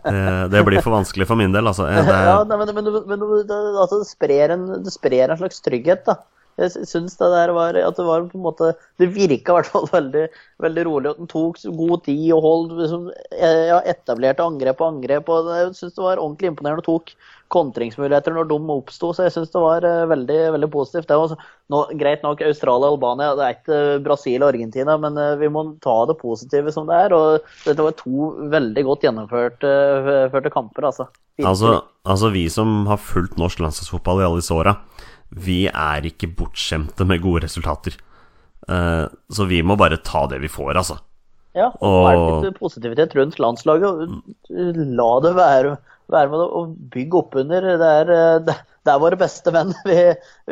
det, 0.07 0.23
det 0.55 0.65
blir 0.67 0.83
for 0.83 0.97
vanskelig 0.97 1.29
for 1.29 1.39
min 1.39 1.55
del, 1.55 1.69
altså. 1.71 1.87
Det, 1.87 2.17
Ja, 2.27 2.41
nei, 2.49 2.59
men, 2.63 2.75
men, 2.75 2.91
men 3.07 3.27
men 3.27 3.77
altså, 3.79 4.01
det, 4.03 4.09
sprer 4.11 4.57
en, 4.57 4.67
det 4.83 4.95
sprer 4.95 5.31
en 5.31 5.41
slags 5.41 5.63
trygghet, 5.65 6.07
da. 6.09 6.19
Jeg 6.57 6.73
sy- 6.73 6.85
syns 6.89 7.17
det 7.21 7.29
der 7.35 7.51
var 7.53 7.77
at 7.77 7.97
det 7.99 8.05
var 8.07 8.23
på 8.31 8.39
en 8.39 8.45
måte 8.47 8.71
Det 8.99 9.11
virka 9.13 9.53
i 9.53 9.57
hvert 9.59 9.69
fall 9.73 9.89
veldig, 9.93 10.27
veldig 10.65 10.85
rolig. 10.89 11.11
At 11.13 11.19
den 11.21 11.29
tok 11.29 11.59
god 11.77 12.05
tid 12.07 12.33
og 12.33 12.43
holdt 12.47 12.77
liksom, 12.81 13.09
eh, 13.37 13.65
ja, 13.73 13.81
etablerte 13.85 14.45
angrep 14.45 14.79
på 14.81 14.89
angrep. 14.89 15.29
og 15.29 15.51
Jeg 15.53 15.75
syns 15.77 15.97
det 15.99 16.05
var 16.07 16.23
ordentlig 16.23 16.53
imponerende 16.53 16.81
og 16.85 16.89
tok 16.89 17.13
kontringsmuligheter 17.53 18.35
når 18.35 18.49
de 18.51 18.57
oppsto. 18.75 19.13
Så 19.15 19.27
jeg 19.27 19.35
syns 19.37 19.53
det 19.53 19.63
var 19.63 19.85
eh, 19.85 20.07
veldig 20.11 20.39
veldig 20.57 20.71
positivt. 20.73 21.07
Det 21.11 21.19
var 21.21 21.37
nå, 21.71 21.83
greit 22.01 22.25
nok 22.25 22.41
Australia 22.49 22.89
og 22.89 22.97
Albania, 22.97 23.35
det 23.37 23.45
er 23.45 23.59
ikke 23.59 23.77
eh, 23.77 24.01
Brasil 24.07 24.41
og 24.43 24.49
Argentina, 24.55 24.97
men 24.97 25.21
vi 25.39 25.49
må 25.53 25.67
ta 25.85 25.99
det 26.09 26.17
positive 26.23 26.73
som 26.73 26.89
det 26.89 26.97
er. 27.07 27.13
og 27.13 27.45
Dette 27.67 27.85
var 27.85 27.95
to 28.01 28.33
veldig 28.57 28.87
godt 28.89 29.05
gjennomførte 29.07 30.51
kamper, 30.57 30.89
altså. 30.89 31.09
Altså, 31.45 31.83
altså, 32.09 32.31
vi 32.33 32.47
som 32.49 32.87
har 32.89 32.97
fulgt 32.97 33.37
norsk 33.37 33.61
landslagsfotball 33.61 34.23
i 34.23 34.25
alle 34.25 34.41
disse 34.41 34.57
åra, 34.57 34.79
vi 35.31 35.65
er 35.69 36.07
ikke 36.07 36.31
bortskjemte 36.39 37.07
med 37.09 37.23
gode 37.25 37.45
resultater. 37.47 37.97
Eh, 38.69 39.05
så 39.07 39.47
vi 39.51 39.63
må 39.63 39.77
bare 39.79 40.01
ta 40.05 40.27
det 40.31 40.41
vi 40.43 40.51
får, 40.53 40.75
altså. 40.77 40.99
Ja, 41.57 41.71
og 41.81 41.99
vær 42.05 42.19
være 42.21 42.41
litt 42.51 42.59
positivitet 42.61 43.15
rundt 43.17 43.39
landslaget. 43.41 44.17
La 44.99 45.11
det 45.25 45.33
være, 45.39 45.77
være 46.13 46.33
med 46.33 46.43
å 46.45 46.65
bygge 46.93 47.21
oppunder. 47.23 47.69
Det 47.81 47.93
er, 48.03 48.13
det, 48.45 48.57
det 48.85 48.93
er 48.93 49.01
våre 49.03 49.19
beste 49.21 49.53
menn 49.55 49.73
vi, 49.89 49.97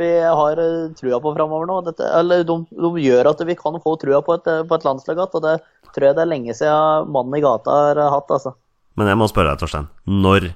vi 0.01 0.11
har 0.25 0.63
eh, 0.63 0.91
trua 0.99 1.21
på 1.21 1.35
framover 1.37 1.69
nå. 1.71 1.81
Dette, 1.91 2.09
eller 2.21 2.47
de, 2.49 2.59
de 2.73 2.93
gjør 3.05 3.35
at 3.35 3.45
vi 3.47 3.59
kan 3.59 3.79
få 3.85 3.97
trua 4.01 4.23
på 4.25 4.39
et, 4.39 4.51
på 4.69 4.79
et 4.79 4.89
landslag 4.89 5.21
igjen. 5.21 5.39
Og 5.39 5.45
det 5.45 5.57
tror 5.95 6.09
jeg 6.09 6.19
det 6.19 6.25
er 6.25 6.33
lenge 6.33 6.57
siden 6.57 7.13
mannen 7.15 7.39
i 7.39 7.45
gata 7.45 7.79
har 7.91 8.03
hatt, 8.17 8.33
altså. 8.35 8.57
Men 8.99 9.11
jeg 9.11 9.19
må 9.19 9.29
spørre 9.31 9.53
deg, 9.53 9.61
Torstein. 9.63 9.91
Når 10.07 10.53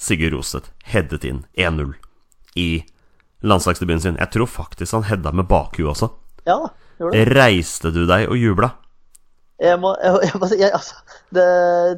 Sigurd 0.00 0.36
Roseth 0.36 0.72
headet 0.92 1.24
inn 1.28 1.42
1-0 1.60 1.92
i 2.60 2.68
landslagsdebuten 3.42 4.02
sin 4.04 4.20
Jeg 4.20 4.32
tror 4.34 4.50
faktisk 4.50 4.98
han 4.98 5.08
hedda 5.08 5.32
med 5.32 5.48
bakhuet 5.50 5.92
også. 5.94 6.10
Ja, 6.48 6.60
gjorde 7.00 7.16
det. 7.16 7.26
Reiste 7.36 7.92
du 7.94 8.04
deg 8.08 8.28
og 8.28 8.38
jubla? 8.40 8.74
Jeg 9.60 9.76
må, 9.76 9.90
jeg, 10.00 10.16
jeg, 10.24 10.38
må 10.40 10.48
jeg, 10.56 10.70
altså, 10.72 10.94
det 11.36 11.46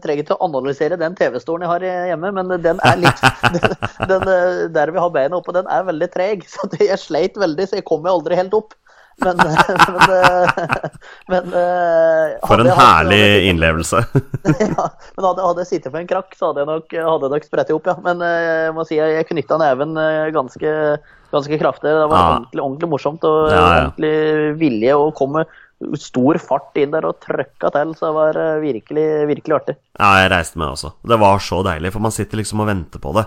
trenger 0.02 0.24
ikke 0.24 0.34
å 0.34 0.48
analysere 0.48 0.96
den 0.98 1.14
TV-stolen 1.14 1.62
jeg 1.62 1.70
har 1.70 2.08
hjemme, 2.10 2.32
men 2.34 2.50
den 2.64 2.80
er 2.82 2.96
litt 2.98 3.22
den, 3.54 3.76
den, 4.10 4.24
eh, 4.32 4.62
Der 4.74 4.90
vi 4.90 4.98
har 4.98 5.12
beina 5.14 5.38
oppe, 5.38 5.54
den 5.54 5.70
er 5.70 5.86
veldig 5.86 6.08
treg. 6.10 6.42
Så 6.50 6.66
jeg 6.80 6.98
sleit 6.98 7.38
veldig, 7.38 7.68
så 7.68 7.78
jeg 7.78 7.86
kom 7.86 8.02
jo 8.08 8.16
aldri 8.16 8.38
helt 8.38 8.56
opp. 8.58 8.74
Men, 9.20 9.36
men, 9.92 10.12
eh, 10.16 10.62
men 11.28 11.52
eh, 11.52 12.36
For 12.48 12.62
en 12.62 12.70
herlig 12.72 13.18
hadde- 13.20 13.48
innlevelse. 13.50 14.00
ja, 14.46 14.86
men 15.16 15.26
hadde, 15.26 15.44
hadde 15.44 15.64
jeg 15.64 15.68
sittet 15.74 15.92
på 15.92 16.00
en 16.00 16.08
krakk, 16.10 16.32
så 16.38 16.48
hadde 16.50 16.64
jeg 16.64 16.70
nok, 16.70 16.94
hadde 17.08 17.30
nok 17.34 17.44
spredt 17.48 17.72
opp, 17.76 17.90
ja. 17.92 17.96
Men 18.06 18.22
eh, 18.24 18.46
jeg 18.68 18.76
må 18.78 18.86
si 18.88 18.96
jeg, 18.98 19.18
jeg 19.18 19.28
knytta 19.28 19.58
neven 19.62 19.92
ganske, 20.34 20.72
ganske 21.34 21.60
kraftig. 21.60 21.90
Det 21.92 22.08
var 22.08 22.16
Ja. 22.16 22.30
ordentlig, 22.38 22.64
ordentlig 22.64 22.90
morsomt 22.94 23.28
og 23.28 23.38
Ja, 23.52 23.60
ja. 23.60 23.84
ordentlig 23.84 24.14
vilje 24.64 24.96
å 24.96 25.12
komme 25.18 25.44
stor 25.98 26.38
fart 26.38 26.76
inn 26.78 26.92
der 26.94 27.04
og 27.08 27.16
trøkka 27.24 27.72
til. 27.74 27.94
Så 27.98 28.08
det 28.08 28.16
var 28.16 28.40
virkelig, 28.62 29.06
virkelig 29.28 29.56
artig. 29.60 29.76
Ja, 29.98 30.12
jeg 30.22 30.30
reiste 30.32 30.60
med 30.62 30.72
også. 30.76 30.92
Det 31.04 31.18
var 31.20 31.40
så 31.42 31.62
deilig, 31.66 31.90
for 31.94 32.04
man 32.04 32.14
sitter 32.14 32.38
liksom 32.38 32.62
og 32.64 32.68
venter 32.70 33.02
på 33.02 33.12
det. 33.18 33.26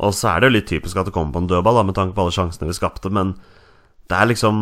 Og 0.00 0.14
så 0.16 0.30
er 0.32 0.40
det 0.40 0.48
jo 0.48 0.54
litt 0.54 0.68
typisk 0.70 0.96
at 1.02 1.08
det 1.10 1.12
kommer 1.12 1.34
på 1.34 1.42
en 1.42 1.48
dødball, 1.50 1.80
da, 1.80 1.82
med 1.90 1.96
tanke 1.98 2.14
på 2.16 2.22
alle 2.24 2.32
sjansene 2.32 2.70
vi 2.70 2.76
skapte, 2.78 3.10
men 3.12 3.34
Det 4.10 4.16
er 4.18 4.26
liksom 4.32 4.56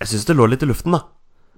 Jeg 0.00 0.08
syns 0.10 0.24
det 0.26 0.34
lå 0.36 0.48
litt 0.50 0.62
i 0.66 0.68
luften, 0.68 0.96
da. 0.96 1.04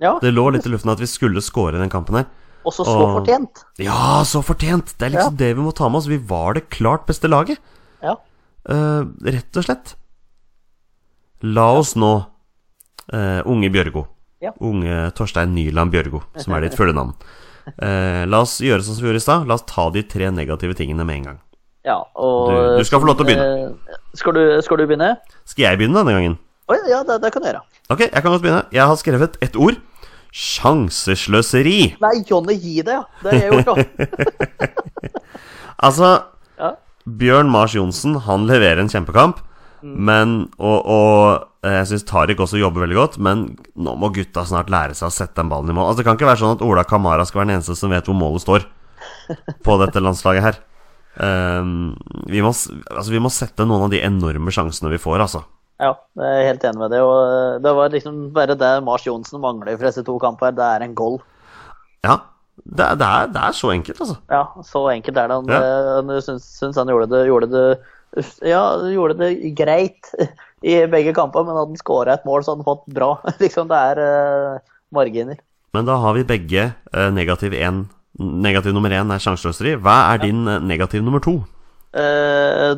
Ja, 0.02 0.18
Det 0.20 0.33
lå 0.37 0.50
litt 0.52 0.66
i 0.68 0.72
luften 0.72 0.92
at 0.92 1.00
vi 1.00 1.09
skulle 1.09 1.40
score 1.40 1.79
den 1.81 1.88
kampen 1.92 2.18
her. 2.20 2.26
også 2.66 2.85
så 2.85 2.96
og- 3.00 3.14
fortjent. 3.20 3.62
Ja, 3.81 4.22
så 4.29 4.42
fortjent! 4.44 4.92
Det 4.98 5.07
er 5.07 5.14
liksom 5.16 5.37
det 5.40 5.55
vi 5.57 5.62
må 5.62 5.72
ta 5.74 5.88
med 5.88 5.98
oss. 6.02 6.09
Vi 6.11 6.18
var 6.18 6.55
det 6.59 6.68
klart 6.68 7.07
beste 7.07 7.29
laget. 7.31 7.59
Ja. 8.02 8.16
Uh, 8.68 9.07
rett 9.24 9.57
og 9.57 9.64
slett. 9.64 9.94
La 11.42 11.66
oss 11.79 11.94
nå, 11.96 12.12
uh, 13.12 13.42
unge 13.46 13.70
Bjørgo 13.70 14.07
Ja. 14.42 14.50
Unge 14.61 15.11
Torstein 15.16 15.55
Nyland 15.55 15.92
Bjørgo, 15.92 16.22
som 16.37 16.52
er 16.55 16.66
ditt 16.66 16.74
fulle 16.76 16.92
navn. 16.96 17.14
Uh, 17.81 18.26
la 18.29 18.40
oss 18.44 18.59
gjøre 18.61 18.83
som 18.85 18.94
vi 19.00 19.09
gjorde 19.09 19.22
i 19.22 19.24
stad. 19.24 19.46
La 19.48 19.55
oss 19.57 19.64
ta 19.66 19.88
de 19.90 20.02
tre 20.02 20.29
negative 20.31 20.74
tingene 20.76 21.05
med 21.07 21.16
en 21.16 21.24
gang. 21.31 21.38
ja 21.87 21.96
og, 22.16 22.50
Du- 22.50 22.79
du 22.79 22.85
skal 22.85 23.00
få 23.00 23.07
lov 23.07 23.16
til 23.16 23.24
å 23.24 23.29
begynne. 23.29 23.76
Skal 24.14 24.33
du, 24.33 24.61
skal 24.62 24.76
du 24.76 24.87
begynne? 24.87 25.16
Skal 25.44 25.64
jeg 25.70 25.79
begynne 25.79 26.02
denne 26.02 26.12
gangen? 26.18 26.38
Oi, 26.66 26.79
ja, 26.90 27.02
det, 27.07 27.20
det 27.22 27.31
kan 27.35 27.42
du 27.44 27.48
gjøre. 27.50 27.61
Ok, 27.94 28.00
jeg 28.09 28.22
kan 28.22 28.33
godt 28.33 28.42
begynne. 28.42 28.64
Jeg 28.74 28.87
har 28.90 28.96
skrevet 28.98 29.37
ett 29.44 29.57
ord. 29.59 29.76
Sjansesløseri. 30.35 31.79
Nei, 32.02 32.16
Johnny, 32.29 32.55
gi 32.59 32.81
det, 32.85 32.96
ja. 32.98 33.05
Det 33.22 33.29
har 33.33 33.40
jeg 33.44 33.52
gjort 33.61 33.72
òg. 33.76 33.79
Altså, 35.87 36.09
Ja. 36.57 36.70
Bjørn 37.05 37.50
Mars 37.52 37.74
Johnsen 37.76 38.14
han 38.24 38.46
leverer 38.48 38.81
en 38.81 38.88
kjempekamp. 38.90 39.37
Men, 39.87 40.46
og, 40.57 40.79
og 40.88 41.66
eh, 41.68 41.74
jeg 41.76 41.88
syns 41.90 42.07
Tariq 42.09 42.40
også 42.42 42.57
jobber 42.59 42.81
veldig 42.87 42.96
godt, 42.96 43.18
men 43.22 43.42
nå 43.79 43.92
må 44.00 44.09
gutta 44.16 44.42
snart 44.48 44.70
lære 44.72 44.96
seg 44.98 45.11
å 45.11 45.14
sette 45.14 45.37
den 45.38 45.50
ballen 45.52 45.70
i 45.70 45.74
mål. 45.76 45.87
Altså, 45.90 46.00
det 46.00 46.07
kan 46.09 46.16
ikke 46.18 46.26
være 46.31 46.40
sånn 46.40 46.57
at 46.57 46.64
Ola 46.66 46.83
Kamara 46.88 47.26
skal 47.29 47.40
være 47.42 47.48
den 47.52 47.59
eneste 47.61 47.76
som 47.79 47.92
vet 47.92 48.09
hvor 48.09 48.16
målet 48.18 48.42
står 48.42 48.62
på 49.62 49.72
dette 49.85 50.02
landslaget 50.02 50.42
her. 50.48 50.57
Um, 51.20 51.92
vi, 52.33 52.40
må, 52.42 52.50
altså, 52.50 53.11
vi 53.12 53.20
må 53.22 53.31
sette 53.31 53.68
noen 53.68 53.85
av 53.87 53.92
de 53.92 54.00
enorme 54.09 54.50
sjansene 54.57 54.90
vi 54.96 55.02
får, 55.02 55.18
altså. 55.29 55.40
Ja, 55.83 55.91
jeg 56.17 56.37
er 56.41 56.47
helt 56.51 56.62
enig 56.65 56.81
med 56.81 56.95
det. 56.95 57.01
Og 57.05 57.17
eh, 57.27 57.59
det 57.65 57.73
var 57.77 57.93
liksom 57.93 58.21
bare 58.37 58.57
det 58.57 58.71
Mars 58.87 59.05
Johnsen 59.07 59.43
mangler 59.43 59.77
for 59.77 59.89
disse 59.91 60.05
to 60.07 60.17
kampene, 60.23 60.55
det 60.57 60.65
er 60.65 60.85
en 60.87 60.95
goal. 60.97 61.19
Ja, 62.07 62.17
det, 62.65 62.81
er- 62.87 62.97
det, 62.97 63.07
er, 63.11 63.27
det 63.35 63.43
er 63.45 63.57
så 63.59 63.73
enkelt, 63.75 64.01
altså. 64.01 64.17
Ja, 64.33 64.45
så 64.65 64.87
enkelt 64.95 65.21
er 65.21 65.29
det. 65.29 65.37
Han, 65.43 65.53
Ja. 65.53 65.61
eh, 65.61 65.91
han 66.01 66.23
syns, 66.25 66.77
han 66.81 66.89
gjorde 66.89 67.11
det, 67.12 67.27
gjorde 67.29 67.51
det 67.53 67.67
Ja, 68.49 68.62
gjorde 68.89 69.19
det 69.21 69.51
greit 69.59 70.09
i 70.65 70.79
begge 70.89 71.12
kamper, 71.12 71.45
men 71.45 71.57
hadde 71.59 71.75
han 71.75 71.81
skåra 71.83 72.15
et 72.17 72.25
mål, 72.25 72.41
så 72.47 72.55
hadde 72.55 72.65
han 72.65 72.71
fått 72.71 72.87
bra. 72.97 73.11
liksom, 73.43 73.69
det 73.69 73.77
er 73.91 74.01
uh, 74.01 74.59
marginer. 74.95 75.37
Men 75.77 75.85
da 75.85 75.99
har 76.01 76.15
vi 76.17 76.23
begge 76.25 76.71
uh, 76.97 77.11
negativ 77.12 77.53
én. 77.53 77.83
Negativ 78.17 78.73
nummer 78.73 78.89
én 78.97 79.12
er 79.12 79.21
sjanseløseri. 79.21 79.75
Hva 79.85 80.15
er 80.15 80.23
din 80.23 80.47
eh, 80.49 80.62
negativ 80.65 81.03
nummer 81.05 81.21
to? 81.21 81.35
Eh, 81.93 82.73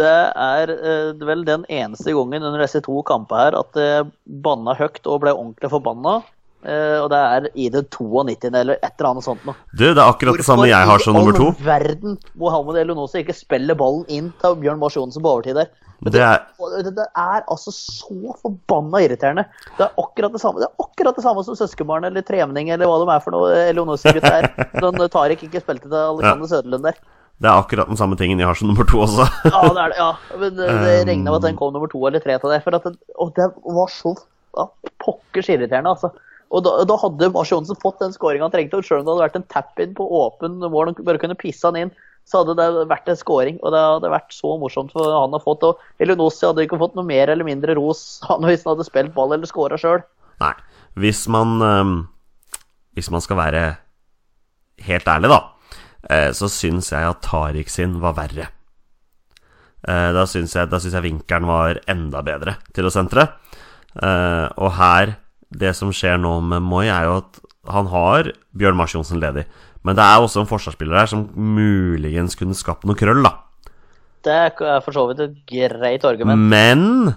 det 0.00 0.18
er 0.38 0.72
eh, 0.74 1.24
vel 1.26 1.42
den 1.48 1.64
eneste 1.68 2.14
gangen 2.14 2.44
under 2.44 2.62
disse 2.64 2.82
to 2.84 3.02
kampene 3.08 3.46
her 3.46 3.58
at 3.58 3.80
jeg 3.80 4.06
banna 4.44 4.76
høyt 4.78 5.02
og 5.06 5.24
ble 5.24 5.34
ordentlig 5.36 5.72
forbanna. 5.72 6.20
Uh, 6.62 7.02
og 7.02 7.08
det 7.10 7.18
er 7.18 7.46
i 7.58 7.64
det 7.74 7.80
92. 7.90 8.44
eller 8.54 8.76
et 8.76 8.92
eller 8.92 9.08
annet 9.08 9.24
sånt 9.26 9.40
noe. 9.48 9.56
Du, 9.74 9.82
det 9.82 9.96
er 9.98 10.04
akkurat 10.04 10.36
det 10.38 10.44
samme 10.46 10.68
jeg 10.70 10.86
har 10.86 11.02
som 11.02 11.16
nummer 11.18 11.34
to. 11.34 11.48
Hvorfor 11.48 11.58
i 11.58 11.72
all 11.74 11.80
verden 11.82 12.12
Mohammed 12.38 12.78
Elionosi 12.84 13.24
ikke 13.24 13.34
spiller 13.34 13.74
ballen 13.78 14.04
inn 14.06 14.28
til 14.38 14.54
Bjørn 14.60 14.78
Mars 14.78 14.94
Johnsen 14.94 15.24
på 15.24 15.32
overtid 15.32 15.58
der? 15.58 15.72
Det 16.02 16.22
er 16.22 16.38
Det, 16.82 16.94
det 16.94 17.06
er 17.18 17.42
altså 17.50 17.70
så 17.74 18.36
forbanna 18.42 19.02
irriterende. 19.02 19.44
Det 19.78 19.86
er 19.86 19.98
akkurat 19.98 20.32
det 20.34 20.40
samme 20.42 20.62
Det 20.62 20.68
er 20.68 20.86
akkurat 20.86 21.18
det 21.18 21.24
samme 21.26 21.44
som 21.46 21.58
søskenbarn 21.58 22.06
eller 22.06 22.22
tremenning 22.26 22.70
eller 22.70 22.86
hva 22.86 23.00
de 23.02 23.10
er 23.10 23.24
for 23.26 23.34
noe. 23.34 23.50
Elionosi-gutta 23.70 24.32
her. 24.34 24.48
Den 24.78 25.02
Tariq 25.16 25.42
ikke 25.46 25.62
spilte 25.62 25.90
til 25.90 25.98
Alexander 25.98 26.50
Søderlund 26.50 26.86
der. 26.86 27.02
Det 27.40 27.48
er 27.50 27.58
akkurat 27.58 27.88
den 27.90 27.98
samme 27.98 28.16
tingen 28.18 28.38
jeg 28.38 28.46
har 28.46 28.58
som 28.58 28.68
nummer 28.70 28.86
to 28.86 29.00
også. 29.02 29.24
Ja, 29.54 29.62
det 29.66 29.80
er 29.84 29.94
det. 29.94 29.96
ja. 29.98 30.10
Men 30.38 30.52
det, 30.58 30.66
det 30.66 30.74
regna 30.76 31.08
regner 31.08 31.30
med 31.30 31.38
at 31.40 31.46
den 31.48 31.56
kom 31.58 31.72
nummer 31.74 31.90
to 31.90 32.02
eller 32.06 32.22
tre 32.22 32.36
til 32.38 32.52
det. 32.52 32.60
For 32.66 32.76
at 32.76 32.84
det, 32.86 32.94
og 33.18 33.32
det 33.38 33.48
var 33.78 33.90
så 33.90 34.12
ja, 34.58 34.68
pokkers 35.02 35.50
irriterende, 35.50 35.94
altså. 35.96 36.12
Og 36.52 36.64
da, 36.66 36.72
da 36.84 36.96
hadde 37.00 37.30
Mars 37.32 37.50
Johnsen 37.50 37.78
fått 37.80 38.02
den 38.02 38.12
skåringa 38.12 38.44
han 38.46 38.52
trengte. 38.54 38.78
og 38.78 38.86
Selv 38.86 39.00
om 39.00 39.06
det 39.06 39.14
hadde 39.14 39.24
vært 39.24 39.38
en 39.40 39.48
tap-in 39.54 39.94
på 39.96 40.06
åpen 40.20 40.58
mål, 40.60 40.92
han 40.92 41.06
bare 41.08 41.20
kunne 41.22 41.38
pisse 41.40 41.64
han 41.64 41.78
inn, 41.80 41.92
så 42.28 42.42
hadde 42.42 42.54
det 42.60 42.84
vært 42.90 43.08
en 43.08 43.18
skåring. 43.18 43.56
Og 43.62 43.72
det 43.74 43.80
hadde 43.80 44.12
vært 44.12 44.36
så 44.36 44.54
morsomt 44.60 44.92
for 44.94 45.14
han 45.16 45.34
å 45.34 45.40
fått. 45.42 45.64
Og 45.66 45.80
Elionossi 46.02 46.44
hadde 46.46 46.66
ikke 46.66 46.80
fått 46.82 46.98
noe 46.98 47.08
mer 47.08 47.32
eller 47.32 47.48
mindre 47.48 47.74
ros 47.78 48.20
han 48.28 48.44
hvis 48.46 48.66
han 48.66 48.74
hadde 48.76 48.86
spilt 48.88 49.16
ball 49.16 49.32
eller 49.34 49.48
skåra 49.48 49.80
sjøl. 49.80 50.04
Nei. 50.44 50.52
Hvis 51.00 51.24
man 51.32 51.56
øh, 51.64 51.90
Hvis 52.92 53.08
man 53.10 53.22
skal 53.24 53.38
være 53.38 53.60
helt 54.84 55.06
ærlig, 55.08 55.30
da, 55.32 55.38
eh, 55.40 55.61
så 56.34 56.48
syns 56.50 56.90
jeg 56.92 57.06
at 57.06 57.22
Tariq 57.24 57.70
sin 57.70 58.00
var 58.02 58.16
verre. 58.18 58.48
Eh, 59.82 60.10
da 60.14 60.26
syns 60.30 60.54
jeg, 60.54 60.70
jeg 60.70 61.02
vinkelen 61.02 61.48
var 61.48 61.80
enda 61.90 62.22
bedre 62.22 62.56
til 62.74 62.86
å 62.86 62.92
sentre. 62.94 63.26
Eh, 63.98 64.46
og 64.56 64.72
her 64.78 65.18
Det 65.52 65.74
som 65.76 65.90
skjer 65.92 66.16
nå 66.16 66.38
med 66.40 66.62
Moi, 66.64 66.86
er 66.88 67.04
jo 67.04 67.18
at 67.20 67.40
han 67.68 67.90
har 67.92 68.30
Bjørn 68.56 68.78
Mars 68.78 68.94
Johnsen 68.94 69.20
ledig. 69.20 69.42
Men 69.84 69.98
det 69.98 70.06
er 70.06 70.22
også 70.22 70.40
en 70.40 70.48
forsvarsspiller 70.48 70.96
her 70.96 71.10
som 71.10 71.26
muligens 71.36 72.38
kunne 72.40 72.56
skapt 72.56 72.86
noe 72.88 72.96
krøll, 72.96 73.20
da. 73.20 73.34
Det 74.24 74.32
er 74.32 74.80
for 74.80 74.96
så 74.96 75.04
vidt 75.10 75.20
et 75.20 75.34
greit 75.44 76.06
argument. 76.08 76.40
Men 76.40 77.12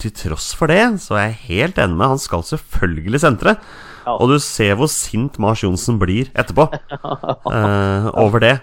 til 0.00 0.14
tross 0.16 0.54
for 0.56 0.72
det, 0.72 0.80
så 1.04 1.18
er 1.18 1.26
jeg 1.26 1.44
helt 1.50 1.82
enig 1.82 1.98
med 1.98 2.14
Han 2.14 2.22
skal 2.22 2.46
selvfølgelig 2.46 3.20
sentre. 3.20 3.58
Og 4.16 4.32
du 4.32 4.38
ser 4.42 4.78
hvor 4.78 4.90
sint 4.92 5.38
Mars 5.42 5.64
Johnsen 5.64 5.98
blir 6.00 6.30
etterpå 6.38 6.68
uh, 6.70 8.08
over 8.24 8.42
det. 8.44 8.54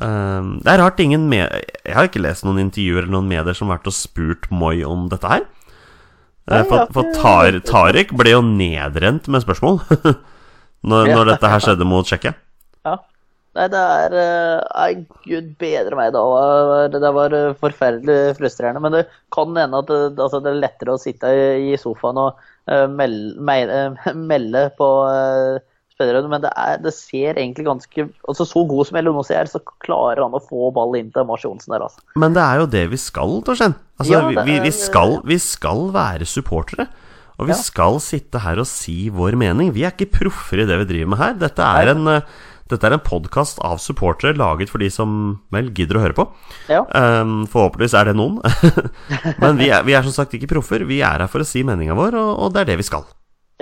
Uh, 0.00 0.56
det 0.62 0.72
er 0.72 0.82
rart 0.82 1.00
ingen 1.00 1.24
med 1.30 1.48
Jeg 1.48 1.96
har 1.96 2.08
ikke 2.08 2.20
lest 2.20 2.44
noen 2.44 2.60
intervjuer 2.66 3.04
eller 3.04 3.14
noen 3.16 3.30
medier 3.30 3.56
som 3.56 3.70
har 3.70 3.78
vært 3.78 3.92
og 3.92 3.96
spurt 3.96 4.50
Moi 4.52 4.80
om 4.86 5.08
dette 5.12 5.30
her. 5.30 5.46
Uh, 6.46 6.62
for 6.68 6.86
for 6.94 7.12
Tar, 7.16 7.58
Tariq 7.66 8.14
ble 8.16 8.36
jo 8.36 8.42
nedrent 8.46 9.26
med 9.26 9.42
spørsmål 9.42 9.80
når, 10.90 11.08
når 11.10 11.32
dette 11.32 11.50
her 11.50 11.64
skjedde 11.64 11.88
mot 11.88 12.06
Tsjekkia. 12.06 12.36
Nei, 13.56 13.66
det 13.72 13.82
er 13.82 14.14
eh, 14.20 14.64
Nei, 14.76 15.06
gud 15.26 15.52
bedre 15.60 15.96
meg, 15.98 16.10
da. 16.14 16.22
Det 16.92 17.12
var 17.16 17.34
eh, 17.36 17.54
forferdelig 17.60 18.36
frustrerende. 18.38 18.82
Men 18.84 18.98
det 18.98 19.04
kan 19.34 19.54
hende 19.56 19.80
at 19.80 19.88
det, 19.90 20.18
altså, 20.20 20.42
det 20.44 20.52
er 20.52 20.60
lettere 20.66 20.96
å 20.96 21.00
sitte 21.00 21.30
i 21.64 21.72
sofaen 21.80 22.20
og 22.20 22.36
uh, 22.70 22.84
melde, 22.92 23.32
me- 23.40 23.64
eh, 23.66 24.12
melde 24.32 24.66
på 24.76 24.90
uh, 25.08 25.56
spillerne. 25.96 26.28
Men 26.28 26.44
det, 26.44 26.50
er, 26.60 26.76
det 26.84 26.92
ser 26.92 27.40
egentlig 27.40 27.64
ganske 27.70 28.04
altså 28.28 28.44
Så 28.44 28.66
god 28.68 28.90
som 28.90 28.98
Elionossi 29.00 29.32
er, 29.38 29.48
så 29.48 29.62
klarer 29.86 30.20
han 30.26 30.36
å 30.36 30.42
få 30.44 30.68
ball 30.76 30.92
inn 31.00 31.08
til 31.14 31.24
Mars 31.28 31.46
Johnsen 31.48 31.72
der, 31.72 31.86
altså. 31.88 32.04
Men 32.20 32.36
det 32.36 32.44
er 32.44 32.60
jo 32.60 32.68
det 32.76 32.84
vi 32.92 33.00
skal, 33.00 33.38
Torstein. 33.48 33.74
Altså, 33.96 34.12
Ja, 34.12 34.22
vi, 34.28 34.36
vi, 34.50 34.58
vi, 34.68 34.74
skal, 34.76 35.16
vi 35.24 35.40
skal 35.40 35.86
være 35.96 36.28
supportere. 36.28 36.90
Og 37.36 37.48
vi 37.50 37.52
Ja. 37.52 37.56
skal 37.60 37.98
sitte 38.00 38.40
her 38.40 38.60
og 38.62 38.68
si 38.68 39.08
vår 39.12 39.34
mening. 39.36 39.72
Vi 39.76 39.82
er 39.84 39.92
ikke 39.92 40.06
proffer 40.20 40.62
i 40.62 40.68
det 40.68 40.76
vi 40.84 40.86
driver 40.92 41.10
med 41.12 41.18
her. 41.20 41.34
Dette 41.42 41.64
er 41.80 41.90
en, 41.92 42.06
eh, 42.08 42.22
dette 42.70 42.88
er 42.88 42.96
en 42.96 43.02
podkast 43.04 43.60
av 43.64 43.78
supportere 43.82 44.34
laget 44.38 44.70
for 44.72 44.82
de 44.82 44.88
som 44.90 45.10
vel 45.54 45.68
gidder 45.76 45.98
å 46.00 46.02
høre 46.02 46.16
på. 46.18 46.24
Ja. 46.72 46.80
Um, 46.90 47.44
forhåpentligvis 47.50 47.94
er 47.98 48.10
det 48.10 48.16
noen. 48.18 48.40
Men 49.42 49.60
vi 49.60 49.70
er, 49.70 49.84
vi 49.86 49.94
er 49.94 50.02
som 50.06 50.14
sagt 50.16 50.34
ikke 50.34 50.50
proffer. 50.56 50.82
Vi 50.88 50.98
er 51.06 51.22
her 51.22 51.30
for 51.30 51.44
å 51.44 51.46
si 51.46 51.62
meninga 51.66 51.94
vår, 51.98 52.18
og, 52.18 52.32
og 52.46 52.54
det 52.56 52.64
er 52.64 52.72
det 52.72 52.80
vi 52.82 52.88
skal. 52.88 53.06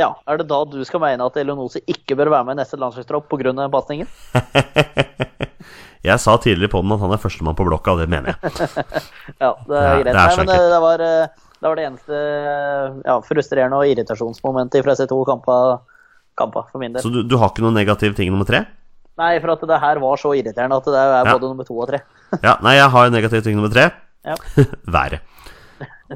ja. 0.01 0.11
Er 0.27 0.41
det 0.41 0.49
da 0.51 0.63
du 0.69 0.79
skal 0.89 1.03
mene 1.05 1.27
at 1.29 1.37
Elionossi 1.41 1.85
ikke 1.87 2.17
bør 2.19 2.33
være 2.33 2.49
med 2.49 2.57
i 2.57 2.63
neste 2.63 2.81
landslagstropp 2.81 3.29
pga. 3.31 3.69
pasningen? 3.73 4.09
Jeg 6.05 6.21
sa 6.21 6.35
tidligere 6.37 6.69
på 6.69 6.83
den 6.85 6.93
at 6.93 7.01
han 7.01 7.13
er 7.17 7.21
førstemann 7.21 7.57
på 7.57 7.65
blokka, 7.65 7.95
og 7.95 8.03
det 8.03 8.11
mener 8.13 8.35
jeg. 8.35 8.53
Ja, 9.43 9.55
det 9.65 9.79
er 9.79 9.87
Ja, 9.87 9.95
greit. 10.03 10.05
det 10.05 10.13
er 10.13 10.19
Nei, 10.19 10.37
men 10.37 10.51
det, 10.51 10.59
det, 10.69 10.81
var, 10.85 11.01
eh, 11.01 11.45
det 11.57 11.65
var 11.71 11.79
det 11.81 11.87
eneste 11.89 12.19
eh, 12.21 12.99
ja, 13.09 13.15
frustrerende 13.25 13.79
og 13.81 13.89
irritasjonsmomentet 13.89 14.85
fra 14.85 14.93
disse 14.93 15.07
to 15.09 15.23
kamper 15.25 16.67
for 16.69 16.83
min 16.83 16.93
del. 16.93 17.01
Så 17.01 17.09
du, 17.15 17.23
du 17.25 17.39
har 17.41 17.55
ikke 17.55 17.65
noen 17.65 17.79
negativ 17.79 18.13
ting 18.19 18.29
nummer 18.35 18.45
tre? 18.49 18.67
Nei, 19.21 19.33
for 19.43 19.53
at 19.55 19.61
det 19.71 19.79
her 19.79 20.01
var 20.03 20.17
så 20.19 20.33
irriterende 20.35 20.77
at 20.81 20.87
det 20.91 20.99
er 20.99 21.13
Ja. 21.15 21.35
både 21.37 21.51
nummer 21.53 21.65
to 21.69 21.77
og 21.79 21.89
tre. 21.91 22.01
Ja, 22.43 22.57
nei, 22.65 22.75
jeg 22.81 22.91
har 22.91 23.11
negativ 23.15 23.43
ting 23.47 23.55
nummer 23.59 23.71
tre. 23.71 23.91
Ja. 24.27 24.35
Været. 24.97 25.21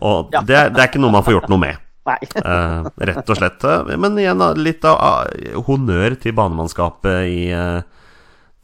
Og 0.02 0.30
Ja. 0.34 0.40
det, 0.42 0.62
det 0.74 0.82
er 0.82 0.88
ikke 0.90 1.00
noe 1.02 1.12
man 1.14 1.22
får 1.26 1.36
gjort 1.38 1.48
noe 1.52 1.62
med. 1.62 1.78
Nei. 2.08 2.16
uh, 2.40 2.88
rett 3.04 3.28
og 3.30 3.36
slett. 3.36 3.64
eh, 3.68 3.96
Men 4.00 4.16
igjen, 4.16 4.40
litt 4.56 4.84
av 4.88 4.96
uh, 5.28 5.58
honnør 5.66 6.14
til 6.18 6.32
banemannskapet 6.32 7.26
i 7.28 7.42
uh, 7.52 7.82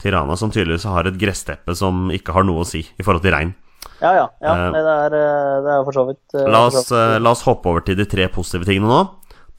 Tirana, 0.00 0.34
som 0.40 0.48
tydeligvis 0.50 0.86
har 0.88 1.04
et 1.10 1.18
gressteppe 1.20 1.74
som 1.76 2.08
ikke 2.10 2.32
har 2.32 2.46
noe 2.48 2.64
å 2.64 2.66
si 2.68 2.80
i 2.80 3.04
forhold 3.04 3.22
til 3.26 3.34
regn. 3.36 3.52
Ja, 4.00 4.14
ja. 4.16 4.24
ja 4.40 4.54
nei, 4.72 4.80
det, 4.80 4.94
er, 4.94 5.16
jo 5.18 5.60
det 5.66 5.74
er 5.76 5.84
for 5.86 5.96
så 5.96 6.06
vidt 6.08 6.34
La 6.50 6.64
oss, 6.70 6.88
la 6.90 7.30
oss 7.30 7.44
hoppe 7.46 7.68
over 7.70 7.84
til 7.84 7.96
de 8.00 8.06
tre 8.08 8.26
positive 8.32 8.64
tingene 8.66 8.88
nå. 8.88 9.02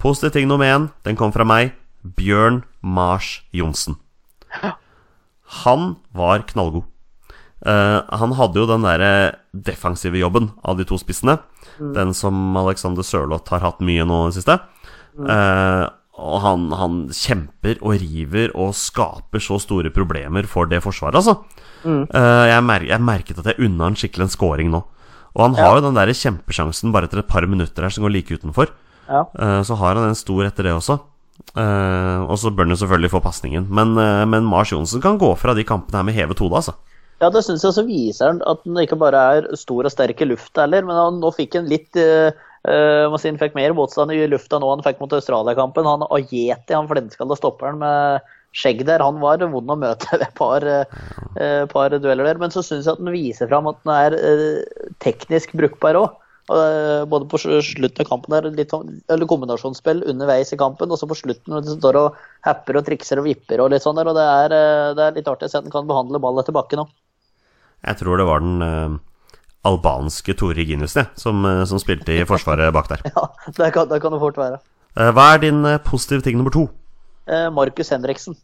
Positiv 0.02 0.34
ting 0.36 0.50
nummer 0.50 0.66
én, 0.66 0.90
den 1.06 1.16
kom 1.18 1.32
fra 1.34 1.46
meg. 1.48 1.72
Bjørn 2.18 2.64
Mars 2.82 3.44
Johnsen. 3.56 3.96
Han 5.66 5.95
var 6.16 6.45
knallgod. 6.49 6.84
Uh, 7.66 8.01
han 8.14 8.34
hadde 8.38 8.60
jo 8.60 8.66
den 8.70 8.84
derre 8.86 9.10
defensive 9.53 10.20
jobben 10.20 10.51
av 10.66 10.78
de 10.78 10.86
to 10.86 10.97
spissene. 11.01 11.38
Den 11.80 12.12
som 12.14 12.34
Alexander 12.60 13.01
Sørloth 13.06 13.49
har 13.53 13.64
hatt 13.64 13.80
mye 13.82 14.06
nå 14.06 14.20
i 14.26 14.30
det 14.30 14.36
siste. 14.38 14.56
Eh, 15.16 15.86
og 16.20 16.36
han, 16.43 16.66
han 16.76 16.97
kjemper 17.16 17.80
og 17.82 17.95
river 18.03 18.51
og 18.56 18.74
skaper 18.78 19.41
så 19.43 19.58
store 19.64 19.89
problemer 19.95 20.47
for 20.47 20.70
det 20.72 20.82
forsvaret, 20.84 21.18
altså. 21.20 21.39
Eh, 21.88 22.45
jeg, 22.51 22.62
mer 22.68 22.86
jeg 22.88 23.03
merket 23.03 23.39
at 23.41 23.49
jeg 23.51 23.66
unna 23.68 23.89
han 23.89 23.97
skikkelig 23.99 24.28
en 24.28 24.34
scoring 24.36 24.72
nå. 24.76 24.84
Og 25.36 25.41
han 25.47 25.58
har 25.60 25.74
Ja. 25.74 25.80
jo 25.80 25.86
den 25.88 25.97
der 25.99 26.14
kjempesjansen 26.16 26.93
bare 26.95 27.10
etter 27.10 27.20
et 27.24 27.32
par 27.32 27.47
minutter 27.49 27.84
her 27.88 27.91
som 27.95 28.06
går 28.06 28.14
like 28.14 28.36
utenfor. 28.38 28.72
Ja. 29.10 29.26
Så 29.68 29.76
har 29.80 29.95
han 29.99 30.08
en 30.12 30.16
stor 30.20 30.45
etter 30.47 30.64
det 30.70 30.76
også. 30.78 30.99
Eh, 31.56 32.22
og 32.28 32.36
så 32.40 32.52
bør 32.52 32.68
han 32.70 32.80
selvfølgelig 32.80 33.12
få 33.14 33.22
pasningen. 33.24 33.68
Men, 33.72 33.96
uh, 34.00 34.24
men 34.28 34.48
Mars 34.48 34.74
Johnsen 34.74 35.04
kan 35.04 35.20
gå 35.20 35.32
fra 35.40 35.56
de 35.56 35.64
kampene 35.68 36.02
her 36.02 36.08
med 36.08 36.18
hevet 36.18 36.42
hode, 36.44 36.56
altså. 36.60 36.76
Ja, 37.22 37.30
det 37.32 37.46
syns 37.46 37.64
jeg 37.64 37.76
så 37.78 37.86
viser 37.88 38.34
han 38.34 38.42
at 38.44 38.66
han 38.66 38.82
ikke 38.82 39.00
bare 39.00 39.22
er 39.38 39.46
stor 39.56 39.88
og 39.88 39.94
sterk 39.94 40.20
i 40.20 40.28
lufta 40.28 40.66
heller, 40.66 40.84
men 40.84 40.98
han, 41.00 41.22
nå 41.24 41.32
fikk 41.36 41.56
han 41.56 41.70
litt 41.72 41.96
uh, 41.96 42.36
uh 42.68 43.16
si 43.22 43.30
han 43.30 43.40
fikk 43.40 43.56
mer 43.56 43.76
motstand 43.78 44.12
i 44.12 44.26
lufta 44.28 44.60
nå 44.60 44.72
han 44.74 44.84
fikk 44.84 45.00
mot 45.00 45.14
Australia-kampen. 45.16 45.88
Han 45.88 46.08
Ajeti, 46.10 46.76
han 46.76 46.90
flintskalla 46.92 47.38
stopperen 47.40 47.80
med 47.84 48.34
skjegg 48.56 48.84
der, 48.88 49.04
han 49.04 49.22
var 49.24 49.44
vond 49.52 49.72
å 49.72 49.80
møte 49.80 50.12
ved 50.12 50.26
et 50.28 50.36
par, 50.36 50.66
par 51.72 51.96
dueller 51.96 52.28
der. 52.28 52.40
Men 52.42 52.52
så 52.52 52.64
syns 52.64 52.88
jeg 52.88 52.96
at 52.96 53.04
han 53.04 53.16
viser 53.16 53.52
fram 53.52 53.68
at 53.72 53.80
han 53.86 53.96
er 53.96 54.20
teknisk 55.04 55.56
brukbar 55.60 56.00
òg. 56.00 56.22
Både 56.46 57.26
på 57.26 57.39
slutten 57.41 58.04
av 58.04 58.10
kampen 58.10 58.34
der, 58.36 58.48
litt 58.54 58.70
sånn, 58.70 59.00
eller 59.10 59.26
kombinasjonsspill 59.30 60.04
underveis 60.12 60.54
i 60.54 60.60
kampen, 60.62 60.91
og 60.93 61.00
så 61.02 61.10
på 61.10 61.18
slutten 61.18 61.56
når 61.56 61.64
de 61.66 61.74
står 61.80 61.98
og 61.98 62.20
happer 62.46 62.78
og 62.78 62.86
trikser 62.86 63.22
og 63.22 63.26
vipper 63.26 63.64
og 63.64 63.72
litt 63.74 63.82
sånn 63.82 63.98
der. 63.98 64.12
Og 64.12 64.18
det 64.18 64.28
er, 64.30 64.54
eh, 64.54 64.91
det 64.98 65.08
er 65.08 65.18
litt 65.18 65.32
artig 65.32 65.50
å 65.50 65.52
se 65.52 65.58
at 65.58 65.66
han 65.66 65.74
kan 65.74 65.89
behandle 65.89 66.22
ball 66.22 66.38
etter 66.43 66.54
bakken 66.54 66.84
òg. 66.86 66.93
Jeg 67.86 68.00
tror 68.02 68.22
det 68.22 68.28
var 68.30 68.46
den 68.46 68.62
eh, 68.62 68.98
albanske 69.66 70.36
Tore 70.38 70.66
Ginussen 70.66 71.10
som, 71.18 71.41
eh, 71.50 71.66
som 71.66 71.82
spilte 71.82 72.14
i 72.14 72.26
forsvaret 72.30 72.74
bak 72.74 72.89
der. 72.93 73.06
Ja, 73.16 73.30
det 73.58 73.72
kan, 73.74 73.89
det 73.89 74.02
kan 74.04 74.14
det 74.14 74.22
fort 74.22 74.38
være. 74.38 74.62
Eh, 74.96 75.12
hva 75.12 75.32
er 75.34 75.41
din 75.43 75.66
eh, 75.68 75.82
positive 75.84 76.24
ting 76.26 76.38
nummer 76.39 76.54
to? 76.54 76.68
Eh, 77.28 77.50
Markus 77.54 77.89
Henriksen. 77.89 78.38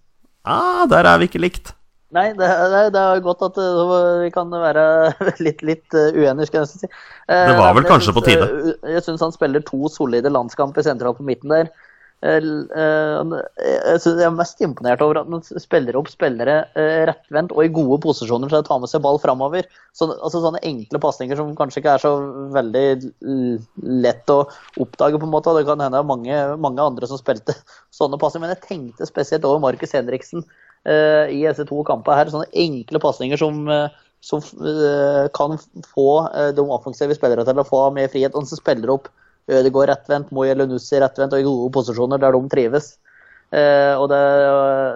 Ah, 0.44 0.88
der 0.90 1.06
er 1.06 1.22
vi 1.22 1.30
ikke 1.30 1.42
likt. 1.42 1.76
Nei, 2.12 2.26
det, 2.36 2.48
det, 2.74 2.82
det 2.96 3.02
er 3.02 3.22
godt 3.24 3.46
at 3.48 3.60
uh, 3.62 3.92
vi 4.20 4.32
kan 4.36 4.52
være 4.52 4.84
litt, 5.46 5.62
litt 5.64 5.96
uh, 5.96 6.10
uenige, 6.12 6.50
skal 6.50 6.62
jeg 6.62 6.68
nesten 6.68 6.84
si. 6.84 6.90
Eh, 7.32 7.46
Det 7.52 7.56
var 7.60 7.78
vel 7.78 7.86
jeg 7.86 7.92
kanskje 7.94 8.16
på 8.18 8.26
tide. 8.26 8.50
eh, 8.74 8.92
jeg 8.98 9.06
syns 9.06 9.24
han 9.24 9.36
spiller 9.36 9.64
to 9.64 9.88
solide 9.94 10.34
landskamper 10.34 10.84
sentralt 10.84 11.22
på 11.22 11.28
midten 11.30 11.54
der. 11.56 11.72
Eh, 12.22 12.38
eh, 12.38 13.32
jeg, 13.66 14.02
synes 14.04 14.20
jeg 14.20 14.28
er 14.28 14.36
mest 14.36 14.60
imponert 14.62 15.02
over 15.02 15.18
at 15.24 15.30
han 15.32 15.42
spiller 15.64 15.96
opp 15.98 16.12
spillere 16.12 16.60
eh, 16.78 17.00
rettvendt 17.10 17.54
og 17.56 17.64
i 17.66 17.72
gode 17.74 17.98
posisjoner 18.04 18.52
til 18.52 18.60
å 18.60 18.66
ta 18.68 18.78
med 18.78 18.92
seg 18.92 19.02
ball 19.02 19.18
framover. 19.24 19.66
Så, 19.98 20.06
altså, 20.14 20.44
sånne 20.44 20.62
enkle 20.68 21.02
pasninger 21.02 21.40
som 21.40 21.56
kanskje 21.58 21.82
ikke 21.82 21.96
er 21.96 22.04
så 22.04 22.12
veldig 22.54 22.86
lett 24.06 24.36
å 24.36 24.44
oppdage, 24.84 25.18
på 25.18 25.26
en 25.26 25.34
måte. 25.34 25.56
Det 25.58 25.66
kan 25.70 25.82
hende 25.82 25.98
det 25.98 26.04
er 26.04 26.12
mange, 26.12 26.42
mange 26.62 26.86
andre 26.92 27.10
som 27.10 27.18
spilte 27.22 27.56
sånne 28.02 28.22
pasninger, 28.22 28.46
men 28.46 28.54
jeg 28.54 28.68
tenkte 28.68 29.10
spesielt 29.10 29.48
over 29.50 29.64
Markus 29.64 29.98
Henriksen 29.98 30.46
eh, 30.46 30.61
i 30.86 31.42
disse 31.44 31.66
to 31.70 31.84
kampene 31.88 32.18
her. 32.18 32.32
Sånne 32.34 32.50
enkle 32.64 33.02
pasninger 33.04 33.40
som, 33.40 33.62
eh, 33.70 34.00
som 34.26 34.42
eh, 34.42 35.28
kan 35.38 35.58
få 35.92 36.08
eh, 36.30 36.50
de 36.58 36.66
offensive 36.66 37.18
spillerne 37.18 37.46
til 37.48 37.62
å 37.62 37.68
få 37.68 37.84
mer 37.96 38.10
frihet. 38.14 38.36
Og 38.36 38.48
som 38.50 38.62
spiller 38.62 38.94
opp 38.94 39.12
Ødegaard 39.52 39.90
rettvendt, 39.90 40.34
Moye 40.36 40.56
Lenussi 40.56 41.00
rettvendt 41.02 41.34
og 41.36 41.42
i 41.42 41.48
gode 41.48 41.72
posisjoner 41.76 42.22
der 42.22 42.38
de 42.38 42.42
trives. 42.52 42.96
Uh, 43.52 44.00
og 44.00 44.06
det, 44.08 44.20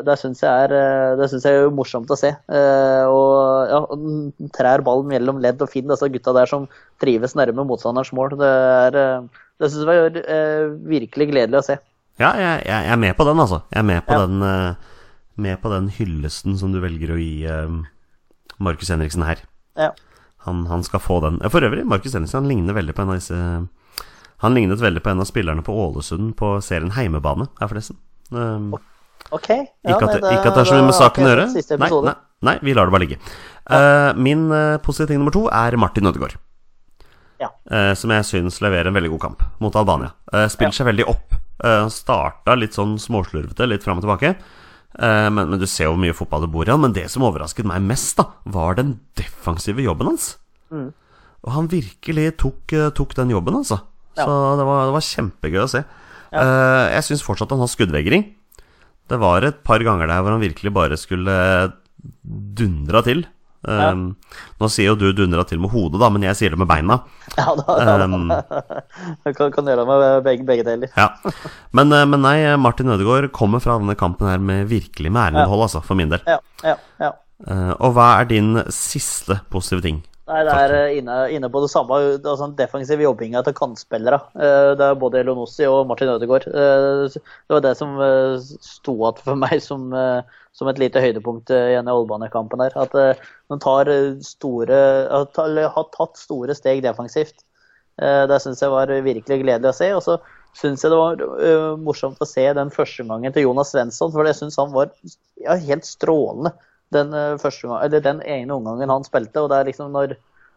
det 0.08 0.14
syns 0.16 0.40
jeg 0.40 0.70
eh, 0.72 1.24
jeg 1.28 1.58
er 1.60 1.74
morsomt 1.76 2.12
å 2.14 2.16
se. 2.16 2.30
Uh, 2.48 3.04
og 3.12 3.34
ja, 3.68 3.82
trær 4.56 4.84
ballen 4.86 5.10
mellom 5.12 5.42
ledd 5.44 5.60
og 5.60 5.74
finn 5.74 5.90
disse 5.92 6.08
gutta 6.14 6.32
der 6.38 6.48
som 6.48 6.70
trives 7.04 7.36
nærme 7.36 7.66
motstanderens 7.68 8.14
mål. 8.16 8.38
Det, 8.40 8.54
er, 8.78 9.00
eh, 9.02 9.44
det 9.60 9.72
syns 9.74 9.84
jeg 9.84 9.90
var 9.90 10.22
uh, 10.22 10.72
virkelig 10.88 11.28
gledelig 11.34 11.60
å 11.60 11.66
se. 11.68 11.78
Ja, 12.22 12.32
jeg, 12.40 12.64
jeg, 12.70 12.92
er 12.94 13.00
med 13.02 13.18
på 13.18 13.28
den, 13.28 13.44
altså. 13.44 13.60
Jeg 13.74 13.82
er 13.82 13.88
med 13.92 14.06
på, 14.08 14.16
Ja. 14.16 14.24
den, 14.24 14.44
eh, 14.48 14.94
med 15.42 15.60
på 15.62 15.72
den 15.74 15.90
hyllesten 15.92 16.58
som 16.60 16.72
du 16.74 16.80
velger 16.84 17.14
å 17.16 17.20
gi 17.20 17.46
eh, 17.50 17.78
Markus 18.64 18.92
Henriksen 18.94 19.26
her. 19.28 19.42
Ja. 19.80 19.92
Han, 20.46 20.66
han 20.70 20.84
skal 20.86 21.02
få 21.02 21.20
den. 21.24 21.40
For 21.52 21.66
øvrig, 21.66 21.86
Markus 21.90 22.14
Henriksen 22.16 22.44
han 22.44 22.50
ligner 22.52 22.78
veldig 22.78 22.94
på 22.96 23.02
en 23.04 23.12
av 23.14 23.18
disse 23.18 23.38
Han 24.44 24.54
lignet 24.54 24.82
veldig 24.84 25.02
på 25.02 25.10
en 25.10 25.24
av 25.24 25.26
spillerne 25.26 25.64
på 25.66 25.74
Ålesund 25.74 26.36
på 26.38 26.52
serien 26.62 26.92
Heimebane, 26.94 27.48
her 27.60 27.72
forresten. 27.72 27.98
Um, 28.30 28.74
OK. 29.32 29.48
Ja, 29.50 29.96
ikke, 29.96 30.06
at, 30.06 30.12
nei, 30.12 30.20
det- 30.22 30.34
ikke 30.38 30.52
at 30.52 30.58
det 30.58 30.62
er 30.66 30.70
så 30.70 30.76
mye 30.78 30.90
med 30.90 30.98
saken 30.98 31.26
å 31.26 31.30
gjøre. 31.32 31.46
Nei, 31.80 31.90
nei, 32.10 32.16
nei, 32.46 32.56
vi 32.62 32.76
lar 32.78 32.86
det 32.90 32.94
bare 32.94 33.06
ligge. 33.06 33.18
Eh, 33.66 34.10
min 34.22 34.44
uh, 34.52 34.78
positive 34.86 35.10
ting 35.10 35.22
nummer 35.24 35.34
to 35.34 35.48
er 35.50 35.78
Martin 35.82 36.12
Ødegaard. 36.12 36.36
Ja. 37.42 37.50
Uh, 37.72 37.94
som 37.98 38.14
jeg 38.14 38.28
syns 38.28 38.60
leverer 38.64 38.92
en 38.92 38.96
veldig 39.00 39.12
god 39.16 39.24
kamp 39.24 39.42
mot 39.64 39.76
Albania. 39.80 40.12
Uh, 40.30 40.46
spiller 40.52 40.76
seg 40.78 40.92
veldig 40.92 41.08
opp. 41.10 41.34
Uh, 41.64 41.88
starta 41.90 42.54
litt 42.60 42.76
sånn 42.78 43.00
småslurvete, 43.02 43.66
litt 43.72 43.88
fram 43.88 43.98
og 44.04 44.06
tilbake. 44.06 44.36
Eh, 44.96 45.28
men, 45.30 45.50
men 45.52 45.60
du 45.60 45.68
ser 45.68 45.90
jo 45.90 45.96
hvor 45.96 46.02
mye 46.02 46.16
fotball 46.16 46.46
det 46.46 46.52
bor 46.54 46.68
i 46.68 46.74
han. 46.74 46.84
Men 46.84 46.96
det 46.96 47.08
som 47.12 47.26
overrasket 47.28 47.68
meg 47.68 47.84
mest, 47.86 48.16
da 48.20 48.30
var 48.52 48.80
den 48.80 48.96
defensive 49.20 49.84
jobben 49.84 50.14
hans. 50.14 50.36
Mm. 50.74 50.90
Og 51.46 51.54
han 51.54 51.70
virkelig 51.72 52.32
tok, 52.42 52.74
eh, 52.74 52.90
tok 52.96 53.16
den 53.20 53.36
jobben, 53.36 53.60
altså. 53.60 53.82
Ja. 54.16 54.26
Så 54.26 54.34
det 54.60 54.66
var, 54.68 54.88
det 54.88 54.96
var 54.96 55.08
kjempegøy 55.12 55.62
å 55.66 55.70
se. 55.72 55.84
Eh, 56.36 56.86
jeg 56.96 57.08
syns 57.10 57.26
fortsatt 57.26 57.54
han 57.54 57.64
har 57.64 57.72
skuddvegring. 57.72 58.28
Det 59.06 59.20
var 59.22 59.46
et 59.46 59.62
par 59.68 59.84
ganger 59.86 60.10
der 60.10 60.24
hvor 60.24 60.34
han 60.34 60.44
virkelig 60.44 60.74
bare 60.74 60.98
skulle 60.98 61.36
dundra 62.26 63.04
til. 63.06 63.26
Um, 63.68 64.16
Nå 64.62 64.70
sier 64.70 64.92
jo 64.92 64.96
du 64.96 65.08
'dundra 65.14 65.44
til' 65.48 65.60
med 65.60 65.72
hodet, 65.74 66.00
da, 66.00 66.10
men 66.10 66.22
jeg 66.24 66.36
sier 66.38 66.54
det 66.54 66.60
med 66.62 66.68
beina. 66.70 67.00
Ja, 67.38 67.56
da, 67.56 67.76
da, 67.98 68.06
Um, 68.06 68.30
Jeg 69.26 69.36
kan, 69.36 69.52
kan 69.52 69.66
gjøre 69.66 69.82
det 69.82 69.88
med 69.88 70.24
begge, 70.24 70.46
begge 70.46 70.64
deler. 70.64 70.90
ja. 70.96 71.10
men, 71.74 71.92
eh, 71.92 72.06
men 72.06 72.22
nei, 72.22 72.38
Martin 72.58 72.90
Ødegaard 72.94 73.32
kommer 73.32 73.60
fra 73.60 73.78
denne 73.80 73.96
kampen 73.98 74.28
her 74.30 74.38
med 74.40 74.68
virkelig 74.70 75.12
med 75.12 75.34
ærenhold, 75.34 75.66
altså, 75.68 75.82
for 75.84 75.96
min 75.96 76.10
del. 76.10 76.22
Ja, 76.28 76.38
ja, 76.64 76.76
ja. 77.02 77.12
Uh, 77.46 77.74
og 77.80 77.94
hva 77.98 78.22
er 78.22 78.30
din 78.30 78.56
siste 78.72 79.42
positive 79.52 79.82
ting? 79.82 80.04
Nei, 80.26 80.40
det 80.42 80.54
er 80.58 80.72
eh, 80.74 80.96
inne, 80.98 81.16
inne 81.36 81.50
på 81.54 81.60
det 81.62 81.68
samme. 81.70 81.98
Altså, 82.16 82.48
den 82.48 82.56
defensive 82.58 83.04
jobbinga 83.06 83.44
til 83.46 83.54
kantspillere. 83.58 84.18
Eh, 84.34 84.72
Det 84.80 84.88
er 84.88 84.98
både 84.98 85.20
Elonossi 85.22 85.68
og 85.70 85.84
Martin 85.90 86.10
Ødegaard. 86.16 86.48
Eh, 86.50 87.14
Det 87.14 87.54
var 87.54 87.62
det 87.62 87.76
som 87.78 87.94
sto 88.58 88.96
igjen 88.98 89.22
for 89.28 89.38
meg 89.44 89.62
som, 89.62 89.94
som 90.56 90.72
et 90.72 90.82
lite 90.82 91.04
høydepunkt 91.04 91.54
igjen 91.54 91.76
i 91.76 91.78
denne 91.78 91.94
Olbane-kampen. 91.94 92.64
her. 92.66 92.74
At 92.88 92.98
de 92.98 93.60
tar 93.62 93.92
store, 94.26 94.82
har 95.14 95.90
tatt 95.94 96.18
store 96.18 96.58
steg 96.58 96.82
defensivt. 96.82 97.46
Det 98.02 98.42
syns 98.42 98.60
jeg 98.66 98.74
var 98.74 98.90
virkelig 98.90 99.44
gledelig 99.44 99.70
å 99.70 99.78
se. 99.78 99.94
Og 99.94 100.02
så 100.04 100.18
syns 100.58 100.82
jeg 100.82 100.90
det 100.90 100.98
var 100.98 101.78
morsomt 101.78 102.18
å 102.18 102.26
se 102.26 102.50
den 102.58 102.74
første 102.74 103.06
gangen 103.06 103.32
til 103.32 103.46
Jonas 103.46 103.76
Svensson, 103.76 104.12
for 104.12 104.26
jeg 104.26 104.42
syns 104.42 104.58
han 104.58 104.74
var 104.74 104.90
ja, 105.38 105.54
helt 105.54 105.86
strålende 105.86 106.56
den, 106.94 107.14
eh, 107.14 107.36
gang, 107.42 107.84
eller 107.84 108.02
den 108.02 108.22
ene 108.22 108.54
omgangen 108.54 108.90
han 108.90 109.04
spilte. 109.04 109.42
og 109.42 109.50
det 109.50 109.58
er 109.58 109.66
liksom 109.72 109.92
når 109.92 110.16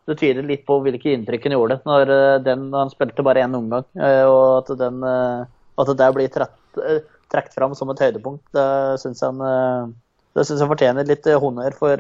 det 0.09 0.17
tyder 0.19 0.43
litt 0.43 0.65
på 0.67 0.81
hvilke 0.83 1.13
inntrykk 1.13 1.45
han 1.49 1.53
gjorde 1.57 1.81
når 1.85 2.11
eh, 2.15 2.39
den, 2.45 2.73
han 2.73 2.91
spilte 2.91 3.23
bare 3.25 3.45
én 3.45 3.55
omgang. 3.57 3.85
eh, 3.97 4.25
Og 4.25 4.59
at, 4.71 4.77
den, 4.79 5.03
at 5.05 5.95
det 5.99 6.11
blir 6.15 6.29
trukket 6.29 7.55
fram 7.55 7.75
som 7.75 7.91
et 7.91 7.99
høydepunkt, 8.01 8.45
det 8.53 9.01
syns 9.03 9.21
han 9.23 9.39
det 10.37 10.45
synes 10.47 10.61
jeg 10.61 10.69
fortjener 10.71 11.05
litt 11.09 11.25
honnør 11.27 11.75
for, 11.75 11.97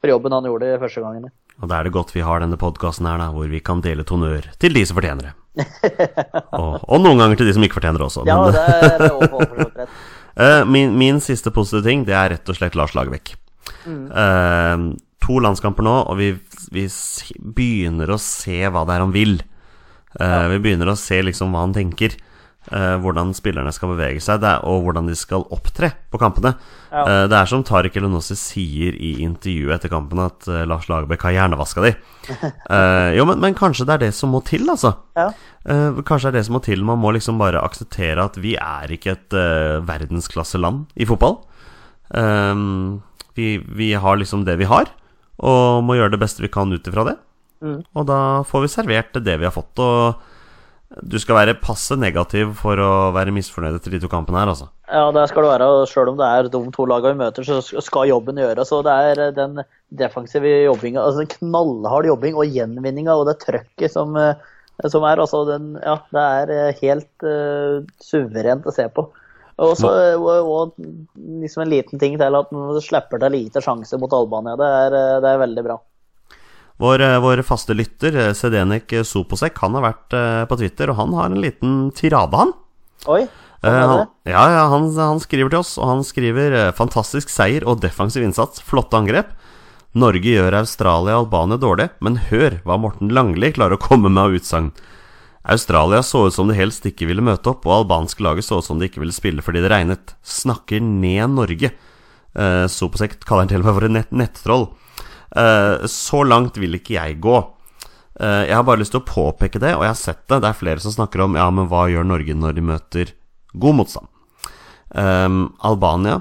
for 0.00 0.10
jobben 0.10 0.32
han 0.32 0.44
gjorde 0.48 0.78
første 0.80 1.00
gangen. 1.04 1.30
Og 1.60 1.68
da 1.68 1.78
er 1.78 1.84
det 1.86 1.92
godt 1.92 2.14
vi 2.16 2.22
har 2.24 2.40
denne 2.40 2.56
podkasten 2.58 3.06
her, 3.06 3.18
da, 3.20 3.28
hvor 3.34 3.46
vi 3.48 3.60
kan 3.60 3.82
dele 3.84 4.00
et 4.02 4.10
honnør 4.10 4.48
til 4.58 4.72
de 4.74 4.82
som 4.88 4.96
fortjener 4.96 5.28
det. 5.28 5.34
og, 6.56 6.80
og 6.88 7.02
noen 7.04 7.20
ganger 7.20 7.36
til 7.40 7.50
de 7.50 7.54
som 7.56 7.64
ikke 7.66 7.76
fortjener 7.80 8.00
det 8.00 8.06
også. 8.08 8.24
Ja, 8.28 8.38
men- 8.40 8.56
det 8.56 8.64
er 8.64 8.98
det 8.98 9.88
er 10.40 10.64
min, 10.74 10.94
min 10.98 11.20
siste 11.20 11.52
positive 11.52 11.84
ting, 11.84 12.04
det 12.08 12.16
er 12.16 12.32
rett 12.34 12.48
og 12.48 12.56
slett 12.56 12.78
Lars 12.78 12.94
Lagerbäck. 12.96 13.34
Eh, 13.86 14.86
to 15.20 15.38
landskamper 15.44 15.86
nå, 15.86 15.94
og 16.10 16.18
vi, 16.20 16.32
vi 16.74 16.86
begynner 17.40 18.10
å 18.10 18.18
se 18.20 18.62
hva 18.68 18.86
det 18.88 18.96
er 18.96 19.06
han 19.06 19.14
vil. 19.14 19.38
Eh, 20.18 20.48
Vi 20.54 20.58
begynner 20.64 20.90
å 20.90 20.98
se 20.98 21.20
liksom 21.22 21.54
hva 21.54 21.66
han 21.66 21.76
tenker. 21.76 22.16
Uh, 22.70 23.00
hvordan 23.00 23.30
spillerne 23.34 23.70
skal 23.72 23.94
bevege 23.94 24.20
seg, 24.20 24.44
er, 24.44 24.60
og 24.68 24.82
hvordan 24.84 25.06
de 25.08 25.14
skal 25.16 25.46
opptre 25.50 25.88
på 26.12 26.18
kampene. 26.20 26.52
Ja. 26.92 27.02
Uh, 27.08 27.22
det 27.26 27.38
er 27.38 27.48
som 27.48 27.64
Tariq 27.64 27.96
Elenossi 27.96 28.36
sier 28.36 28.98
i 29.00 29.14
intervjuet 29.24 29.78
etter 29.78 29.90
kampen, 29.90 30.20
at 30.20 30.44
uh, 30.46 30.60
Lars 30.68 30.84
Lagerbäck 30.92 31.24
har 31.24 31.34
hjernevaska 31.38 31.86
de. 31.86 31.94
Jo, 33.16 33.24
men, 33.26 33.40
men 33.42 33.56
kanskje 33.58 33.88
det 33.88 33.96
er 33.96 34.02
det 34.04 34.12
som 34.14 34.30
må 34.36 34.42
til, 34.46 34.68
altså. 34.70 34.92
Ja. 35.18 35.30
Kanskje 35.64 36.28
det 36.28 36.34
er 36.34 36.36
det 36.36 36.44
som 36.50 36.58
må 36.58 36.62
til. 36.62 36.84
Man 36.86 37.00
må 37.00 37.14
liksom 37.16 37.40
bare 37.40 37.64
akseptere 37.64 38.28
at 38.28 38.36
vi 38.38 38.52
er 38.60 38.92
ikke 38.92 39.16
et 39.16 39.38
uh, 39.40 39.80
verdensklasseland 39.88 40.84
i 41.00 41.08
fotball. 41.08 41.40
Ehm, 42.14 43.00
vi, 43.38 43.58
vi 43.62 43.92
har 43.94 44.20
liksom 44.20 44.44
det 44.46 44.58
vi 44.60 44.68
har, 44.70 44.90
og 45.40 45.84
må 45.86 45.96
gjøre 45.96 46.14
det 46.14 46.22
beste 46.22 46.44
vi 46.44 46.52
kan 46.52 46.72
ut 46.72 46.86
ifra 46.86 47.06
det. 47.10 47.16
Mm. 47.60 47.80
Og 47.94 48.06
da 48.08 48.20
får 48.48 48.64
vi 48.64 48.72
servert 48.72 49.18
det 49.24 49.38
vi 49.40 49.48
har 49.48 49.54
fått. 49.54 49.80
Og 49.80 50.20
du 51.06 51.16
skal 51.22 51.36
være 51.38 51.58
passe 51.62 51.94
negativ 51.94 52.56
for 52.58 52.80
å 52.82 52.92
være 53.14 53.34
misfornøyd 53.34 53.76
etter 53.78 53.94
de 53.94 54.00
to 54.02 54.08
kampene 54.10 54.40
her, 54.40 54.50
altså. 54.50 54.66
Ja, 54.90 55.04
det 55.14 55.28
skal 55.30 55.44
du 55.46 55.50
være. 55.52 55.68
og 55.70 55.84
Selv 55.86 56.10
om 56.12 56.16
det 56.18 56.26
er 56.26 56.48
de 56.50 56.62
to 56.74 56.86
lagene 56.90 57.14
vi 57.14 57.22
møter, 57.22 57.46
så 57.46 57.60
skal 57.62 58.08
jobben 58.10 58.40
gjøres. 58.42 58.72
og 58.74 58.82
Det 58.88 58.96
er 59.10 59.22
eh, 59.26 59.34
den 59.36 59.60
defensive 60.02 60.50
jobbinga, 60.64 61.04
altså 61.04 61.22
den 61.22 61.30
knallhard 61.36 62.08
jobbing 62.10 62.34
og 62.34 62.50
gjenvinninga 62.58 63.14
og 63.14 63.28
det 63.30 63.38
trøkket 63.44 63.94
som, 63.94 64.18
eh, 64.18 64.34
som 64.90 65.06
er. 65.06 65.22
altså 65.22 65.44
den, 65.46 65.76
ja, 65.78 65.96
Det 66.10 66.26
er 66.40 66.54
eh, 66.56 66.82
helt 66.82 67.26
uh, 67.26 67.86
suverent 68.02 68.66
å 68.66 68.74
se 68.74 68.88
på. 68.90 69.06
Og 69.60 69.76
så 69.76 69.90
liksom 71.44 71.62
en 71.62 71.72
liten 71.72 72.00
ting 72.00 72.16
til 72.16 72.36
at 72.38 72.52
man 72.54 72.80
slipper 72.80 73.20
til 73.20 73.34
lite 73.36 73.60
sjanse 73.64 73.98
mot 74.00 74.12
Albania. 74.16 74.56
Det 74.56 74.68
er, 74.86 74.96
det 75.20 75.32
er 75.34 75.42
veldig 75.42 75.64
bra. 75.66 75.76
Vår, 76.80 77.02
eh, 77.04 77.18
vår 77.20 77.42
faste 77.44 77.76
lytter, 77.76 78.16
eh, 78.16 78.32
Sedenek 78.32 78.88
Soposek, 79.04 79.58
han 79.60 79.76
har 79.76 79.84
vært 79.84 80.16
eh, 80.16 80.44
på 80.48 80.56
Twitter, 80.62 80.88
og 80.88 80.96
han 80.96 81.12
har 81.12 81.28
en 81.28 81.42
liten 81.42 81.74
tirade, 81.92 82.40
han. 82.40 82.54
Oi, 83.04 83.26
han, 83.60 84.06
ja, 84.24 84.44
ja, 84.48 84.62
han, 84.72 84.86
han 84.96 85.20
skriver 85.20 85.52
til 85.52 85.60
oss, 85.60 85.74
og 85.76 85.90
han 85.90 86.04
skriver 86.04 86.72
'Fantastisk 86.72 87.28
seier 87.28 87.66
og 87.68 87.82
defensiv 87.84 88.24
innsats. 88.24 88.62
Flotte 88.64 88.96
angrep'. 88.96 89.36
Norge 89.92 90.24
gjør 90.24 90.56
Australia 90.62 91.18
og 91.18 91.26
Albania 91.26 91.58
dårlig, 91.60 91.90
men 92.00 92.16
hør 92.30 92.60
hva 92.64 92.78
Morten 92.80 93.12
Langli 93.12 93.52
klarer 93.52 93.76
å 93.76 93.82
komme 93.82 94.08
med 94.08 94.22
av 94.22 94.36
utsagn. 94.38 94.70
Australia 95.42 96.02
så 96.02 96.26
ut 96.26 96.34
som 96.34 96.48
de 96.50 96.56
helst 96.56 96.84
ikke 96.84 97.08
ville 97.08 97.24
møte 97.24 97.48
opp, 97.52 97.64
og 97.64 97.80
albanske 97.80 98.22
laget 98.24 98.44
så 98.44 98.58
ut 98.60 98.66
som 98.66 98.80
de 98.80 98.90
ikke 98.90 99.00
ville 99.00 99.14
spille 99.14 99.44
fordi 99.44 99.62
det 99.64 99.70
regnet. 99.72 100.14
Snakker 100.26 100.82
ned 100.84 101.36
Norge. 101.36 101.72
Eh, 102.36 102.66
Soposek 102.70 103.16
kaller 103.24 103.46
han 103.46 103.52
til 103.52 103.62
og 103.62 103.70
med 103.70 103.78
for 103.78 103.88
et 103.88 103.94
nett, 103.96 104.12
nettroll. 104.12 104.68
Eh, 105.32 105.86
så 105.88 106.22
langt 106.26 106.60
vil 106.60 106.76
ikke 106.76 106.98
jeg 106.98 107.20
gå. 107.24 107.38
Eh, 108.20 108.42
jeg 108.50 108.56
har 108.56 108.66
bare 108.68 108.82
lyst 108.82 108.92
til 108.92 109.00
å 109.00 109.08
påpeke 109.08 109.62
det, 109.62 109.72
og 109.78 109.86
jeg 109.86 109.94
har 109.94 110.02
sett 110.02 110.26
det. 110.28 110.42
Det 110.42 110.50
er 110.50 110.60
flere 110.60 110.84
som 110.84 110.94
snakker 110.94 111.24
om 111.24 111.38
Ja, 111.40 111.48
men 111.50 111.70
hva 111.72 111.86
gjør 111.88 112.04
Norge 112.04 112.36
når 112.36 112.58
de 112.58 112.66
møter 112.74 113.14
god 113.56 113.80
motstand? 113.80 114.12
Eh, 114.92 115.30
Albania 115.64 116.20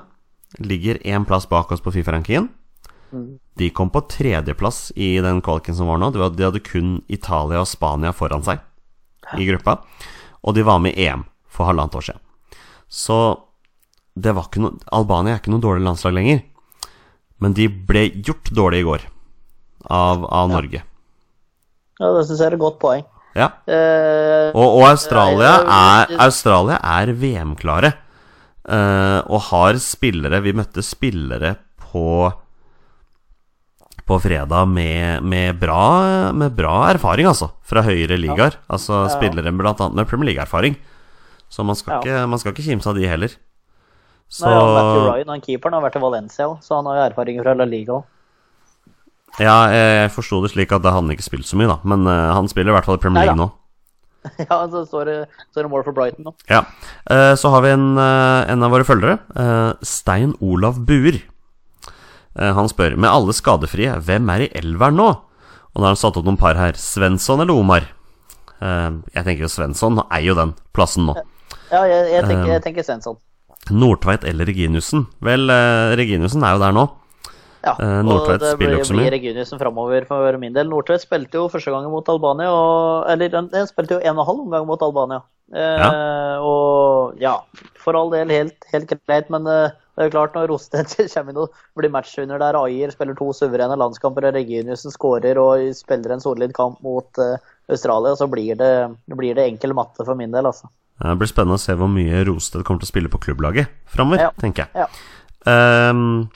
ligger 0.63 1.03
én 1.03 1.27
plass 1.27 1.45
bak 1.49 1.71
oss 1.75 1.83
på 1.83 1.91
Fifa-rankingen. 1.91 2.49
De 3.57 3.71
kom 3.73 3.89
på 3.89 4.03
tredjeplass 4.05 4.91
i 4.95 5.17
den 5.17 5.41
kvaliken 5.41 5.75
som 5.75 5.89
var 5.89 5.97
nå. 5.97 6.11
De 6.13 6.21
hadde 6.21 6.61
kun 6.61 7.01
Italia 7.09 7.63
og 7.63 7.67
Spania 7.67 8.13
foran 8.13 8.45
seg 8.45 8.61
i 9.37 9.45
gruppa. 9.49 9.77
Og 10.43 10.55
de 10.55 10.63
var 10.65 10.79
med 10.79 10.95
i 10.97 11.05
EM 11.09 11.25
for 11.51 11.67
halvannet 11.69 11.95
år 11.99 12.05
siden. 12.09 12.21
Så 12.89 13.19
det 14.19 14.33
var 14.35 14.47
ikke 14.49 14.61
noe 14.63 14.79
Albania 14.95 15.35
er 15.35 15.41
ikke 15.43 15.51
noe 15.53 15.61
dårlig 15.63 15.85
landslag 15.85 16.15
lenger. 16.17 16.41
Men 17.39 17.53
de 17.55 17.67
ble 17.69 18.07
gjort 18.25 18.49
dårlig 18.55 18.81
i 18.81 18.87
går 18.87 19.05
av, 19.89 20.25
av 20.25 20.49
Norge. 20.51 20.81
Ja, 21.99 22.09
det 22.15 22.25
syns 22.27 22.39
jeg 22.41 22.47
er 22.49 22.55
et 22.57 22.63
godt 22.63 22.79
poeng. 22.81 23.05
Ja. 23.37 23.51
Eh, 23.69 24.49
Og, 24.57 24.79
og 24.79 24.83
Australia 24.89 25.51
Nei, 25.63 26.03
er, 26.09 26.13
Australia 26.25 26.79
er 26.81 27.11
VM-klare. 27.13 27.91
eh, 28.67 29.19
og 29.29 29.41
har 29.51 29.77
spillere 29.79 30.41
Vi 30.43 30.51
møtte 30.57 30.81
spillere 30.83 31.53
på 31.91 32.03
På 34.09 34.17
fredag 34.17 34.65
med, 34.65 35.21
med, 35.21 35.59
bra, 35.61 36.31
med 36.33 36.55
bra 36.57 36.87
erfaring, 36.89 37.27
altså. 37.29 37.51
Fra 37.61 37.83
høyere 37.85 38.17
ligaer. 38.17 38.57
Altså 38.65 39.03
Ja. 39.05 39.11
spillere 39.13 39.51
annet 39.53 39.93
med 39.93 40.07
Premier 40.09 40.31
League-erfaring. 40.31 40.79
Så 41.49 41.63
man 41.65 41.75
skal, 41.75 41.93
Ja. 41.93 41.99
ikke, 42.01 42.29
man 42.29 42.39
skal 42.39 42.53
ikke 42.53 42.65
kimse 42.65 42.89
av 42.89 42.95
de 42.95 43.05
heller. 43.05 43.29
Så 44.29 44.45
Nei, 44.45 44.53
ja, 44.53 44.65
Matthew 44.65 45.05
Ryan, 45.09 45.29
han 45.29 45.41
keeperen, 45.41 45.73
har 45.73 45.81
vært 45.81 45.95
i 45.97 46.01
Valencia, 46.01 46.47
så 46.61 46.75
han 46.77 46.85
har 46.85 46.95
jo 46.97 47.05
erfaring 47.13 47.41
fra 47.41 47.53
La 47.53 47.65
Liga. 47.65 48.03
Ja, 49.39 49.69
jeg 49.69 50.11
forsto 50.11 50.41
det 50.41 50.51
slik 50.53 50.71
at 50.71 50.83
han 50.83 51.09
ikke 51.09 51.25
spilt 51.25 51.45
så 51.45 51.55
mye, 51.55 51.69
da. 51.69 51.79
Men 51.83 52.05
uh, 52.07 52.33
han 52.33 52.49
spiller 52.49 52.73
i 52.73 52.77
hvert 52.77 52.85
fall 52.85 52.97
i 52.97 53.01
Premier 53.01 53.25
League 53.25 53.37
nå. 53.37 53.51
ja, 54.49 54.57
så 54.67 54.85
står 54.89 55.05
det, 55.05 55.17
står 55.53 55.65
det 55.65 55.71
mål 55.71 55.85
for 55.85 55.93
Brighton 55.93 56.25
nå. 56.25 56.33
Ja. 56.49 56.65
Uh, 57.09 57.35
Så 57.39 57.49
har 57.53 57.61
vi 57.61 57.69
en, 57.69 57.93
uh, 57.97 58.49
en 58.49 58.63
av 58.65 58.73
våre 58.73 58.85
følgere, 58.85 59.19
Stein 59.85 60.33
Olav 60.41 60.81
Buer. 60.85 61.21
Eh, 62.37 62.53
Han 62.53 62.69
spør 62.69 62.97
med 62.97 63.09
alle 63.09 63.33
skadefrie, 63.33 63.95
hvem 64.05 64.29
er 64.35 64.45
i 64.45 64.51
elveren 64.59 64.99
nå? 64.99 65.07
Og 65.09 65.77
da 65.79 65.85
har 65.87 65.95
han 65.95 66.01
satt 66.01 66.17
opp 66.17 66.25
noen 66.25 66.37
par 66.39 66.55
her. 66.59 66.73
Svensson 66.73 67.41
eller 67.41 67.53
Omar? 67.53 67.87
Eh, 68.61 68.91
Jeg 69.15 69.23
tenker 69.25 69.45
jo 69.47 69.51
Svensson 69.53 70.01
eier 70.09 70.31
jo 70.33 70.35
den 70.35 70.53
plassen 70.73 71.05
nå. 71.09 71.15
Ja, 71.71 71.83
jeg, 71.85 72.11
jeg 72.13 72.23
tenker, 72.25 72.45
Um, 72.45 72.53
jeg 72.53 72.63
tenker 72.65 72.83
Svensson. 72.83 73.17
Nordtveit 73.69 74.23
eller 74.25 74.45
Reginussen? 74.49 75.05
Vel, 75.21 75.49
Reginussen 75.99 76.43
er 76.43 76.55
jo 76.55 76.63
der 76.63 76.73
nå. 76.73 76.87
Ja, 77.59 77.73
eh, 77.75 78.07
og 78.07 78.29
det 78.39 78.53
blir, 78.57 78.77
blir 78.87 79.11
Reginiussen 79.11 79.59
framover 79.59 80.05
for 80.07 80.37
min 80.39 80.53
del. 80.55 80.69
Nordtveit 80.71 81.03
spilte 81.03 81.35
jo 81.41 81.49
første 81.51 81.73
gangen 81.73 81.91
mot 81.91 82.07
Albania, 82.07 82.47
og, 82.55 83.09
eller 83.11 83.33
han 83.35 83.49
spilte 83.67 83.97
jo 83.97 83.99
en 83.99 84.15
og 84.15 84.23
en 84.23 84.29
halv 84.29 84.43
omgang 84.45 84.67
mot 84.69 84.85
Albania. 84.85 85.19
Eh, 85.51 86.37
Og 86.39 87.19
ja, 87.19 87.33
for 87.83 87.97
all 87.99 88.11
del 88.13 88.31
helt, 88.31 88.63
helt 88.71 88.93
greit, 89.05 89.29
men 89.33 89.47
eh, 89.51 89.75
det 89.99 90.05
er 90.05 90.07
jo 90.07 90.13
klart 90.15 90.35
når 90.37 90.47
Rostedt 90.47 90.93
kommer 91.13 91.33
inn 91.33 91.41
og 91.43 91.57
blir 91.75 91.91
matchvinner 91.91 92.39
der 92.39 92.55
Ayer 92.55 92.93
spiller 92.95 93.17
to 93.19 93.33
suverene 93.35 93.75
landskamper 93.75 94.29
og 94.29 94.37
Reginiussen 94.37 94.93
skårer 94.95 95.35
og 95.41 95.65
spiller 95.75 96.13
en 96.15 96.23
solid 96.23 96.53
kamp 96.55 96.79
mot 96.85 97.19
uh, 97.19 97.35
Australia, 97.67 98.15
så 98.15 98.29
blir 98.31 98.55
det, 98.55 98.71
blir 99.11 99.35
det 99.35 99.43
enkel 99.51 99.75
matte 99.75 100.07
for 100.07 100.15
min 100.15 100.31
del, 100.31 100.47
altså. 100.47 100.71
Det 101.03 101.17
blir 101.19 101.29
spennende 101.31 101.59
å 101.59 101.61
se 101.61 101.75
hvor 101.79 101.91
mye 101.91 102.23
Rosted 102.27 102.63
kommer 102.63 102.79
til 102.81 102.87
å 102.87 102.93
spille 102.93 103.11
på 103.11 103.19
klubblaget 103.27 103.67
framover, 103.91 104.23
Ja. 104.23 104.31
tenker 104.39 104.65
jeg. 104.71 104.87
Ja. 104.87 105.91
Um, 105.91 106.29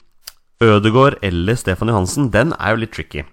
Ødegård 0.64 1.18
eller 1.24 1.56
Stefan 1.60 1.88
Johansen, 1.88 2.30
den 2.32 2.52
er 2.60 2.76
jo 2.76 2.84
litt 2.84 2.92
tricky. 2.94 3.24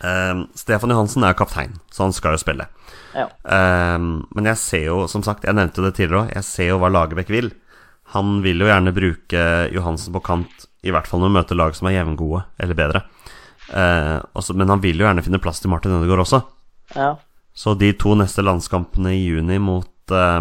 Um, 0.00 0.46
Stefan 0.56 0.90
Johansen 0.94 1.26
er 1.26 1.36
kaptein, 1.36 1.74
så 1.92 2.06
han 2.06 2.14
skal 2.16 2.38
jo 2.38 2.42
spille. 2.42 2.66
Ja. 3.14 3.26
Um, 3.44 4.22
men 4.34 4.48
jeg 4.48 4.58
ser 4.62 4.86
jo, 4.86 5.02
som 5.12 5.22
sagt, 5.26 5.44
jeg 5.44 5.58
nevnte 5.58 5.84
det 5.84 5.92
tidligere 5.98 6.24
òg, 6.24 6.32
jeg 6.38 6.46
ser 6.48 6.70
jo 6.72 6.78
hva 6.80 6.90
Lagerbäck 6.94 7.30
vil. 7.34 7.50
Han 8.14 8.40
vil 8.42 8.62
jo 8.62 8.68
gjerne 8.68 8.92
bruke 8.94 9.42
Johansen 9.74 10.14
på 10.16 10.22
kant, 10.26 10.66
i 10.82 10.90
hvert 10.90 11.06
fall 11.06 11.22
når 11.22 11.30
han 11.30 11.38
møter 11.38 11.58
lag 11.58 11.76
som 11.76 11.88
er 11.90 11.98
jevngode 11.98 12.42
eller 12.58 12.78
bedre. 12.78 13.02
Eh, 13.70 14.16
også, 14.34 14.56
men 14.58 14.70
han 14.72 14.82
vil 14.82 14.98
jo 14.98 15.06
gjerne 15.06 15.22
finne 15.22 15.42
plass 15.42 15.62
til 15.62 15.70
Martin 15.70 15.94
Ødegaard 15.98 16.26
også. 16.26 16.44
ja. 16.96 17.16
Så 17.60 17.74
de 17.74 17.90
to 17.98 18.14
neste 18.14 18.44
landskampene 18.46 19.10
i 19.10 19.24
juni 19.26 19.58
mot, 19.58 19.90
eh, 20.14 20.40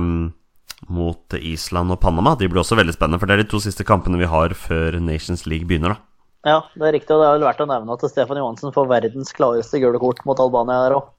mot 0.88 1.34
Island 1.34 1.92
og 1.92 2.00
Panama 2.00 2.36
De 2.38 2.48
blir 2.48 2.62
også 2.62 2.78
veldig 2.78 2.94
spennende, 2.94 3.20
for 3.20 3.28
det 3.28 3.34
er 3.34 3.44
de 3.44 3.50
to 3.50 3.60
siste 3.60 3.84
kampene 3.84 4.22
vi 4.22 4.30
har 4.30 4.54
før 4.54 5.00
Nations 5.02 5.46
League 5.50 5.68
begynner. 5.68 5.98
da 5.98 6.54
Ja, 6.54 6.62
det 6.76 6.88
er 6.88 6.94
riktig, 6.94 7.12
og 7.12 7.22
det 7.22 7.28
er 7.28 7.38
vel 7.38 7.48
verdt 7.50 7.66
å 7.66 7.68
nevne 7.68 7.98
at 7.98 8.06
Stefan 8.12 8.38
Johansen 8.38 8.72
får 8.72 8.88
verdens 8.88 9.34
klareste 9.36 9.82
gule 9.82 10.00
kort 10.00 10.22
mot 10.26 10.40
Albania 10.40 10.86
der 10.86 10.96
òg. 10.96 11.10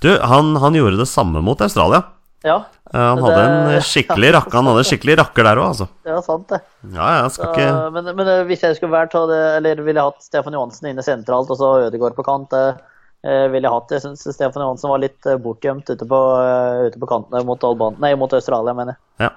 Du, 0.00 0.08
han, 0.22 0.56
han 0.56 0.74
gjorde 0.78 1.02
det 1.02 1.10
samme 1.10 1.42
mot 1.44 1.60
Australia. 1.60 2.04
Ja, 2.44 2.58
han 2.92 3.18
han 3.18 3.24
Det- 3.24 3.24
hadde 3.24 3.74
en 3.74 3.80
skikkelig 3.92 4.32
rakke 4.36 4.52
Han 4.58 4.66
hadde 4.68 4.82
skikkelig 4.84 5.14
rakker 5.22 5.46
der 5.48 5.56
òg, 5.62 5.68
altså. 5.72 5.86
det 6.04 6.12
er 6.12 6.20
sant, 6.26 6.48
det. 6.52 6.58
Ja, 6.92 7.06
ja, 7.22 7.28
skal 7.32 7.52
ikke 7.54 7.92
men, 7.94 8.10
men 8.18 8.26
uh, 8.28 8.44
hvis 8.50 8.60
jeg 8.66 8.76
skulle 8.76 8.92
vært, 8.92 9.16
det, 9.30 9.38
eller 9.58 9.80
ville 9.82 9.96
jeg 10.02 10.10
hatt 10.12 10.22
Stefan 10.26 10.52
Johansen 10.58 10.90
inne 10.92 11.02
sentralt 11.06 11.48
og 11.50 11.56
så 11.58 11.70
Ødegaard 11.88 12.14
på 12.18 12.24
kant, 12.26 12.52
uh, 12.52 12.76
uh, 13.24 13.46
ville 13.48 13.64
jeg 13.64 13.72
hatt. 13.72 13.94
Jeg 13.96 14.04
syns 14.04 14.26
Stefan 14.36 14.62
Johansen 14.66 14.92
var 14.92 15.00
litt 15.00 15.30
bortgjemt 15.40 15.88
ute 15.88 16.04
på, 16.10 16.20
ute 16.90 17.00
på 17.00 17.08
kantene 17.08 17.44
mot, 17.48 17.64
Alban 17.64 17.96
nei, 18.04 18.12
mot 18.20 18.32
Australia, 18.36 18.76
mener 18.76 18.92
jeg. 18.98 19.30
Ja. 19.30 19.32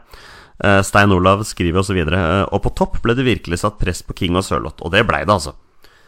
Eh, 0.57 0.81
Stein 0.81 1.11
Olav 1.13 1.43
skriver 1.45 1.83
osv. 1.83 1.93
videre. 1.93 2.17
eh, 2.41 2.45
Og 2.51 2.63
på 2.63 2.71
topp 2.75 2.95
ble 3.03 3.13
det 3.13 3.23
virkelig 3.27 3.59
satt 3.61 3.75
press 3.77 4.01
på 4.01 4.15
King 4.17 4.35
og 4.39 4.43
Sørloth, 4.43 4.81
og 4.81 4.89
det 4.91 5.03
blei 5.07 5.19
det, 5.23 5.29
altså. 5.29 5.53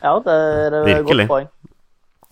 Ja, 0.01 0.15
det 0.25 0.33
er 0.33 0.73
et 0.79 0.87
Virkelig. 0.87 1.27
godt 1.27 1.35
poeng. 1.35 1.47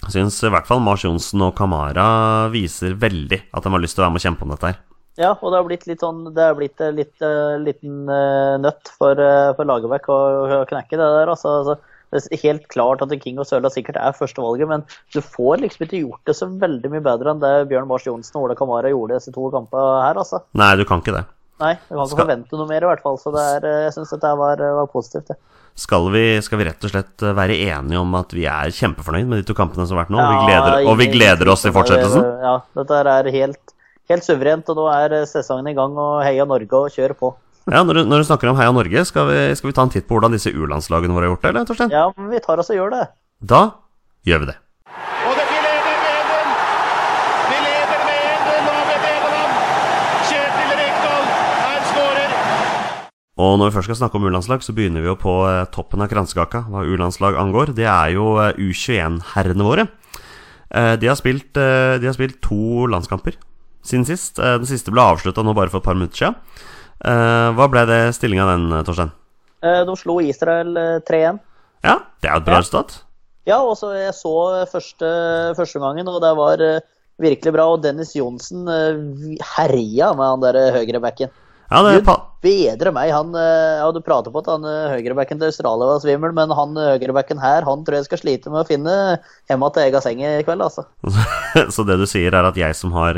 Jeg 0.07 0.13
syns 0.15 0.37
i 0.47 0.51
hvert 0.53 0.67
fall 0.69 0.79
Mars 0.79 1.03
Johnsen 1.03 1.41
og 1.43 1.55
Kamara 1.57 2.47
viser 2.53 2.93
veldig 2.95 3.41
at 3.51 3.65
de 3.65 3.71
har 3.73 3.81
lyst 3.83 3.97
til 3.97 4.05
å 4.05 4.05
være 4.05 4.15
med 4.15 4.21
og 4.21 4.23
kjempe 4.23 4.45
om 4.45 4.53
dette 4.53 4.69
her. 4.69 4.77
Ja, 5.17 5.33
og 5.33 5.49
det 5.49 5.57
har 5.57 5.65
blitt 5.65 5.87
litt 5.89 6.03
sånn 6.03 6.19
Det 6.29 6.43
har 6.45 6.53
blitt 6.53 6.81
en 6.85 6.99
uh, 7.01 7.57
liten 7.59 8.05
uh, 8.05 8.55
nøtt 8.61 8.91
for, 8.93 9.17
for 9.57 9.67
Lagerbäck 9.67 10.07
å, 10.13 10.17
å 10.61 10.65
knekke 10.69 10.93
det 10.93 11.07
der. 11.17 11.31
Altså, 11.33 11.57
altså, 11.63 11.75
det 12.13 12.21
er 12.21 12.43
helt 12.45 12.67
klart 12.71 13.01
at 13.03 13.15
King 13.19 13.41
og 13.41 13.49
Sørla 13.49 13.71
sikkert 13.73 13.97
er 13.99 14.15
førstevalget, 14.15 14.69
men 14.69 14.85
du 15.11 15.19
får 15.19 15.63
liksom 15.65 15.87
ikke 15.87 16.03
gjort 16.05 16.29
det 16.29 16.37
så 16.37 16.47
veldig 16.61 16.93
mye 16.93 17.03
bedre 17.03 17.33
enn 17.33 17.41
det 17.43 17.51
Bjørn 17.71 17.89
Mars 17.89 18.05
Johnsen 18.07 18.39
og 18.39 18.47
Ole 18.47 18.55
Kamara 18.55 18.93
gjorde 18.93 19.17
disse 19.17 19.33
to 19.35 19.49
kampene 19.51 20.05
her, 20.05 20.21
altså. 20.21 20.39
Nei, 20.55 20.69
du 20.79 20.85
kan 20.87 21.03
ikke 21.03 21.17
det. 21.17 21.25
Nei, 21.59 21.73
du 21.81 21.91
kan 21.91 22.05
ikke 22.05 22.13
Skal- 22.13 22.23
forvente 22.23 22.61
noe 22.61 22.69
mer 22.69 22.85
i 22.85 22.91
hvert 22.93 23.03
fall, 23.03 23.19
så 23.19 23.33
det 23.35 23.43
er, 23.57 23.67
jeg 23.89 23.97
syns 23.97 24.13
dette 24.15 24.31
var, 24.39 24.63
var 24.79 24.87
positivt. 24.93 25.33
det. 25.33 25.56
Skal 25.77 26.07
vi, 26.09 26.25
skal 26.41 26.57
vi 26.57 26.65
rett 26.65 26.85
og 26.87 26.89
slett 26.89 27.21
eh, 27.21 27.35
være 27.37 27.57
enige 27.69 27.99
om 28.01 28.15
at 28.17 28.31
vi 28.33 28.47
er 28.49 28.73
kjempefornøyd 28.73 29.27
med 29.29 29.43
de 29.43 29.45
to 29.45 29.55
kampene 29.57 29.85
som 29.85 29.97
har 29.97 30.07
vært 30.07 30.13
nå? 30.15 30.21
og 30.21 30.31
vi 30.33 30.47
gleder, 30.49 30.77
og 30.89 30.95
vi 30.97 31.09
gleder 31.13 31.51
oss 31.53 31.65
til 31.67 31.73
fortsettelsen? 31.75 32.23
Ja, 32.41 32.55
dette 32.79 33.01
er 33.13 33.29
helt, 33.35 33.75
helt 34.09 34.25
suverent, 34.25 34.71
og 34.73 34.79
nå 34.81 34.87
er 34.89 35.19
uh, 35.21 35.27
sesongen 35.29 35.69
i 35.69 35.75
gang, 35.77 35.93
og 36.01 36.23
heia 36.25 36.47
Norge 36.49 36.81
og 36.81 36.89
kjør 36.95 37.13
på. 37.19 37.35
Ja, 37.67 37.83
når 37.83 37.99
du, 37.99 38.01
når 38.07 38.23
du 38.23 38.25
snakker 38.29 38.47
om 38.47 38.55
Heia 38.55 38.71
Norge, 38.71 39.01
skal 39.05 39.27
vi, 39.27 39.39
skal 39.59 39.67
vi 39.67 39.73
ta 39.75 39.83
en 39.83 39.89
titt 39.91 40.05
på 40.07 40.15
hvordan 40.15 40.31
disse 40.31 40.53
U-landslagene 40.55 41.11
våre 41.11 41.27
har 41.27 41.33
gjort 41.33 41.41
det, 41.43 41.49
eller, 41.51 41.65
Torstein? 41.67 41.91
Ja, 41.91 42.05
vi 42.15 42.39
tar 42.45 42.61
oss 42.63 42.71
og 42.71 42.79
gjør 42.79 42.93
det. 42.95 43.01
Da 43.43 43.59
gjør 44.23 44.45
vi 44.45 44.47
det. 44.53 44.55
Og 45.27 45.33
det 45.35 45.45
vi 45.49 45.57
leder 45.65 45.99
med 45.99 46.31
1-0. 46.31 46.47
Vi 47.51 47.57
leder 47.65 48.05
med 48.07 48.21
1-0 48.31 48.69
over 48.71 49.01
Nederland. 49.03 49.59
Kjetil 50.29 50.71
Rekdal 50.79 51.27
er 51.67 51.83
skårer. 51.91 52.31
Og 53.37 53.59
når 53.59 53.69
vi 53.69 53.75
først 53.75 53.91
skal 53.91 53.99
snakke 53.99 54.17
om 54.17 54.23
U-landslag, 54.25 54.63
så 54.65 54.73
begynner 54.73 55.03
vi 55.03 55.11
jo 55.11 55.17
på 55.19 55.33
eh, 55.45 55.67
toppen 55.73 56.01
av 56.01 56.09
kransekaka 56.09 56.63
hva 56.71 56.81
U-landslag 56.89 57.37
angår. 57.37 57.69
Det 57.77 57.85
er 57.85 58.15
jo 58.15 58.31
eh, 58.41 58.57
U21-herrene 58.57 59.67
våre. 59.67 59.85
Eh, 60.73 60.95
De 60.97 61.09
har, 61.09 61.17
spilt, 61.19 61.51
de 61.53 62.07
har 62.07 62.17
spilt 62.17 62.39
to 62.41 62.87
landskamper 62.89 63.37
siden 63.85 64.07
sist. 64.09 64.41
Den 64.41 64.65
siste 64.67 64.91
ble 64.91 65.05
avslutta 65.05 65.45
nå 65.45 65.53
bare 65.55 65.69
for 65.71 65.79
et 65.79 65.85
par 65.85 65.95
minutter 65.95 66.17
siden. 66.17 66.39
Hva 66.97 67.67
ble 67.69 67.83
det 67.87 67.99
stillinga 68.17 68.47
den, 68.49 68.63
Torstein? 68.83 69.13
De 69.61 69.93
slo 69.95 70.17
Israel 70.25 70.73
uh, 70.75 70.97
3-1. 71.07 71.37
Ja, 71.85 71.93
det 72.19 72.27
er 72.27 72.33
jo 72.33 72.41
et 72.41 72.47
bra 72.49 72.57
resultat. 72.57 72.95
Ja, 73.47 73.61
og 73.61 73.77
så 73.79 73.93
jeg 73.95 74.15
så 74.17 74.33
første, 74.67 75.11
første 75.55 75.79
gangen, 75.79 76.09
og 76.09 76.19
det 76.25 76.33
var 76.35 76.63
virkelig 77.21 77.53
bra. 77.53 77.69
Og 77.69 77.85
Dennis 77.85 78.15
Johnsen 78.17 78.65
herja 79.55 80.09
med 80.17 80.33
han 80.33 80.43
der 80.43 80.59
høyrebacken. 80.75 81.31
Ja, 81.69 81.83
det 81.83 81.99
Gud 82.01 82.11
bedre 82.47 82.93
meg. 82.95 83.11
Han, 83.13 83.33
eh, 83.35 83.79
ja, 83.81 83.87
du 83.91 83.99
prater 84.05 84.33
på 84.33 84.41
at 84.43 84.49
han 84.51 84.65
eh, 84.67 84.95
høyrebacken 84.95 85.39
til 85.41 85.49
Australia 85.49 85.89
var 85.89 86.01
svimmel, 86.03 86.33
men 86.37 86.53
han 86.55 86.75
eh, 86.79 86.95
høyrebacken 86.95 87.41
her 87.41 87.65
han 87.67 87.85
tror 87.85 87.99
jeg 87.99 88.09
skal 88.09 88.21
slite 88.23 88.53
med 88.53 88.63
å 88.63 88.67
finne 88.67 88.97
hjemme 89.49 89.71
til 89.73 89.87
egen 89.87 90.05
seng 90.05 90.23
i 90.25 90.33
kveld. 90.47 90.65
altså. 90.67 90.85
Så 91.75 91.87
det 91.87 91.99
du 92.01 92.05
sier, 92.09 92.33
er 92.33 92.49
at 92.49 92.59
jeg 92.59 92.77
som 92.77 92.93
har 92.97 93.17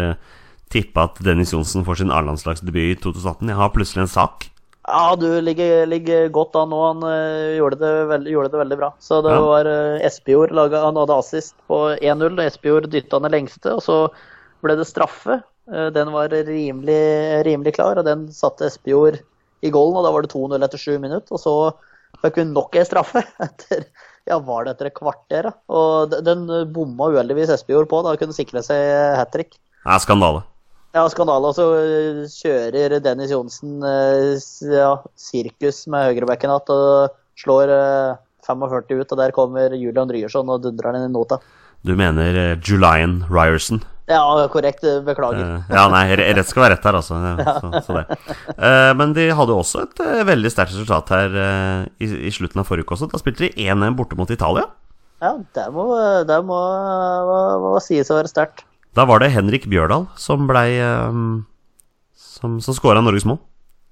tippa 0.73 1.07
at 1.09 1.19
Dennis 1.25 1.51
Johnsen 1.55 1.85
får 1.85 2.03
sin 2.03 2.13
A-landslagsdebut 2.13 2.93
i 2.93 2.95
2018, 3.01 3.49
jeg 3.49 3.59
har 3.59 3.75
plutselig 3.75 4.05
en 4.05 4.13
sak. 4.13 4.49
Ja, 4.89 5.13
du 5.19 5.27
ligger, 5.43 5.83
ligger 5.89 6.29
godt 6.33 6.55
an 6.57 6.71
nå. 6.71 6.77
Han 6.81 7.03
gjorde, 7.57 7.77
det 7.81 7.89
veldig, 8.09 8.31
gjorde 8.33 8.51
det 8.53 8.61
veldig 8.63 8.77
bra. 8.79 8.87
Så 9.01 9.19
det 9.21 9.35
Ja. 9.35 9.41
var 9.45 9.67
uh, 9.69 10.01
Espejord 10.07 10.55
Han 10.55 10.97
hadde 10.97 11.17
assist 11.19 11.53
på 11.69 11.77
1-0. 11.99 12.39
Espejord 12.41 12.87
dytta 12.89 13.19
i 13.21 13.29
lengste, 13.29 13.75
og 13.75 13.83
så 13.85 13.97
ble 14.65 14.77
det 14.79 14.87
straffe. 14.89 15.41
Eh, 15.69 15.89
den 15.95 16.11
var 16.13 16.33
rimelig, 16.33 17.01
rimelig 17.45 17.75
klar, 17.77 17.99
og 17.99 18.07
den 18.07 18.27
satte 18.33 18.69
Espejord 18.69 19.19
i 19.61 19.71
golden. 19.73 19.99
Og 19.99 20.07
da 20.07 20.13
var 20.15 20.25
det 20.25 20.33
2-0 20.33 20.65
etter 20.65 20.81
sju 20.81 20.97
minutter. 20.97 21.35
Og 21.35 21.43
så 21.43 21.55
fikk 22.23 22.41
hun 22.41 22.53
nok 22.57 22.77
en 22.79 22.87
straffe 22.87 23.23
etter 23.47 23.85
ja, 24.29 24.37
var 24.45 24.65
det 24.65 24.75
etter 24.75 24.89
et 24.89 24.97
kvarter? 24.97 25.49
da? 25.49 25.55
Og 25.73 26.13
den 26.25 26.45
eh, 26.53 26.67
bomma 26.69 27.09
uheldigvis 27.13 27.51
Espejord 27.53 27.89
på. 27.91 28.03
Da 28.05 28.15
kunne 28.19 28.35
sikre 28.35 28.63
seg 28.65 29.17
hat 29.17 29.33
trick. 29.33 29.57
Det 29.83 29.93
er 29.95 30.03
skandale. 30.03 30.43
Ja, 30.95 31.05
skandale. 31.11 31.51
Og 31.51 31.55
så 31.57 31.67
øh, 31.77 32.23
kjører 32.29 32.97
Dennis 33.05 33.33
Johnsen 33.33 33.77
øh, 33.85 34.37
ja, 34.73 34.95
sirkus 35.17 35.85
med 35.91 36.09
høyrebekken 36.09 36.49
igjen 36.49 36.73
og 36.73 37.15
slår 37.39 37.73
øh, 37.75 38.17
45 38.47 39.01
ut. 39.03 39.13
Og 39.13 39.21
der 39.21 39.35
kommer 39.35 39.77
Julian 39.77 40.11
Ryerson 40.11 40.49
og 40.49 40.63
dundrer 40.65 40.97
den 40.97 41.09
i 41.09 41.13
nota. 41.13 41.39
Du 41.85 41.95
mener 41.95 42.57
Julian 42.59 43.23
Ryerson? 43.29 43.83
Ja, 44.09 44.47
korrekt. 44.49 44.81
Beklager. 45.05 45.41
Eh, 45.43 45.75
ja, 45.75 45.83
nei, 45.93 46.03
rett 46.17 46.47
skal 46.49 46.63
være 46.63 46.77
rett 46.77 46.85
her, 46.87 46.97
altså. 46.97 47.17
Så, 47.61 47.69
så 47.85 47.97
det. 47.99 48.17
Eh, 48.57 48.91
men 48.97 49.13
de 49.13 49.27
hadde 49.37 49.53
også 49.53 49.83
et 49.85 50.01
eh, 50.01 50.23
veldig 50.25 50.49
sterkt 50.49 50.73
resultat 50.73 51.11
her 51.13 51.37
i, 52.01 52.09
i 52.25 52.31
slutten 52.33 52.63
av 52.63 52.65
forrige 52.69 52.87
uke 52.87 52.97
også. 52.97 53.09
Da 53.11 53.21
spilte 53.21 53.45
de 53.45 53.67
1-1 53.69 53.97
borte 53.99 54.17
mot 54.17 54.33
Italia. 54.33 54.65
Ja, 55.21 55.35
det 55.37 55.67
må, 55.75 55.85
det 56.25 56.39
må, 56.47 56.57
må, 57.29 57.37
må 57.67 57.75
sies 57.85 58.09
å 58.09 58.17
være 58.17 58.31
sterkt. 58.31 58.65
Da 58.97 59.05
var 59.05 59.21
det 59.21 59.29
Henrik 59.35 59.67
Bjørdal 59.69 60.07
som 60.17 60.47
blei 60.49 60.79
Som, 62.17 62.57
som 62.63 62.73
skåra 62.73 63.03
Norges 63.05 63.27
mål. 63.29 63.37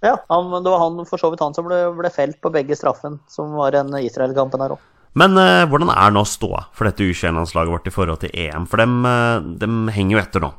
Ja, 0.01 0.15
han, 0.32 0.49
det 0.63 0.72
var 0.72 0.82
han, 0.82 0.97
for 1.09 1.22
så 1.22 1.30
vidt 1.34 1.41
han 1.43 1.53
som 1.57 1.68
ble, 1.68 1.78
ble 1.97 2.09
felt 2.13 2.39
på 2.41 2.51
begge 2.53 2.78
straffen, 2.78 3.20
som 3.30 3.53
var 3.57 3.76
en 3.78 3.93
Israel-kampen 4.01 4.63
her 4.65 4.78
òg. 4.78 4.86
Men 5.18 5.38
eh, 5.41 5.65
hvordan 5.70 5.89
er 5.93 6.13
nå 6.13 6.24
ståa 6.28 6.68
for 6.76 6.89
dette 6.89 7.05
U21-landslaget 7.05 7.74
vårt 7.74 7.89
i 7.89 7.93
forhold 7.93 8.22
til 8.22 8.34
EM? 8.38 8.68
For 8.70 8.82
dem, 8.82 8.99
eh, 9.07 9.45
dem 9.63 9.88
henger 9.93 10.18
jo 10.18 10.24
etter 10.24 10.43
nå. 10.43 10.51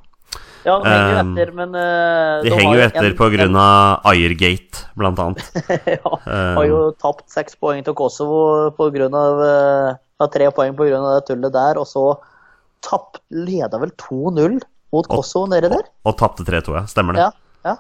Ja, 0.67 0.75
de 0.83 0.91
henger 0.91 1.13
jo 1.13 1.19
Um, 1.19 1.31
etter, 1.33 1.53
men 1.55 1.77
øh, 1.79 2.43
De 2.45 2.51
henger 2.53 2.75
jo 2.77 2.87
etter 2.89 3.15
på 3.17 3.29
grunn 3.33 3.57
av 3.57 4.09
Ayergate, 4.11 4.83
blant 4.99 5.21
annet. 5.23 5.61
ja, 5.97 6.15
har 6.27 6.67
jo 6.67 6.81
tapt 7.01 7.29
seks 7.33 7.57
poeng 7.61 7.85
til 7.87 7.95
Kosovo 7.97 8.41
på 8.77 8.91
grunn 8.95 9.15
av 9.17 9.45
eh, 9.47 9.93
ja, 9.95 10.29
tre 10.35 10.51
poeng 10.55 10.75
pga. 10.77 10.99
det 11.07 11.23
tullet 11.31 11.55
der, 11.55 11.81
og 11.81 11.87
så 11.89 12.05
tapt, 12.85 13.23
leda 13.31 13.81
vel 13.81 13.95
2-0 14.01 14.59
mot 14.95 15.09
Kosovo 15.09 15.47
nede 15.51 15.71
der? 15.73 15.87
Og 16.09 16.19
tapte 16.19 16.45
3-2, 16.47 16.75
ja. 16.77 16.85
Stemmer 16.91 17.17
det. 17.17 17.29
Ja, 17.29 17.71
ja. 17.71 17.77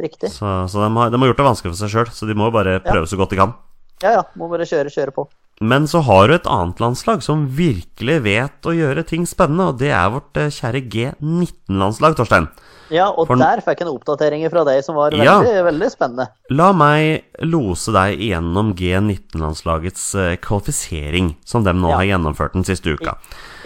Riktig. 0.00 0.32
Så, 0.34 0.50
så 0.70 0.82
de, 0.82 0.90
har, 0.98 1.12
de 1.12 1.22
har 1.22 1.32
gjort 1.32 1.42
det 1.42 1.48
vanskelig 1.52 1.74
for 1.74 1.80
seg 1.84 1.94
sjøl, 1.94 2.12
så 2.14 2.28
de 2.28 2.36
må 2.36 2.50
jo 2.50 2.56
bare 2.58 2.80
prøve 2.84 3.08
så 3.08 3.18
godt 3.20 3.32
de 3.34 3.40
kan. 3.40 3.54
Ja, 4.02 4.18
ja. 4.18 4.26
Må 4.40 4.48
bare 4.50 4.66
kjøre, 4.68 4.92
kjøre 4.92 5.14
på. 5.14 5.26
Men 5.60 5.84
så 5.88 6.00
har 6.06 6.28
du 6.30 6.34
et 6.38 6.46
annet 6.48 6.78
landslag 6.80 7.20
som 7.24 7.42
virkelig 7.52 8.14
vet 8.24 8.64
å 8.64 8.72
gjøre 8.72 9.02
ting 9.04 9.26
spennende, 9.28 9.66
og 9.68 9.78
det 9.82 9.90
er 9.92 10.06
vårt 10.14 10.38
eh, 10.40 10.48
kjære 10.56 10.80
G19-landslag, 10.88 12.14
Torstein. 12.16 12.46
Ja, 12.90 13.10
og 13.12 13.28
For- 13.28 13.36
der 13.38 13.60
fikk 13.62 13.82
jeg 13.82 13.86
en 13.86 13.92
oppdatering 13.92 14.46
fra 14.50 14.64
deg 14.64 14.80
som 14.82 14.96
var 14.96 15.12
Ja. 15.12 15.36
veldig, 15.42 15.60
veldig 15.68 15.90
spennende. 15.92 16.26
La 16.50 16.72
meg 16.72 17.24
lose 17.44 17.92
deg 17.92 18.18
igjennom 18.18 18.72
G19-landslagets 18.74 20.14
eh, 20.16 20.36
kvalifisering, 20.40 21.36
som 21.44 21.62
de 21.62 21.72
nå 21.76 21.90
Ja. 21.92 21.96
har 22.00 22.04
gjennomført 22.08 22.54
den 22.56 22.64
siste 22.64 22.96
uka. 22.96 23.18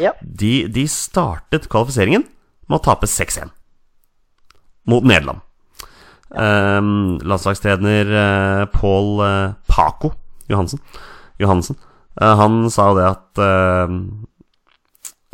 Ja. 0.02 0.12
De, 0.20 0.66
de 0.66 0.84
startet 0.90 1.68
kvalifiseringen 1.70 2.26
med 2.68 2.80
å 2.80 2.82
tape 2.82 3.06
6-1 3.06 3.50
mot 4.90 5.04
Nederland. 5.06 5.40
Um, 6.34 7.20
landslagstrener 7.22 8.08
uh, 8.10 8.66
Pål 8.74 9.54
Paco 9.70 10.10
Johansen, 10.50 10.80
Johansen 11.44 11.78
eh, 12.20 12.34
Han 12.40 12.64
sa 12.72 12.90
jo 12.90 12.98
det 12.98 13.08
at 13.08 13.42
eh, 13.44 13.96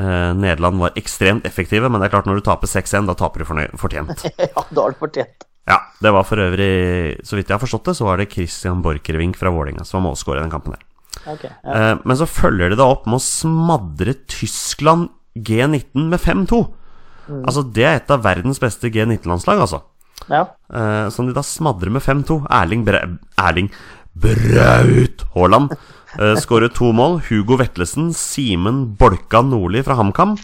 eh, 0.02 0.32
Nederland 0.38 0.82
var 0.82 0.98
ekstremt 1.00 1.46
effektive, 1.48 1.88
men 1.88 2.00
det 2.00 2.08
er 2.08 2.16
klart 2.16 2.28
når 2.28 2.40
du 2.40 2.46
taper 2.48 2.70
6-1, 2.70 3.08
da 3.08 3.16
taper 3.18 3.44
du 3.44 3.48
fortjent. 3.80 4.26
ja, 4.38 4.66
da 4.70 4.84
har 4.84 4.94
du 4.94 5.00
fortjent. 5.00 5.46
Ja, 5.68 5.78
det 6.02 6.10
var 6.16 6.26
for 6.26 6.40
øvrig, 6.42 7.20
så 7.26 7.36
vidt 7.36 7.50
jeg 7.50 7.54
har 7.54 7.62
forstått 7.62 7.90
det, 7.90 7.98
så 7.98 8.08
var 8.08 8.18
det 8.18 8.30
Christian 8.32 8.80
Borchgrevink 8.82 9.38
fra 9.38 9.52
Vålerenga 9.54 9.84
som 9.86 10.00
var 10.00 10.08
målskårer 10.08 10.40
i 10.40 10.46
den 10.46 10.52
kampen 10.54 10.74
her. 10.74 10.86
Okay, 11.30 11.50
ja. 11.66 11.98
Men 12.06 12.16
så 12.16 12.26
følger 12.26 12.72
de 12.72 12.78
da 12.78 12.86
opp 12.88 13.04
med 13.10 13.18
å 13.18 13.22
smadre 13.22 14.14
Tyskland 14.30 15.10
G19 15.36 16.08
med 16.10 16.18
5-2. 16.22 16.60
Altså, 17.44 17.62
det 17.76 17.84
er 17.86 17.98
et 18.00 18.10
av 18.10 18.24
verdens 18.24 18.58
beste 18.62 18.90
G19-landslag, 18.90 19.60
altså. 19.62 19.82
ja. 20.32 20.46
Som 21.14 21.28
de 21.28 21.36
da 21.36 21.44
smadrer 21.46 21.92
med 21.92 22.02
5-2. 22.02 22.40
Erling, 22.56 22.82
Bre 22.88 23.04
Erling 23.38 23.70
Braut 24.20 25.22
Haaland 25.34 25.76
uh, 26.18 26.34
skårer 26.40 26.72
to 26.74 26.90
mål. 26.96 27.20
Hugo 27.28 27.58
Vetlesen, 27.60 28.10
Simen 28.16 28.88
Bolka 28.98 29.44
Nordli 29.46 29.84
fra 29.86 29.98
HamKam 30.00 30.38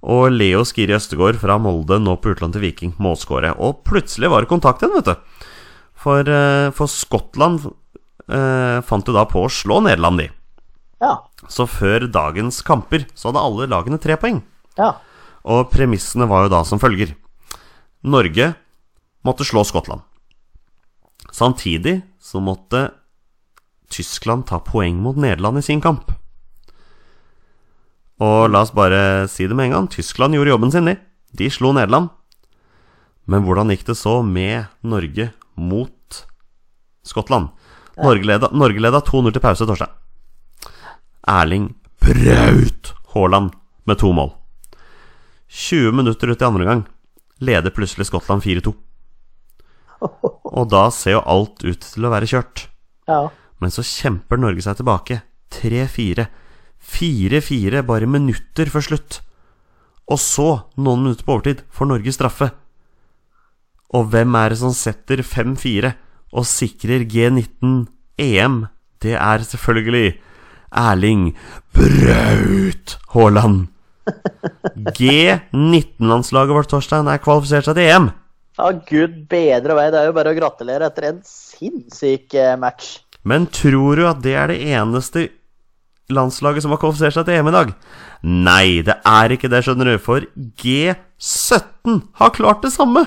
og 0.00 0.30
Leo 0.32 0.62
Skiri 0.64 0.94
Østegård 0.96 1.36
fra 1.40 1.58
Molde, 1.60 1.98
nå 2.00 2.16
på 2.20 2.32
utlån 2.32 2.54
til 2.54 2.64
Viking, 2.64 2.94
målskåret. 3.02 3.58
Og 3.60 3.82
plutselig 3.84 4.30
var 4.32 4.44
det 4.44 4.52
kontakt 4.52 4.80
igjen, 4.80 4.96
vet 4.96 5.10
du. 5.10 5.48
For, 6.00 6.24
eh, 6.24 6.70
for 6.72 6.88
Skottland 6.88 7.66
eh, 7.68 8.80
fant 8.80 9.06
jo 9.06 9.12
da 9.12 9.26
på 9.28 9.44
å 9.44 9.52
slå 9.52 9.82
Nederland, 9.84 10.22
de. 10.22 10.30
Ja. 11.04 11.18
Så 11.48 11.66
før 11.68 12.08
dagens 12.08 12.62
kamper 12.64 13.04
så 13.12 13.28
hadde 13.28 13.44
alle 13.44 13.68
lagene 13.68 14.00
tre 14.00 14.16
poeng. 14.20 14.40
Ja. 14.80 14.94
Og 15.44 15.68
premissene 15.72 16.28
var 16.28 16.46
jo 16.46 16.54
da 16.54 16.62
som 16.64 16.80
følger. 16.80 17.12
Norge 18.00 18.54
måtte 19.24 19.44
slå 19.44 19.66
Skottland. 19.68 20.00
Samtidig 21.30 22.00
så 22.20 22.40
måtte 22.40 22.88
Tyskland 23.90 24.46
ta 24.48 24.60
poeng 24.64 25.00
mot 25.02 25.18
Nederland 25.18 25.60
i 25.60 25.64
sin 25.66 25.82
kamp. 25.82 26.12
Og 28.20 28.50
la 28.52 28.64
oss 28.64 28.74
bare 28.76 29.26
si 29.32 29.46
det 29.48 29.56
med 29.56 29.70
en 29.70 29.76
gang. 29.78 29.88
Tyskland 29.90 30.36
gjorde 30.36 30.52
jobben 30.52 30.72
sin, 30.72 30.88
de. 30.88 30.96
De 31.36 31.48
slo 31.50 31.72
Nederland. 31.72 32.10
Men 33.30 33.46
hvordan 33.46 33.72
gikk 33.72 33.86
det 33.88 33.96
så 33.98 34.20
med 34.26 34.68
Norge 34.82 35.30
mot 35.56 36.20
Skottland? 37.06 37.50
Norge 38.00 38.26
leda, 38.26 38.50
Norge 38.52 38.80
leda 38.80 39.00
2-0 39.04 39.32
til 39.32 39.44
pause, 39.44 39.66
torsdag. 39.68 39.92
Erling 41.28 41.72
Braut 42.00 42.94
Haaland 43.14 43.52
med 43.84 44.00
to 44.00 44.12
mål. 44.12 44.32
20 45.50 45.92
minutter 45.92 46.30
ut 46.30 46.42
i 46.42 46.46
andre 46.46 46.64
gang 46.68 46.86
leder 47.40 47.72
plutselig 47.74 48.06
Skottland 48.08 48.44
4-2. 48.44 48.72
Og 50.56 50.68
da 50.70 50.86
ser 50.94 51.18
jo 51.18 51.26
alt 51.28 51.64
ut 51.64 51.84
til 51.84 52.06
å 52.06 52.12
være 52.12 52.28
kjørt. 52.30 52.66
Ja. 53.10 53.28
Men 53.60 53.72
så 53.74 53.84
kjemper 53.84 54.40
Norge 54.40 54.64
seg 54.64 54.78
tilbake. 54.80 55.20
3-4. 55.52 56.26
4-4 56.80 57.82
bare 57.86 58.08
minutter 58.08 58.70
før 58.72 58.86
slutt. 58.86 59.20
Og 60.10 60.18
så, 60.18 60.48
noen 60.80 61.04
minutter 61.04 61.26
på 61.26 61.36
overtid, 61.36 61.62
får 61.70 61.90
Norge 61.90 62.14
straffe. 62.14 62.50
Og 63.94 64.08
hvem 64.10 64.36
er 64.38 64.52
det 64.52 64.60
som 64.60 64.74
setter 64.74 65.22
5-4 65.26 65.92
og 66.30 66.46
sikrer 66.46 67.04
G19 67.10 67.84
EM? 68.22 68.64
Det 69.02 69.16
er 69.18 69.44
selvfølgelig 69.46 70.14
Erling 70.70 71.30
Braut 71.74 72.96
Haaland. 73.14 73.68
G19-landslaget 74.98 76.54
vårt, 76.54 76.70
Torstein, 76.70 77.10
er 77.10 77.22
kvalifisert 77.22 77.68
seg 77.68 77.78
til 77.78 77.90
EM. 77.90 78.10
ja, 78.58 78.70
gud 78.90 79.14
bedre 79.30 79.76
vei. 79.78 79.86
Det 79.92 80.00
er 80.00 80.10
jo 80.10 80.16
bare 80.16 80.32
å 80.34 80.38
gratulere 80.38 80.90
etter 80.90 81.10
en 81.10 81.22
sinnssyk 81.26 82.34
eh, 82.38 82.56
match. 82.60 82.98
Men 83.26 83.46
tror 83.52 84.00
du 84.00 84.06
at 84.08 84.22
det 84.24 84.34
er 84.38 84.52
det 84.52 84.60
eneste 84.72 85.28
landslaget 86.10 86.64
som 86.64 86.74
har 86.74 86.80
kvalifisert 86.82 87.18
seg 87.18 87.28
til 87.28 87.38
EM 87.38 87.50
i 87.50 87.56
dag? 87.56 87.72
Nei, 88.26 88.66
det 88.86 88.96
er 89.06 89.34
ikke 89.34 89.50
det, 89.52 89.62
skjønner 89.66 89.92
du, 89.92 89.96
for 90.02 90.26
G17 90.60 92.00
har 92.20 92.36
klart 92.36 92.64
det 92.66 92.74
samme! 92.74 93.06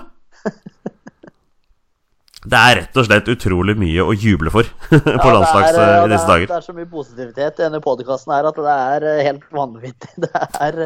Det 2.44 2.60
er 2.60 2.76
rett 2.76 2.98
og 3.00 3.06
slett 3.08 3.30
utrolig 3.32 3.76
mye 3.80 4.04
å 4.04 4.12
juble 4.20 4.52
for 4.52 4.68
på 4.92 4.98
Ja, 5.00 5.32
landslags 5.32 5.70
er, 5.70 5.78
i 5.80 6.00
eh, 6.02 6.10
disse 6.12 6.26
det 6.28 6.34
er, 6.34 6.34
dager. 6.34 6.50
Det 6.50 6.58
er 6.58 6.66
så 6.66 6.76
mye 6.76 6.90
positivitet 6.92 7.62
i 7.62 7.64
denne 7.64 7.80
podkasten 7.84 8.34
her 8.36 8.50
at 8.50 8.60
det 8.60 8.74
er 8.74 9.06
eh, 9.08 9.22
helt 9.30 9.46
vanvittig. 9.56 10.10
Det 10.24 10.42
er 10.60 10.80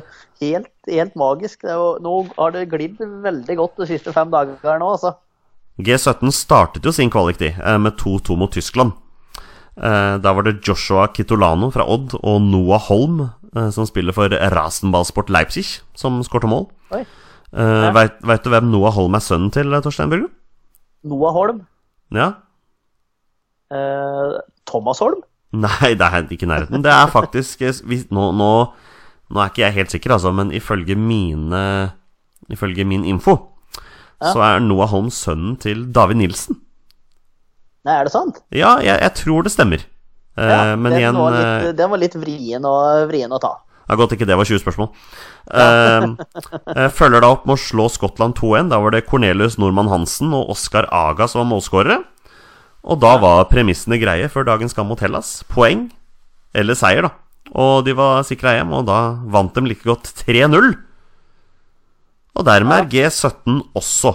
helt, 0.43 0.69
helt 0.85 1.17
magisk. 1.17 1.63
Det 1.65 1.73
jo, 1.73 1.87
nå 2.03 2.13
har 2.35 2.53
det 2.53 2.67
glidd 2.69 3.01
veldig 3.01 3.57
godt 3.57 3.81
de 3.81 3.89
siste 3.89 4.13
fem 4.13 4.29
dagene 4.33 4.77
nå, 4.83 4.91
altså. 4.99 5.15
G17 5.81 6.29
startet 6.33 6.85
jo 6.85 6.93
sin 6.93 7.09
kvalik 7.13 7.41
de, 7.41 7.55
eh, 7.57 7.81
med 7.81 7.97
2-2 7.97 8.37
mot 8.37 8.53
Tyskland. 8.53 8.93
Eh, 9.77 10.17
Da 10.23 10.33
var 10.33 10.43
det 10.43 10.61
Joshua 10.65 11.07
Kitolano 11.13 11.69
fra 11.71 11.85
Odd 11.85 12.15
og 12.23 12.41
Noah 12.41 12.81
Holm, 12.89 13.29
eh, 13.55 13.69
som 13.69 13.85
spiller 13.85 14.13
for 14.13 14.29
Rasenballsport 14.29 15.29
Leipzig, 15.29 15.81
som 15.95 16.19
skårte 16.23 16.49
mål. 16.49 16.67
Oi. 16.91 17.03
Uh, 17.53 17.93
Veit 17.95 18.43
du 18.43 18.49
hvem 18.51 18.67
Noah 18.69 18.91
Holm 18.91 19.15
er 19.15 19.23
sønnen 19.23 19.51
til, 19.55 19.71
Torstein 19.81 20.09
Børgo? 20.11 20.27
Noah 21.07 21.31
Holm. 21.33 21.61
Ja? 22.11 22.33
Eh, 23.71 24.37
Thomas 24.67 24.99
Holm. 24.99 25.21
Nei, 25.63 25.93
det 25.95 26.03
er 26.03 26.25
ikke 26.27 26.43
i 26.43 26.49
nærheten. 26.51 26.83
Det 26.83 26.91
er 26.91 27.07
faktisk 27.11 27.61
eh, 27.63 27.79
nå, 28.11 28.31
nå, 28.35 28.49
nå 29.31 29.39
er 29.41 29.51
ikke 29.51 29.63
jeg 29.63 29.77
helt 29.79 29.93
sikker, 29.95 30.17
altså, 30.17 30.33
men 30.35 30.51
ifølge 30.55 30.95
mine 30.99 31.93
Ifølge 32.49 32.85
min 32.87 33.03
info 33.03 33.33
Ja. 34.21 34.31
så 34.33 34.39
er 34.41 34.59
Noah 34.63 34.87
Holm 34.89 35.09
sønnen 35.11 35.57
til 35.59 35.85
David 35.93 36.15
Nilsen. 36.17 36.55
Nei, 37.87 37.93
er 38.01 38.07
det 38.09 38.11
sant? 38.13 38.41
Ja, 38.51 38.73
jeg, 38.83 38.99
jeg 39.05 39.13
tror 39.21 39.45
det 39.47 39.53
stemmer. 39.55 39.85
Eh, 40.37 40.49
Ja, 40.51 40.75
men 40.75 40.91
den, 40.91 40.99
igjen 41.01 41.17
var 41.17 41.33
eh, 41.37 41.45
litt, 41.69 41.77
den 41.79 41.89
var 41.93 42.01
litt 42.03 42.17
vrien 42.19 42.67
å, 42.67 42.75
vrien 43.09 43.31
å 43.31 43.39
ta. 43.41 43.53
Det 43.87 43.95
er 43.95 43.99
godt 44.01 44.13
ikke 44.17 44.25
det 44.27 44.35
var 44.35 44.49
20 44.49 44.59
spørsmål. 44.59 44.89
Eh, 45.55 46.07
eh, 46.75 46.89
følger 46.91 47.23
da 47.23 47.29
opp 47.31 47.45
med 47.47 47.55
å 47.55 47.61
slå 47.61 47.85
Skottland 47.93 48.35
2-1. 48.35 48.67
Da 48.73 48.81
var 48.83 48.91
det 48.91 49.05
Cornelius 49.07 49.55
Normann 49.61 49.87
Hansen 49.87 50.33
og 50.35 50.51
Oskar 50.51 50.89
Aga 50.91 51.29
som 51.31 51.39
var 51.45 51.47
målskårere. 51.53 52.01
Og 52.87 52.99
da 52.99 53.13
var 53.23 53.47
premissene 53.51 53.95
greie 54.01 54.27
før 54.31 54.45
dagens 54.51 54.75
kamp 54.75 54.91
mot 54.91 54.99
Hellas. 55.03 55.37
Poeng 55.47 55.87
eller 56.57 56.75
seier, 56.75 57.07
da. 57.07 57.13
Og 57.55 57.85
de 57.87 57.95
var 57.95 58.25
sikra 58.27 58.57
hjem, 58.57 58.73
og 58.75 58.85
da 58.89 58.99
vant 59.31 59.55
de 59.55 59.63
like 59.71 59.87
godt 59.87 60.11
3-0. 60.25 60.73
Og 62.37 62.45
dermed 62.47 62.83
er 62.83 62.91
G17 62.91 63.61
også 63.79 64.11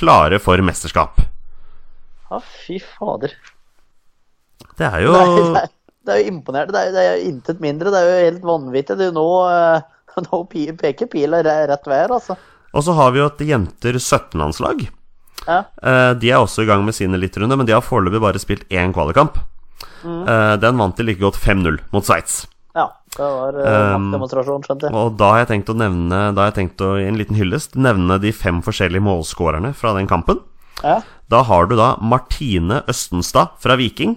klare 0.00 0.40
for 0.40 0.60
mesterskap. 0.64 1.20
Ja, 2.30 2.40
fy 2.40 2.78
fader. 2.82 3.34
Det 4.78 4.86
er 4.86 5.02
jo 5.04 5.14
det, 5.16 5.64
er, 5.64 5.72
det 6.06 6.14
er 6.14 6.22
jo 6.22 6.30
imponerende. 6.34 6.74
Det 6.76 6.82
er, 6.82 6.94
det 6.94 7.06
er 7.08 7.24
intet 7.28 7.62
mindre. 7.62 7.92
Det 7.92 8.00
er 8.00 8.08
jo 8.08 8.28
helt 8.28 8.46
vanvittig. 8.52 8.96
Det 9.00 9.10
jo 9.10 9.16
nå, 9.16 9.26
eh, 9.50 10.22
nå 10.28 10.42
peker 10.52 11.10
pila 11.10 11.42
rett 11.46 11.90
vei 11.90 12.00
her, 12.04 12.14
altså. 12.16 12.38
Og 12.70 12.86
så 12.86 12.94
har 12.94 13.10
vi 13.14 13.18
jo 13.22 13.26
et 13.26 13.42
jenter 13.48 13.98
17-landslag. 13.98 14.86
Ja. 15.48 15.64
Eh, 15.82 16.12
De 16.22 16.30
er 16.30 16.38
også 16.38 16.62
i 16.62 16.70
gang 16.70 16.84
med 16.86 16.94
sine 16.94 17.18
eliterunde, 17.18 17.58
men 17.58 17.66
de 17.66 17.74
har 17.74 17.82
foreløpig 17.84 18.22
bare 18.22 18.42
spilt 18.42 18.68
én 18.70 18.94
kvalikamp. 18.94 19.40
Mm. 20.00 20.24
Den 20.60 20.78
vant 20.80 20.96
de 20.96 21.04
like 21.04 21.20
godt 21.20 21.36
5-0 21.40 21.76
mot 21.92 22.04
Sveits. 22.06 22.46
ja. 22.76 22.86
Det 23.10 23.26
var 23.26 23.56
Um, 23.96 24.12
skjønte 24.14 24.86
jeg. 24.86 24.94
Og 24.94 25.16
da 25.18 25.32
har 25.32 25.40
jeg 25.42 25.48
tenkt 25.50 25.72
å 25.72 25.74
nevne 25.76 26.18
Da 26.30 26.44
har 26.44 26.52
jeg 26.52 26.58
tenkt 26.60 26.84
å 26.86 26.92
i 27.00 27.08
en 27.08 27.18
liten 27.18 27.34
hyllest 27.34 27.74
nevne 27.74 28.20
de 28.22 28.30
fem 28.30 28.60
forskjellige 28.62 29.02
målskårerne 29.02 29.72
fra 29.74 29.92
den 29.96 30.06
kampen. 30.10 30.38
Ja. 30.82 31.00
Da 31.30 31.42
har 31.46 31.66
du 31.70 31.76
da 31.78 31.92
Martine 32.02 32.82
Østenstad 32.90 33.56
fra 33.62 33.76
Viking. 33.80 34.16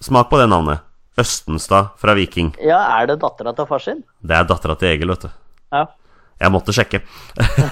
Smak 0.00 0.28
på 0.30 0.38
det 0.40 0.48
navnet. 0.50 0.84
Østenstad 1.18 1.88
fra 1.98 2.14
Viking. 2.14 2.52
ja, 2.62 2.78
er 3.00 3.06
det 3.10 3.16
dattera 3.22 3.50
til 3.56 3.66
far 3.66 3.82
sin? 3.82 4.04
Det 4.22 4.36
er 4.36 4.44
dattera 4.46 4.76
til 4.78 4.92
Egil, 4.92 5.10
vet 5.10 5.24
du. 5.26 5.30
Ja. 5.74 5.86
Jeg 6.38 6.52
måtte 6.54 6.70
sjekke. 6.76 7.00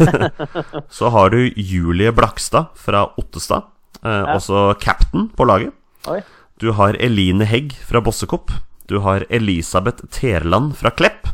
Så 0.98 1.10
har 1.14 1.30
du 1.30 1.38
Julie 1.54 2.10
Blakstad 2.12 2.72
fra 2.74 3.04
Ottestad. 3.16 3.68
Eh, 4.02 4.24
Også 4.34 4.72
captain 4.82 5.28
på 5.38 5.46
laget. 5.46 5.70
Oi. 6.10 6.18
Du 6.58 6.72
har 6.74 6.98
Eline 6.98 7.46
Hegg 7.46 7.76
fra 7.86 8.00
Bossekopp. 8.02 8.50
Du 8.90 8.98
har 9.04 9.22
Elisabeth 9.30 10.02
Terland 10.10 10.74
fra 10.80 10.90
Klepp. 10.90 11.30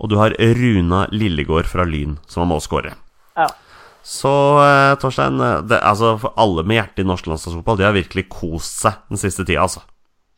Og 0.00 0.08
du 0.08 0.16
har 0.18 0.32
Runa 0.40 1.04
Lillegård 1.12 1.68
fra 1.68 1.84
Lyn, 1.86 2.16
som 2.26 2.42
var 2.46 2.54
målskåret 2.56 2.96
Ja. 3.36 3.46
Så 4.02 4.32
eh, 4.62 4.92
Torstein, 4.98 5.38
eh, 5.40 5.62
det, 5.70 5.78
altså 5.78 6.16
for 6.20 6.34
alle 6.40 6.64
med 6.66 6.80
hjertet 6.80 7.04
i 7.04 7.08
norsk 7.08 7.28
landslagsfotball, 7.30 7.78
de 7.78 7.86
har 7.86 7.96
virkelig 7.96 8.26
kost 8.32 8.82
seg 8.82 8.98
den 9.12 9.20
siste 9.20 9.46
tida, 9.46 9.62
altså. 9.64 9.84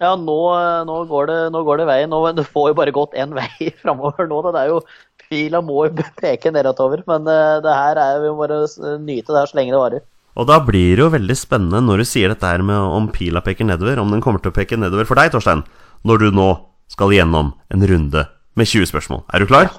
Ja, 0.02 0.12
nå, 0.18 0.36
nå, 0.84 0.96
går 1.08 1.28
det, 1.30 1.38
nå 1.54 1.62
går 1.64 1.80
det 1.80 1.86
veien. 1.88 2.10
Nå, 2.12 2.20
det 2.36 2.44
får 2.50 2.72
jo 2.72 2.76
bare 2.76 2.92
gått 2.94 3.14
én 3.16 3.32
vei 3.36 3.48
framover 3.82 4.28
nå. 4.28 4.40
Det 4.50 4.64
er 4.64 4.72
jo, 4.72 4.80
Pila 5.24 5.62
må 5.64 5.86
jo 5.86 5.94
peke 6.22 6.52
nedover, 6.52 7.04
men 7.08 7.30
eh, 7.30 7.60
det 7.64 7.78
her 7.78 8.00
er 8.02 8.20
vi 8.22 8.32
må 8.32 8.42
bare 8.42 8.64
å 8.66 8.98
nyte 9.00 9.32
det 9.32 9.40
her 9.40 9.50
så 9.52 9.60
lenge 9.60 9.74
det 9.74 9.80
varer. 9.80 10.04
Og 10.34 10.48
da 10.50 10.58
blir 10.66 10.96
det 10.98 11.04
jo 11.04 11.12
veldig 11.14 11.36
spennende 11.38 11.80
når 11.86 12.02
du 12.02 12.08
sier 12.10 12.32
dette 12.32 12.48
her 12.48 12.62
med 12.66 12.74
om 12.74 13.06
pila 13.14 13.40
peker 13.44 13.68
nedover, 13.68 14.02
om 14.02 14.10
den 14.10 14.22
kommer 14.24 14.42
til 14.42 14.50
å 14.50 14.56
peke 14.56 14.76
nedover 14.76 15.06
for 15.08 15.20
deg, 15.20 15.30
Torstein, 15.32 15.62
når 16.04 16.24
du 16.26 16.30
nå 16.34 16.48
skal 16.90 17.14
gjennom 17.14 17.54
en 17.72 17.86
runde 17.88 18.26
med 18.58 18.68
20 18.68 18.90
spørsmål. 18.90 19.22
Er 19.32 19.42
du 19.42 19.48
klar? 19.50 19.70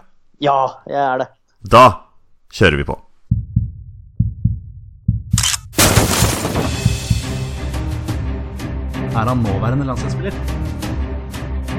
Ja, 0.44 0.80
jeg 0.88 1.02
er 1.04 1.22
det. 1.22 1.28
Da 1.68 1.86
kjører 2.56 2.80
vi 2.80 2.88
på. 2.88 2.98
Er 9.16 9.30
han 9.30 9.38
nåværende 9.40 9.86
landslagsspiller? 9.88 10.34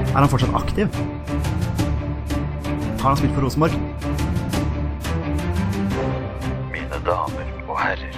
Er 0.09 0.17
han 0.17 0.29
fortsatt 0.29 0.55
aktiv? 0.57 0.87
Har 2.97 3.09
han 3.11 3.17
spilt 3.19 3.35
for 3.35 3.45
Rosenborg? 3.45 3.75
Mine 6.73 6.97
damer 7.05 7.51
og 7.67 7.77
herrer, 7.77 8.15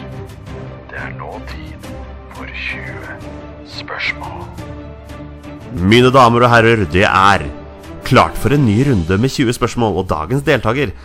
det 0.87 1.01
er 1.03 1.11
nå 1.17 1.33
tid 1.49 1.89
for 2.37 2.47
20 2.47 3.17
spørsmål. 3.73 4.45
Mine 5.83 6.11
damer 6.15 6.45
og 6.47 6.53
herrer, 6.53 6.85
det 6.93 7.03
er 7.03 7.43
klart 8.07 8.39
for 8.39 8.55
en 8.55 8.63
ny 8.65 8.77
runde 8.87 9.17
med 9.19 9.33
20 9.35 9.57
spørsmål, 9.59 9.99
og 9.99 10.07
dagens 10.13 10.47
deltaker, 10.47 10.95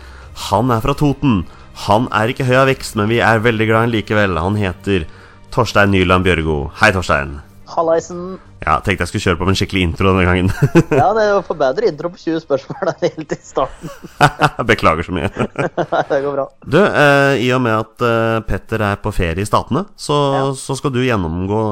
han 0.47 0.71
er 0.71 0.79
fra 0.85 0.95
Toten. 0.95 1.43
Han 1.83 2.07
er 2.15 2.31
ikke 2.31 2.47
høy 2.47 2.55
av 2.61 2.69
vekst, 2.71 2.95
men 2.95 3.11
vi 3.11 3.19
er 3.19 3.43
veldig 3.43 3.67
glad 3.67 3.81
i 3.81 3.83
han 3.89 3.93
likevel. 3.97 4.39
Han 4.39 4.55
heter 4.55 5.03
Torstein 5.51 5.91
Nyland 5.91 6.23
Bjørgo. 6.23 6.71
Hei, 6.79 6.93
Torstein. 6.95 7.41
Hallaisen. 7.69 8.37
Ja, 8.65 8.75
tenkte 8.85 9.03
jeg 9.05 9.09
skulle 9.11 9.23
kjøre 9.25 9.39
på 9.39 9.45
med 9.47 9.53
en 9.55 9.59
skikkelig 9.59 9.83
intro 9.87 10.11
denne 10.11 10.25
gangen. 10.27 10.51
Ja, 11.01 11.07
det 11.17 11.25
får 11.47 11.57
bedre 11.63 11.89
intro 11.89 12.11
på 12.13 12.19
20 12.21 12.43
spørsmål 12.43 12.91
enn 12.93 13.05
helt 13.07 13.33
i 13.35 13.39
starten. 13.41 13.93
Beklager 14.71 15.07
så 15.07 15.15
mye. 15.15 15.29
det 15.31 16.19
går 16.23 16.35
bra. 16.37 16.45
Du, 16.65 16.79
eh, 16.85 17.41
i 17.45 17.49
og 17.55 17.61
med 17.65 17.75
at 17.79 18.05
eh, 18.05 18.39
Petter 18.49 18.85
er 18.91 19.01
på 19.03 19.13
ferie 19.15 19.41
i 19.41 19.47
Statene, 19.49 19.85
så, 19.97 20.19
Ja. 20.35 20.43
så 20.59 20.77
skal, 20.79 20.93
du 20.95 21.01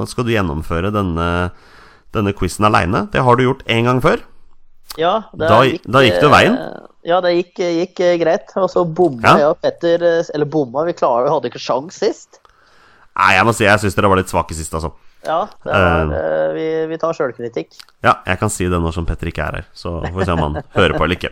skal 0.09 0.27
du 0.27 0.33
gjennomføre 0.33 0.91
denne, 0.93 1.29
denne 2.13 2.33
quizen 2.37 2.65
aleine. 2.69 3.05
Det 3.13 3.21
har 3.25 3.35
du 3.39 3.43
gjort 3.47 3.63
én 3.67 3.85
gang 3.89 4.01
før. 4.03 4.21
Ja, 4.99 5.23
det 5.33 5.49
gikk, 5.49 5.85
da 5.89 6.01
gikk 6.05 6.19
det 6.21 6.29
veien? 6.33 6.57
eh, 6.59 6.89
Ja, 7.03 7.17
det 7.19 7.31
gikk, 7.35 7.57
gikk 7.59 7.99
eh, 8.05 8.17
greit. 8.21 8.51
Og 8.61 8.69
så 8.71 8.83
bomma 8.85 9.23
Ja. 9.25 9.37
jeg 9.41 9.49
og 9.51 9.57
Petter 9.63 10.03
eh, 10.07 10.29
Eller 10.33 10.45
bomma, 10.45 10.85
vi 10.87 10.93
klarer, 10.93 11.25
vi 11.27 11.33
hadde 11.33 11.49
ikke 11.49 11.59
sjans 11.63 11.97
sist. 11.99 12.39
Nei, 13.17 13.33
jeg 13.35 13.45
må 13.45 13.53
si 13.53 13.65
jeg 13.65 13.81
syns 13.81 13.93
dere 13.97 14.09
var 14.09 14.17
litt 14.21 14.31
svake 14.31 14.55
sist, 14.57 14.73
altså. 14.73 14.93
Ja, 15.23 15.37
er, 15.65 15.71
var, 15.71 16.11
eh, 16.17 16.49
vi, 16.57 16.65
vi 16.91 16.97
tar 16.99 17.15
sjølkritikk. 17.15 17.77
Ja, 18.03 18.17
jeg 18.27 18.39
kan 18.41 18.51
si 18.51 18.67
det 18.67 18.79
når 18.83 18.95
som 18.97 19.05
Petter 19.07 19.29
ikke 19.31 19.45
er 19.45 19.59
her, 19.61 19.69
så 19.77 19.95
får 20.03 20.17
vi 20.17 20.27
se 20.27 20.35
om 20.35 20.43
han 20.43 20.57
hører 20.75 20.97
på 20.97 21.05
eller 21.05 21.19
ikke. 21.19 21.31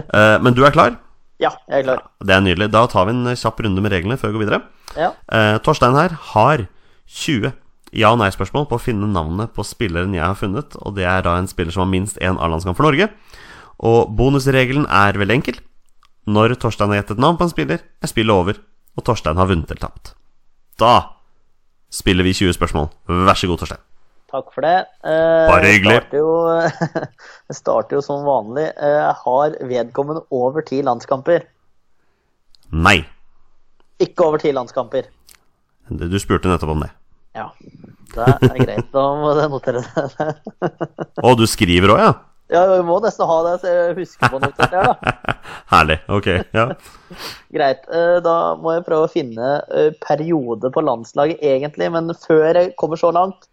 Eh, 0.00 0.36
men 0.42 0.56
du 0.56 0.64
er 0.66 0.74
klar? 0.74 0.96
Ja, 1.40 1.54
jeg 1.70 1.80
er 1.82 1.86
klar. 1.86 2.02
Det 2.26 2.34
er 2.36 2.42
nydelig. 2.44 2.68
Da 2.74 2.84
tar 2.90 3.06
vi 3.08 3.14
en 3.14 3.30
kjapp 3.38 3.62
runde 3.64 3.84
med 3.84 3.94
reglene 3.94 4.18
før 4.20 4.32
vi 4.32 4.38
går 4.40 4.44
videre. 4.44 4.60
Ja. 4.98 5.12
Eh, 5.32 5.56
Torstein 5.64 5.96
her 5.96 6.16
har 6.34 6.66
20 7.06 7.52
ja- 7.96 8.10
og 8.12 8.20
nei-spørsmål 8.20 8.68
på 8.70 8.76
å 8.78 8.82
finne 8.82 9.08
navnet 9.10 9.54
på 9.54 9.64
spilleren 9.66 10.14
jeg 10.14 10.22
har 10.22 10.36
funnet, 10.38 10.76
og 10.82 10.94
det 10.98 11.06
er 11.10 11.24
da 11.26 11.36
en 11.38 11.48
spiller 11.50 11.74
som 11.74 11.86
har 11.86 11.90
minst 11.90 12.18
én 12.22 12.38
A-landskamp 12.38 12.78
for 12.78 12.86
Norge. 12.86 13.08
Og 13.80 14.10
bonusregelen 14.16 14.84
er 14.90 15.16
veldig 15.18 15.38
enkel. 15.38 15.62
Når 16.30 16.58
Torstein 16.60 16.92
har 16.92 17.00
gjettet 17.00 17.22
navn 17.22 17.38
på 17.40 17.46
en 17.46 17.54
spiller, 17.54 17.80
er 17.80 18.10
spillet 18.10 18.34
over, 18.34 18.60
og 18.98 19.06
Torstein 19.06 19.38
har 19.40 19.48
vunnet 19.50 19.70
eller 19.72 19.86
tapt. 19.86 20.12
Da 20.78 20.92
spiller 21.90 22.26
vi 22.26 22.34
20 22.36 22.56
spørsmål. 22.56 22.90
Vær 23.28 23.38
så 23.38 23.50
god, 23.50 23.62
Torstein. 23.62 23.82
Takk 24.30 24.52
for 24.54 24.62
det. 24.62 24.76
Eh, 25.02 25.46
Bare 25.50 25.72
hyggelig. 25.72 25.96
Det 27.50 27.56
starter 27.56 27.56
starter 27.58 27.98
jo 27.98 28.02
som 28.04 28.22
vanlig. 28.26 28.68
Eh, 28.78 29.08
har 29.24 29.56
vedkommende 29.66 30.22
over 30.30 30.62
ti 30.66 30.78
landskamper? 30.86 31.48
Nei. 32.70 33.00
Ikke 34.00 34.28
over 34.28 34.38
ti 34.42 34.52
landskamper. 34.54 35.10
Du 35.90 36.18
spurte 36.22 36.46
nettopp 36.50 36.76
om 36.76 36.84
det. 36.84 36.92
Ja, 37.34 37.48
det 38.14 38.26
er 38.46 38.60
greit. 38.62 38.86
Da 38.94 39.02
må 39.18 39.32
jeg 39.34 39.50
notere 39.50 39.82
det. 39.82 40.34
Å, 41.26 41.34
du 41.38 41.44
skriver 41.50 41.94
òg, 41.96 42.02
ja? 42.04 42.12
Ja, 42.50 42.64
vi 42.66 42.80
må 42.82 42.96
nesten 43.04 43.28
ha 43.30 43.36
det, 43.46 43.52
så 43.62 43.70
jeg 43.70 43.94
husker 44.00 44.32
på 44.32 44.40
noe 44.42 44.50
til 44.56 44.72
det, 44.72 44.82
da. 44.82 45.14
Herlig. 45.74 45.98
Ok. 46.10 46.26
Ja. 46.56 46.64
Greit. 47.56 47.84
eh, 47.94 48.16
Da 48.24 48.34
må 48.58 48.72
jeg 48.74 48.84
prøve 48.88 49.06
å 49.06 49.12
finne 49.12 49.50
eh, 49.70 49.92
periode 50.02 50.70
på 50.74 50.82
landslaget, 50.82 51.38
egentlig. 51.46 51.90
Men 51.94 52.10
før 52.18 52.48
jeg 52.58 52.72
kommer 52.80 52.98
så 52.98 53.12
langt, 53.14 53.46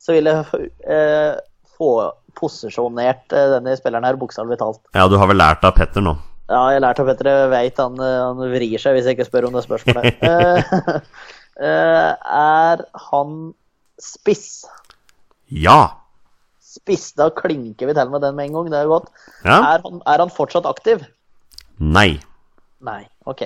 så 0.00 0.14
vil 0.14 0.30
jeg 0.30 0.68
eh, 0.86 1.34
få 1.76 1.90
posisjonert 2.38 3.26
denne 3.34 3.74
spilleren 3.76 4.06
her, 4.06 4.16
bokstavelig 4.20 4.60
talt. 4.60 4.78
ja, 4.94 5.08
du 5.10 5.16
har 5.18 5.26
vel 5.28 5.40
lært 5.42 5.64
av 5.66 5.74
Petter 5.76 6.04
nå? 6.06 6.14
Ja, 6.50 6.60
jeg 6.70 6.78
har 6.78 6.84
lært 6.86 7.00
av 7.02 7.06
Petter. 7.10 7.28
Jeg 7.34 7.50
vet 7.52 7.82
han, 7.82 7.98
han 8.00 8.40
vrir 8.54 8.78
seg 8.82 8.94
hvis 8.96 9.06
jeg 9.10 9.18
ikke 9.18 9.26
spør 9.28 9.48
om 9.50 9.58
det 9.58 9.64
spørsmålet. 9.66 10.22
Er 11.60 12.82
han 13.10 13.34
spiss? 14.00 14.64
Ja. 15.50 15.99
Spiss, 16.70 17.08
da 17.18 17.26
klinker 17.34 17.88
vi 17.88 17.94
til 17.96 18.10
med 18.12 18.22
den 18.22 18.36
med 18.38 18.46
en 18.48 18.58
gang. 18.58 18.68
Det 18.70 18.78
er 18.78 18.86
jo 18.86 18.92
godt. 18.98 19.08
Ja. 19.42 19.56
Er, 19.58 19.82
han, 19.86 20.02
er 20.06 20.22
han 20.22 20.30
fortsatt 20.30 20.68
aktiv? 20.70 21.02
Nei. 21.82 22.20
Nei, 22.86 23.00
ok. 23.26 23.42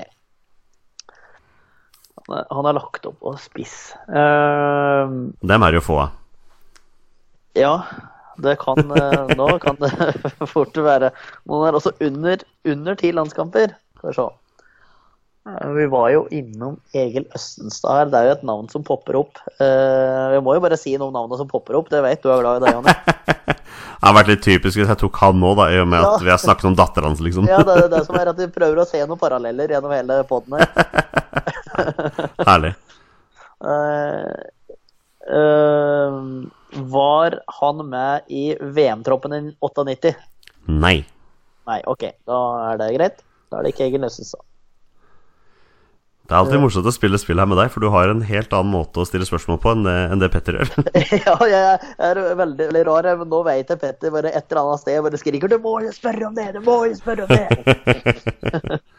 Han 2.25 2.37
er, 2.37 2.45
han 2.53 2.69
er 2.69 2.77
lagt 2.77 3.09
opp 3.09 3.25
og 3.25 3.39
spiss. 3.41 3.95
Uh, 4.09 5.33
Dem 5.45 5.65
er 5.65 5.73
det 5.73 5.81
jo 5.81 5.87
få 5.89 6.01
av. 6.05 6.21
ja, 7.59 7.75
det 8.43 8.57
kan 8.59 8.81
eh, 8.99 9.37
Nå 9.39 9.47
kan 9.63 9.77
det 9.79 9.91
fort 10.55 10.77
være. 10.77 11.13
Men 11.45 11.61
han 11.61 11.69
er 11.69 11.79
også 11.79 11.93
under, 12.03 12.43
under 12.67 12.97
ti 12.99 13.13
landskamper. 13.15 13.77
Skal 13.99 14.11
vi 14.11 14.17
se. 14.17 14.27
Eh, 15.49 15.69
Vi 15.69 15.87
var 15.87 16.11
jo 16.11 16.25
innom 16.33 16.79
Egil 16.93 17.27
Østenstad 17.35 17.99
her. 17.99 18.13
Det 18.13 18.21
er 18.21 18.29
jo 18.29 18.37
et 18.39 18.47
navn 18.49 18.71
som 18.73 18.85
popper 18.87 19.19
opp. 19.21 19.41
Eh, 19.61 20.31
Vi 20.35 20.41
må 20.45 20.57
jo 20.57 20.63
bare 20.65 20.79
si 20.81 20.97
noe 20.97 21.11
om 21.11 21.17
navnet 21.17 21.41
som 21.41 21.51
popper 21.51 21.77
opp. 21.81 21.91
Det 21.93 22.03
vet 22.03 22.23
du 22.23 22.31
er 22.33 22.41
glad 22.43 22.63
i 22.63 22.67
det, 22.67 22.75
Jonny. 22.77 22.97
Det 24.05 24.11
har 24.11 24.17
vært 24.19 24.29
litt 24.29 24.43
typisk 24.45 24.77
hvis 24.77 24.91
jeg 24.91 25.01
tok 25.01 25.17
han 25.23 25.39
nå, 25.41 25.55
da, 25.57 25.71
i 25.73 25.79
og 25.81 25.87
med 25.89 26.05
at 26.05 26.21
vi 26.21 26.29
har 26.29 26.37
snakket 26.37 26.67
om 26.69 26.75
datteren 26.77 27.07
hans, 27.09 27.23
liksom. 27.25 27.47
Ja, 27.49 27.63
det 27.65 27.77
er 27.79 27.87
det 27.89 28.03
som 28.05 28.19
er 28.21 28.29
at 28.29 28.37
vi 28.37 28.51
prøver 28.53 28.83
å 28.83 28.85
se 28.85 29.01
noen 29.01 29.17
paralleller 29.17 29.73
gjennom 29.73 29.95
hele 29.97 30.19
poden 30.29 30.59
her. 30.59 30.67
Herlig. 32.51 32.75
Uh, 33.65 34.29
uh, 35.39 36.21
var 36.93 37.39
han 37.63 37.81
med 37.89 38.29
i 38.29 38.45
VM-troppen 38.61 39.39
i 39.39 39.41
98? 39.65 40.13
Nei. 40.69 40.99
Nei, 41.65 41.81
OK. 41.89 42.05
Da 42.29 42.43
er 42.67 42.83
det 42.83 42.91
greit. 42.99 43.25
Da 43.49 43.63
er 43.63 43.65
det 43.65 43.73
ikke 43.73 43.89
Egil 43.89 44.05
Østenstad. 44.05 44.45
Det 46.25 46.33
er 46.33 46.41
alltid 46.41 46.63
morsomt 46.63 46.87
å 46.89 46.93
spille 46.95 47.19
spill 47.21 47.37
her 47.37 47.49
med 47.51 47.59
deg, 47.61 47.69
for 47.69 47.85
du 47.85 47.91
har 47.93 48.09
en 48.09 48.23
helt 48.25 48.55
annen 48.57 48.73
måte 48.73 49.03
å 49.03 49.05
stille 49.05 49.27
spørsmål 49.29 49.59
på 49.61 49.75
enn 49.75 49.83
det, 49.85 49.97
enn 50.09 50.23
det 50.23 50.31
Petter 50.33 50.57
gjør. 50.57 50.71
ja, 51.27 51.35
jeg 51.51 51.91
er 52.09 52.21
veldig, 52.39 52.69
veldig 52.71 52.85
rar, 52.89 53.09
men 53.21 53.29
nå 53.29 53.43
vet 53.45 53.73
jeg 53.75 53.81
Petter 53.83 54.15
bare 54.15 54.33
et 54.33 54.47
eller 54.49 54.63
annet 54.63 54.81
sted 54.81 55.03
bare 55.05 55.21
skriker 55.21 55.53
'Du 55.53 55.59
må 55.61 55.75
jo 55.85 55.91
spørre 55.93 56.31
om 56.31 56.39
det! 56.39 56.47
Du 56.57 56.63
må 56.65 56.79
jo 56.89 56.97
spørre 56.97 57.27
om 57.27 57.35
det!' 57.35 58.81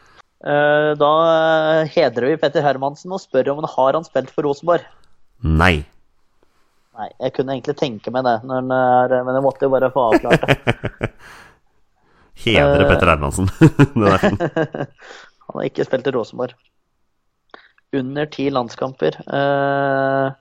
Eh, 0.46 0.90
da 1.00 1.12
eh, 1.26 1.88
hedrer 1.90 2.28
vi 2.28 2.36
Petter 2.38 2.62
Hermansen 2.62 3.10
og 3.10 3.18
spør 3.18 3.48
om 3.50 3.62
han 3.64 3.70
har 3.72 3.96
han 3.96 4.04
spilt 4.06 4.28
for 4.30 4.46
Rosenborg. 4.46 4.84
Nei. 5.42 5.80
Nei, 6.94 7.08
jeg 7.24 7.34
kunne 7.34 7.56
egentlig 7.56 7.74
tenke 7.80 8.12
meg 8.14 8.22
det, 8.28 8.36
når 8.46 8.68
er, 8.76 9.16
men 9.26 9.34
jeg 9.34 9.44
måtte 9.48 9.66
jo 9.66 9.72
bare 9.72 9.90
få 9.90 10.04
avklart 10.12 10.46
det. 10.46 11.10
Hedre 12.46 12.84
Eh. 12.84 12.86
Petter 12.92 13.10
Hermansen. 13.10 13.50
Er. 14.06 14.28
Han 15.48 15.58
har 15.58 15.66
ikke 15.66 15.88
spilt 15.88 16.06
i 16.06 16.14
Rosenborg. 16.14 16.54
Under 17.94 18.26
ti 18.26 18.48
landskamper. 18.50 19.14
Uh, 19.30 20.32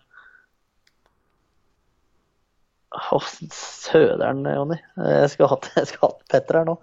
oh, 3.13 3.27
søderen, 3.53 4.41
Jonny. 4.49 4.79
Jeg 4.97 5.29
skulle 5.33 5.51
hatt, 5.51 5.69
hatt 6.01 6.23
Petter 6.31 6.61
her 6.61 6.65
nå. 6.71 6.79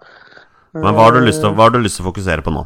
Men 0.73 0.95
hva 0.95 1.09
har 1.09 1.13
du 1.13 1.21
lyst 1.21 1.43
til, 1.43 1.51
å- 1.51 2.07
fokusere 2.07 2.45
på 2.45 2.53
nå? 2.53 2.63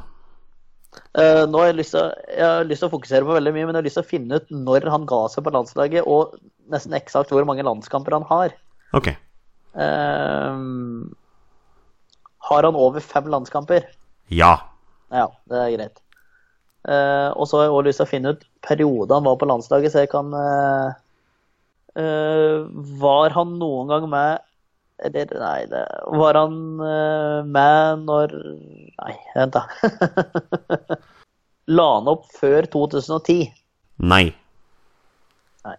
Uh, 1.17 1.43
nå 1.49 1.59
har 1.59 1.71
jeg, 1.71 1.79
lyst 1.81 1.93
til, 1.95 2.11
jeg 2.31 2.45
har 2.45 2.67
lyst 2.69 2.83
til 2.83 2.87
å 2.87 2.93
fokusere 2.93 3.25
på 3.27 3.35
veldig 3.35 3.53
mye, 3.55 3.65
men 3.65 3.73
jeg 3.75 3.81
har 3.81 3.87
lyst 3.89 3.99
til 3.99 4.05
å 4.05 4.11
finne 4.11 4.39
ut 4.39 4.51
når 4.53 4.87
han 4.93 5.07
ga 5.09 5.23
seg 5.33 5.43
på 5.43 5.53
landslaget, 5.53 6.07
og 6.07 6.37
nesten 6.71 6.95
eksakt 6.97 7.33
hvor 7.33 7.45
mange 7.49 7.65
landskamper 7.67 8.15
han 8.15 8.27
har. 8.29 8.55
Ok. 8.97 9.11
Uh, 9.77 11.09
har 12.47 12.63
han 12.69 12.79
over 12.79 13.03
fem 13.03 13.27
landskamper? 13.33 13.89
Ja. 14.31 14.53
Ja, 15.11 15.27
det 15.49 15.63
er 15.63 15.73
greit. 15.75 16.01
Eh, 16.87 17.29
og 17.35 17.49
så 17.49 17.59
har 17.59 17.65
jeg 17.65 17.73
også 17.73 17.87
lyst 17.87 17.99
til 17.99 18.05
å 18.05 18.11
finne 18.13 18.31
ut 18.31 18.43
perioden 18.63 19.17
han 19.17 19.25
var 19.27 19.39
på 19.41 19.47
landslaget, 19.49 19.91
så 19.91 20.05
jeg 20.05 20.11
kan 20.13 20.31
eh, 20.39 20.93
eh, 21.99 22.63
Var 23.01 23.35
han 23.35 23.57
noen 23.59 23.91
gang 23.91 24.07
med 24.07 24.45
Eller, 25.03 25.33
nei, 25.35 25.65
det, 25.67 25.83
var 26.15 26.39
han 26.39 26.55
med 27.51 28.07
når 28.07 28.37
Nei, 28.37 29.13
vent, 29.35 29.57
da. 29.57 29.67
La 31.77 31.87
han 31.97 32.07
opp 32.07 32.29
før 32.31 32.69
2010? 32.71 33.51
Nei. 34.07 34.23
Nei. 35.67 35.75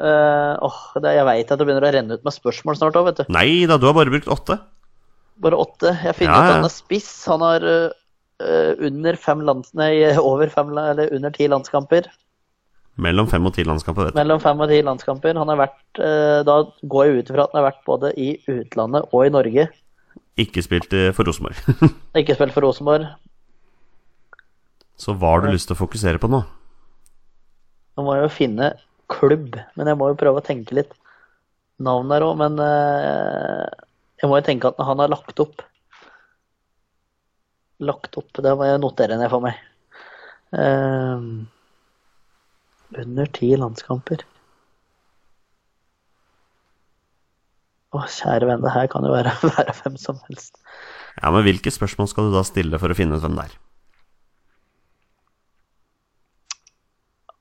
åh, 0.00 0.78
det, 1.04 1.12
jeg 1.18 1.26
veit 1.28 1.52
at 1.52 1.60
det 1.60 1.66
begynner 1.68 1.84
å 1.84 1.92
renne 1.92 2.16
ut 2.16 2.24
med 2.24 2.32
spørsmål 2.32 2.78
snart 2.78 2.96
òg, 2.96 3.10
vet 3.10 3.20
du. 3.20 3.26
Nei 3.36 3.68
da, 3.68 3.76
du 3.76 3.84
har 3.90 3.98
bare 3.98 4.10
brukt 4.14 4.30
åtte. 4.32 4.56
Bare 5.44 5.60
åtte. 5.60 5.92
Jeg 5.92 6.16
finner 6.16 6.32
Ja, 6.32 6.40
ut 6.40 6.48
at 6.48 6.56
han 6.56 6.70
er 6.70 6.72
spiss. 6.72 7.12
Han 7.28 7.44
har 7.44 7.68
under 8.40 9.18
fem 9.20 9.44
lands... 9.44 9.74
Nei, 9.76 9.92
over 10.30 10.50
fem 10.52 10.72
Eller 10.78 11.12
under 11.16 11.34
ti 11.34 11.48
landskamper. 11.50 12.08
Mellom 13.00 13.28
fem 13.30 13.46
og 13.46 13.54
ti 13.56 13.64
landskamper, 13.64 14.08
vet 14.08 14.14
du. 14.14 14.18
Mellom 14.18 14.40
fem 14.42 14.60
og 14.60 14.68
ti 14.70 14.80
landskamper. 14.84 15.38
Han 15.38 15.52
har 15.52 15.60
vært 15.62 16.00
eh, 16.02 16.40
Da 16.46 16.56
går 16.82 17.06
jeg 17.06 17.16
ut 17.16 17.32
ifra 17.32 17.46
at 17.46 17.54
han 17.54 17.62
har 17.62 17.68
vært 17.70 17.86
både 17.86 18.12
i 18.20 18.30
utlandet 18.50 19.08
og 19.14 19.24
i 19.24 19.32
Norge. 19.32 19.66
Ikke 20.40 20.64
spilt 20.64 20.92
eh, 20.96 21.10
for 21.16 21.28
Rosenborg. 21.28 21.60
Ikke 22.20 22.36
spilt 22.36 22.56
for 22.56 22.66
Rosenborg. 22.66 23.08
Så 25.00 25.14
hva 25.16 25.32
har 25.32 25.46
du 25.46 25.54
lyst 25.54 25.70
til 25.70 25.78
å 25.78 25.80
fokusere 25.80 26.20
på 26.20 26.28
nå? 26.28 26.42
Nå 27.96 28.04
må 28.04 28.16
jeg 28.16 28.26
jo 28.26 28.32
finne 28.34 28.74
klubb, 29.10 29.56
men 29.78 29.88
jeg 29.88 29.98
må 29.98 30.10
jo 30.10 30.18
prøve 30.20 30.42
å 30.42 30.44
tenke 30.44 30.76
litt 30.76 30.92
navn 31.80 32.12
der 32.12 32.26
òg. 32.26 32.36
Men 32.42 32.60
eh, 32.60 33.64
jeg 34.20 34.28
må 34.28 34.36
jo 34.36 34.48
tenke 34.50 34.68
at 34.68 34.82
han 34.84 35.00
har 35.00 35.12
lagt 35.12 35.40
opp 35.40 35.64
Lagt 37.80 38.18
opp, 38.20 38.32
det 38.44 38.52
må 38.58 38.66
jeg 38.68 38.82
notere 38.82 39.16
ned 39.16 39.30
for 39.32 39.44
meg. 39.44 39.56
Eh, 40.52 41.24
under 43.00 43.32
ti 43.36 43.54
landskamper. 43.56 44.26
Å, 47.90 48.04
kjære 48.06 48.46
venn, 48.46 48.62
det 48.62 48.70
her 48.74 48.86
kan 48.90 49.06
jo 49.06 49.14
være, 49.14 49.32
være 49.56 49.74
hvem 49.80 49.96
som 49.98 50.20
helst. 50.28 50.60
Ja, 51.18 51.32
men 51.34 51.42
hvilke 51.46 51.72
spørsmål 51.74 52.10
skal 52.10 52.28
du 52.28 52.36
da 52.36 52.44
stille 52.46 52.78
for 52.82 52.92
å 52.92 52.96
finne 52.98 53.18
ut 53.18 53.24
hvem 53.24 53.38
det 53.38 53.48
er? 53.48 53.58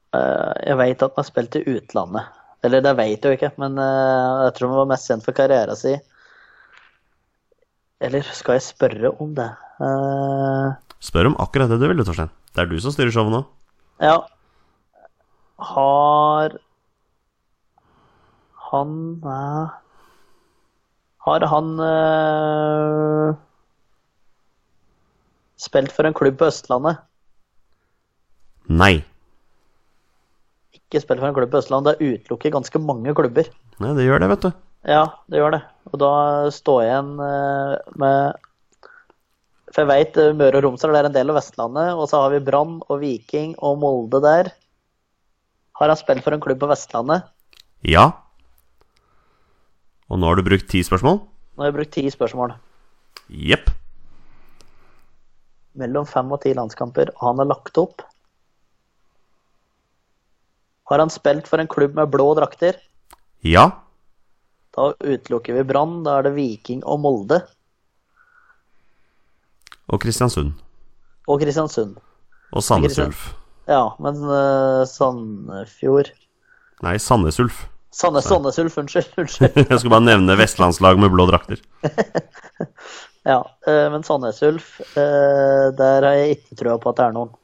Uh, 0.10 0.54
jeg 0.66 0.78
vet 0.80 1.04
at 1.06 1.12
han 1.12 1.22
har 1.22 1.28
spilt 1.28 1.58
i 1.60 1.66
utlandet. 1.70 2.38
Eller 2.66 2.82
det 2.84 2.96
vet 2.98 3.24
jeg 3.24 3.30
jo 3.30 3.38
ikke, 3.38 3.52
men 3.62 3.78
uh, 3.78 4.48
jeg 4.48 4.56
tror 4.58 4.72
han 4.72 4.82
var 4.82 4.90
mest 4.90 5.12
kjent 5.12 5.26
for 5.28 5.38
karrieren 5.38 5.78
sin. 5.80 6.02
Eller 8.04 8.26
skal 8.34 8.58
jeg 8.58 8.66
spørre 8.72 9.14
om 9.22 9.36
det? 9.38 9.52
Eh, 9.80 10.71
Spør 10.99 11.30
om 11.32 11.38
akkurat 11.39 11.71
det 11.71 11.80
du 11.80 11.88
vil, 11.88 12.03
Torstein. 12.03 12.32
Det 12.51 12.63
er 12.63 12.71
du 12.71 12.80
som 12.84 12.91
styrer 12.91 13.13
showet 13.15 13.32
nå. 13.32 13.43
ja 14.03 14.17
Har 15.69 16.57
han 18.69 18.91
uh, 19.23 19.71
Har 21.25 21.45
han 21.51 21.69
uh, 21.80 23.38
spilt 25.59 25.95
for 25.95 26.07
en 26.07 26.17
klubb 26.17 26.38
på 26.39 26.49
Østlandet? 26.51 26.99
Nei. 28.69 28.99
Ikke 30.75 31.01
spilt 31.01 31.23
for 31.23 31.30
en 31.30 31.38
klubb 31.38 31.51
på 31.55 31.63
Østlandet. 31.63 31.99
Det 31.99 32.19
utelukker 32.19 32.53
ganske 32.57 32.84
mange 32.84 33.15
klubber. 33.15 33.47
Nei, 33.80 33.95
det 33.95 34.05
gjør 34.05 34.23
det, 34.23 34.30
vet 34.36 34.45
du. 34.45 34.51
Ja, 34.88 35.03
det 35.32 35.41
gjør 35.41 35.55
det. 35.55 35.63
Og 35.91 35.99
da 36.03 36.13
står 36.53 36.84
jeg 36.84 36.91
igjen 36.93 37.11
med 37.99 38.49
For 39.70 39.84
jeg 39.84 39.89
veit 39.89 40.17
Møre 40.38 40.57
og 40.57 40.65
Romsdal 40.65 40.97
er 40.97 41.07
en 41.09 41.13
del 41.13 41.30
av 41.30 41.38
Vestlandet, 41.38 41.91
og 41.93 42.07
så 42.09 42.24
har 42.24 42.34
vi 42.34 42.41
Brann 42.45 42.80
og 42.88 43.01
Viking 43.03 43.53
og 43.61 43.78
Molde 43.84 44.22
der. 44.24 44.49
Har 45.80 45.91
han 45.91 45.99
spilt 45.99 46.26
for 46.26 46.36
en 46.36 46.41
klubb 46.43 46.59
på 46.59 46.70
Vestlandet? 46.72 47.28
Ja. 47.86 48.09
Og 50.09 50.17
nå 50.20 50.28
har 50.28 50.39
du 50.39 50.47
brukt 50.47 50.67
ti 50.72 50.82
spørsmål? 50.84 51.22
Nå 51.22 51.63
har 51.63 51.70
jeg 51.70 51.78
brukt 51.78 51.93
ti 51.93 52.03
spørsmål. 52.11 52.55
Jepp. 53.30 53.70
Mellom 55.80 56.07
fem 56.09 56.32
og 56.34 56.41
ti 56.43 56.55
landskamper. 56.57 57.13
Han 57.22 57.39
har 57.39 57.47
lagt 57.51 57.78
opp. 57.78 58.01
Har 60.89 61.03
han 61.03 61.13
spilt 61.13 61.45
for 61.47 61.61
en 61.61 61.70
klubb 61.70 61.93
med 61.95 62.09
blå 62.09 62.32
drakter? 62.39 62.80
Ja. 63.45 63.67
Da 64.74 64.89
utelukker 64.97 65.59
vi 65.59 65.67
Brann. 65.70 66.01
Da 66.07 66.17
er 66.17 66.26
det 66.26 66.34
Viking 66.39 66.82
og 66.89 67.03
Molde. 67.05 67.43
Og 69.90 70.02
Kristiansund. 70.02 70.54
Og 71.28 71.42
Kristiansund. 71.42 71.98
Og 72.54 72.64
Sandnes 72.66 72.98
Ulf. 73.02 73.34
Ja, 73.70 73.84
men 74.02 74.18
uh, 74.26 74.82
Sandefjord 74.90 76.10
Nei, 76.86 76.96
Sandnes 77.02 77.38
Ulf. 77.42 77.66
Sandnes 77.94 78.26
Sandnes 78.30 78.58
Ulf, 78.62 78.78
unnskyld. 78.80 79.10
unnskyld. 79.22 79.58
Jeg 79.60 79.80
skulle 79.82 79.94
bare 79.94 80.06
nevne 80.08 80.38
vestlandslag 80.40 81.00
med 81.02 81.14
blå 81.14 81.30
drakter. 81.30 81.62
Ja, 83.28 83.44
uh, 83.68 83.88
men 83.92 84.04
Sandnes 84.08 84.40
Ulf, 84.48 84.80
uh, 84.96 85.68
der 85.76 86.06
har 86.08 86.16
jeg 86.18 86.38
ikke 86.38 86.56
trua 86.58 86.78
på 86.82 86.90
at 86.90 86.98
det 86.98 87.06
er 87.10 87.18
noen. 87.18 87.36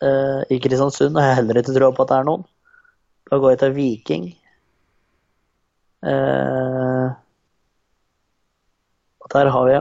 I 0.00 0.56
Kristiansund 0.64 1.18
har 1.18 1.26
jeg 1.26 1.38
heller 1.40 1.58
ikke 1.60 1.74
trua 1.76 1.90
på 1.92 2.04
at 2.04 2.10
det 2.12 2.18
er 2.20 2.28
noen. 2.28 2.44
Da 3.28 3.36
går 3.40 3.50
jeg 3.52 3.58
til 3.60 3.74
Viking. 3.76 4.28
Og 9.20 9.32
der 9.34 9.50
har 9.52 9.66
vi 9.68 9.74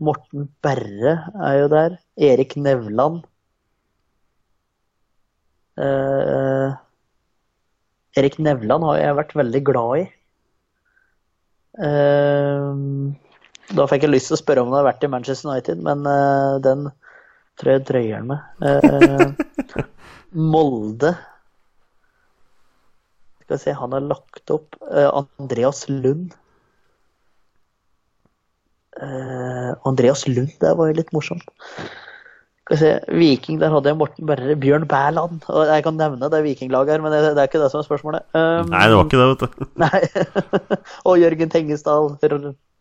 Morten 0.00 0.48
Berre 0.62 1.14
er 1.34 1.56
jo 1.62 1.68
der. 1.72 1.96
Erik 2.28 2.56
Nevland. 2.60 3.24
Eh, 5.78 6.76
Erik 8.18 8.38
Nevland 8.42 8.86
har 8.88 8.98
jeg 9.00 9.18
vært 9.20 9.34
veldig 9.38 9.62
glad 9.66 10.02
i. 10.02 10.04
Eh, 11.78 12.78
da 13.78 13.86
fikk 13.90 14.06
jeg 14.06 14.12
lyst 14.12 14.32
til 14.32 14.38
å 14.38 14.40
spørre 14.40 14.64
om 14.64 14.72
han 14.72 14.80
har 14.80 14.88
vært 14.90 15.04
i 15.06 15.12
Manchester 15.12 15.50
United, 15.52 15.82
men 15.84 16.06
eh, 16.08 16.54
den 16.64 16.88
tror 17.60 17.74
jeg 17.74 17.86
drøyer 17.88 18.18
han 18.18 18.30
med. 18.32 18.40
Eh, 18.64 19.84
Molde 20.52 21.14
Skal 23.42 23.54
vi 23.54 23.62
se, 23.62 23.72
han 23.80 23.94
har 23.96 24.04
lagt 24.04 24.52
opp 24.52 24.76
eh, 24.90 25.08
Andreas 25.08 25.86
Lund. 25.88 26.34
Eh, 28.98 29.72
Andreas 29.86 30.26
Lund, 30.26 30.52
det 30.60 30.74
var 30.78 30.90
jo 30.90 30.98
litt 30.98 31.12
morsomt. 31.14 31.46
Se, 32.68 32.90
Viking, 33.08 33.56
der 33.62 33.72
hadde 33.72 33.88
jeg 33.88 33.96
Morten 33.96 34.26
Berre, 34.28 34.56
Bjørn 34.60 34.84
Bærland. 34.88 35.40
Og 35.48 35.70
jeg 35.70 35.84
kan 35.86 35.96
nevne 35.96 36.28
det 36.28 36.42
vikinglaget 36.44 36.96
her, 36.96 37.04
men 37.04 37.14
det, 37.14 37.22
det 37.32 37.40
er 37.40 37.48
ikke 37.48 37.62
det 37.62 37.70
som 37.72 37.80
er 37.80 37.86
spørsmålet. 37.86 38.26
Um, 38.36 38.68
Nei, 38.74 38.82
det 38.90 38.98
var 38.98 39.06
ikke 39.06 39.20
det, 39.22 39.28
vet 39.30 39.44
du. 39.44 39.68
Nei. 39.84 40.00
og 41.08 41.20
Jørgen 41.22 41.54
Tengesdal, 41.54 42.10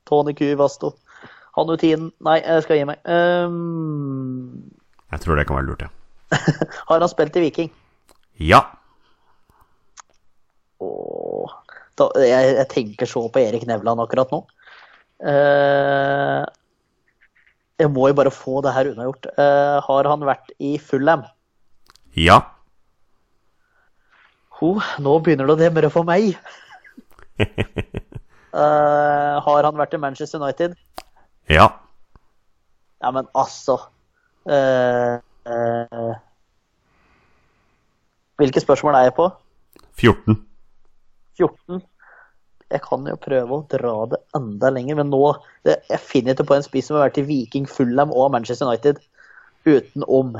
Tony 0.08 0.36
Q 0.36 0.50
Vasto. 0.60 0.92
Hanutinen. 1.58 2.12
Nei, 2.26 2.42
jeg 2.44 2.66
skal 2.66 2.82
gi 2.82 2.90
meg. 2.90 3.00
Um, 3.08 4.68
Jeg 5.14 5.24
tror 5.24 5.40
det 5.40 5.48
kan 5.48 5.58
være 5.58 5.70
lurt, 5.70 5.88
ja. 5.88 5.94
har 6.90 7.00
han 7.00 7.10
spilt 7.10 7.40
i 7.40 7.46
Viking? 7.48 7.72
Ja. 8.44 8.60
Åh, 10.84 11.56
da, 11.98 12.12
jeg, 12.22 12.52
jeg 12.60 12.70
tenker 12.76 13.10
så 13.10 13.24
på 13.32 13.42
Erik 13.42 13.64
Nevland 13.70 14.04
akkurat 14.04 14.36
nå. 14.36 14.44
Eh, 15.18 16.44
jeg 17.82 17.90
må 17.94 18.08
jo 18.10 18.18
bare 18.18 18.34
få 18.34 18.62
det 18.66 18.74
her 18.74 18.92
unnagjort. 18.92 19.26
Eh, 19.38 19.78
har 19.88 20.10
han 20.12 20.26
vært 20.26 20.54
i 20.60 20.78
Fulham? 20.82 21.26
Ja. 22.18 22.40
Ho, 24.60 24.78
nå 25.02 25.18
begynner 25.26 25.50
det 25.50 25.58
å 25.58 25.62
demre 25.66 25.94
for 25.94 26.08
meg. 26.08 26.34
Eh, 28.58 29.34
har 29.44 29.66
han 29.68 29.76
vært 29.78 29.92
i 29.94 29.98
Manchester 30.02 30.40
United? 30.42 30.72
Ja. 31.52 31.68
Ja, 33.04 33.12
men 33.14 33.28
altså 33.38 33.76
Hvilke 38.40 38.64
spørsmål 38.64 38.98
er 38.98 39.10
jeg 39.10 39.14
på? 39.20 39.28
14. 40.00 40.40
14. 41.38 41.84
Jeg 42.74 42.84
kan 42.84 43.06
jo 43.08 43.16
prøve 43.16 43.58
å 43.58 43.66
dra 43.72 43.94
det 44.12 44.18
enda 44.36 44.72
lenger, 44.76 44.98
men 45.00 45.12
nå 45.14 45.22
det, 45.64 45.78
Jeg 45.88 46.04
finner 46.04 46.36
ikke 46.36 46.50
på 46.50 46.58
en 46.58 46.66
spiss 46.66 46.90
som 46.90 46.98
har 46.98 47.08
vært 47.08 47.22
i 47.22 47.28
Viking, 47.28 47.68
Fulham 47.70 48.12
og 48.12 48.34
Manchester 48.34 48.68
United 48.68 49.00
utenom 49.68 50.36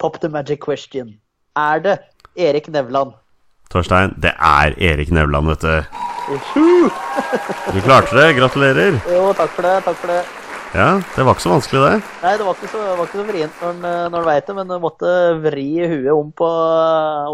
Pop 0.00 0.18
the 0.20 0.28
magic 0.32 0.62
question. 0.64 1.18
Er 1.56 1.82
det 1.84 1.98
Erik 2.40 2.68
Nevland? 2.72 3.12
Torstein, 3.70 4.16
det 4.20 4.32
er 4.34 4.74
Erik 4.82 5.12
Nevland, 5.12 5.52
vet 5.52 5.60
du. 5.62 6.00
Du 7.72 7.78
klarte 7.84 8.16
det. 8.16 8.32
Gratulerer. 8.36 8.98
Jo, 9.12 9.30
takk 9.36 9.52
for 9.54 9.68
det. 9.68 9.76
Takk 9.86 10.00
for 10.00 10.10
det. 10.10 10.22
Ja, 10.72 10.88
det 11.14 11.24
var 11.28 11.36
ikke 11.36 11.44
så 11.44 11.52
vanskelig, 11.52 11.80
det. 11.84 12.12
Nei, 12.22 12.34
det 12.40 12.44
var 12.48 12.56
ikke 12.56 12.70
så, 12.72 12.82
var 12.96 13.04
ikke 13.04 13.20
så 13.20 13.24
vrient 13.28 13.64
når 13.84 14.06
en 14.08 14.24
veit 14.24 14.46
det, 14.48 14.54
men 14.56 14.70
du 14.70 14.78
måtte 14.80 15.10
vri 15.44 15.66
huet 15.84 16.12
om 16.14 16.30
på, 16.32 16.48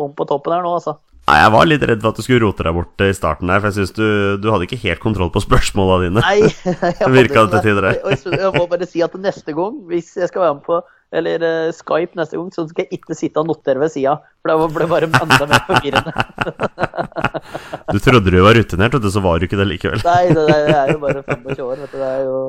om 0.02 0.14
på 0.18 0.26
toppen 0.26 0.56
her 0.56 0.64
nå, 0.66 0.72
altså. 0.80 0.96
Nei, 1.28 1.38
Jeg 1.42 1.52
var 1.52 1.66
litt 1.68 1.82
redd 1.84 2.00
for 2.00 2.14
at 2.14 2.18
du 2.18 2.24
skulle 2.24 2.40
rote 2.46 2.64
deg 2.64 2.76
bort 2.76 3.02
i 3.04 3.08
starten 3.16 3.50
der, 3.50 3.60
for 3.60 3.68
jeg 3.68 3.76
syns 3.82 3.96
du, 3.96 4.04
du 4.40 4.46
hadde 4.48 4.64
ikke 4.64 4.80
helt 4.80 5.02
kontroll 5.02 5.28
på 5.34 5.42
spørsmåla 5.44 5.98
dine. 6.06 6.22
Nei, 6.24 6.48
jeg 7.02 7.10
Virka 7.18 7.44
det 7.52 7.64
til? 7.66 7.82
Jeg, 7.84 8.20
jeg 8.32 8.52
må 8.56 8.64
bare 8.70 8.88
si 8.88 9.04
at 9.04 9.18
neste 9.20 9.52
gang, 9.56 9.82
hvis 9.90 10.14
jeg 10.16 10.30
skal 10.32 10.46
være 10.46 10.56
med 10.60 10.64
på 10.68 10.80
eller 11.08 11.40
uh, 11.40 11.70
Skype 11.72 12.18
neste 12.18 12.36
gang, 12.36 12.48
så 12.52 12.66
skal 12.68 12.84
jeg 12.84 12.98
ikke 12.98 13.16
sitte 13.16 13.40
og 13.40 13.48
notere 13.48 13.80
ved 13.80 13.92
sida. 13.94 14.18
For 14.44 14.52
det 14.52 14.72
ble 14.76 14.88
bare 14.90 15.08
enda 15.08 15.46
mer 15.48 15.62
forvirrende. 15.64 16.12
Du 17.88 18.00
trodde 18.04 18.32
du 18.34 18.36
var 18.44 18.58
rutinert, 18.58 18.98
og 18.98 19.08
så 19.14 19.22
var 19.24 19.40
du 19.40 19.48
ikke 19.48 19.60
det 19.60 19.70
likevel. 19.70 20.04
Nei, 20.04 20.26
det, 20.36 20.44
det 20.68 20.76
er 20.76 20.92
jo 20.92 21.00
bare 21.00 21.24
25 21.24 21.64
år, 21.64 21.80
vet 21.80 21.94
du. 21.94 21.96
Det 21.96 22.10
er 22.10 22.26
jo 22.26 22.42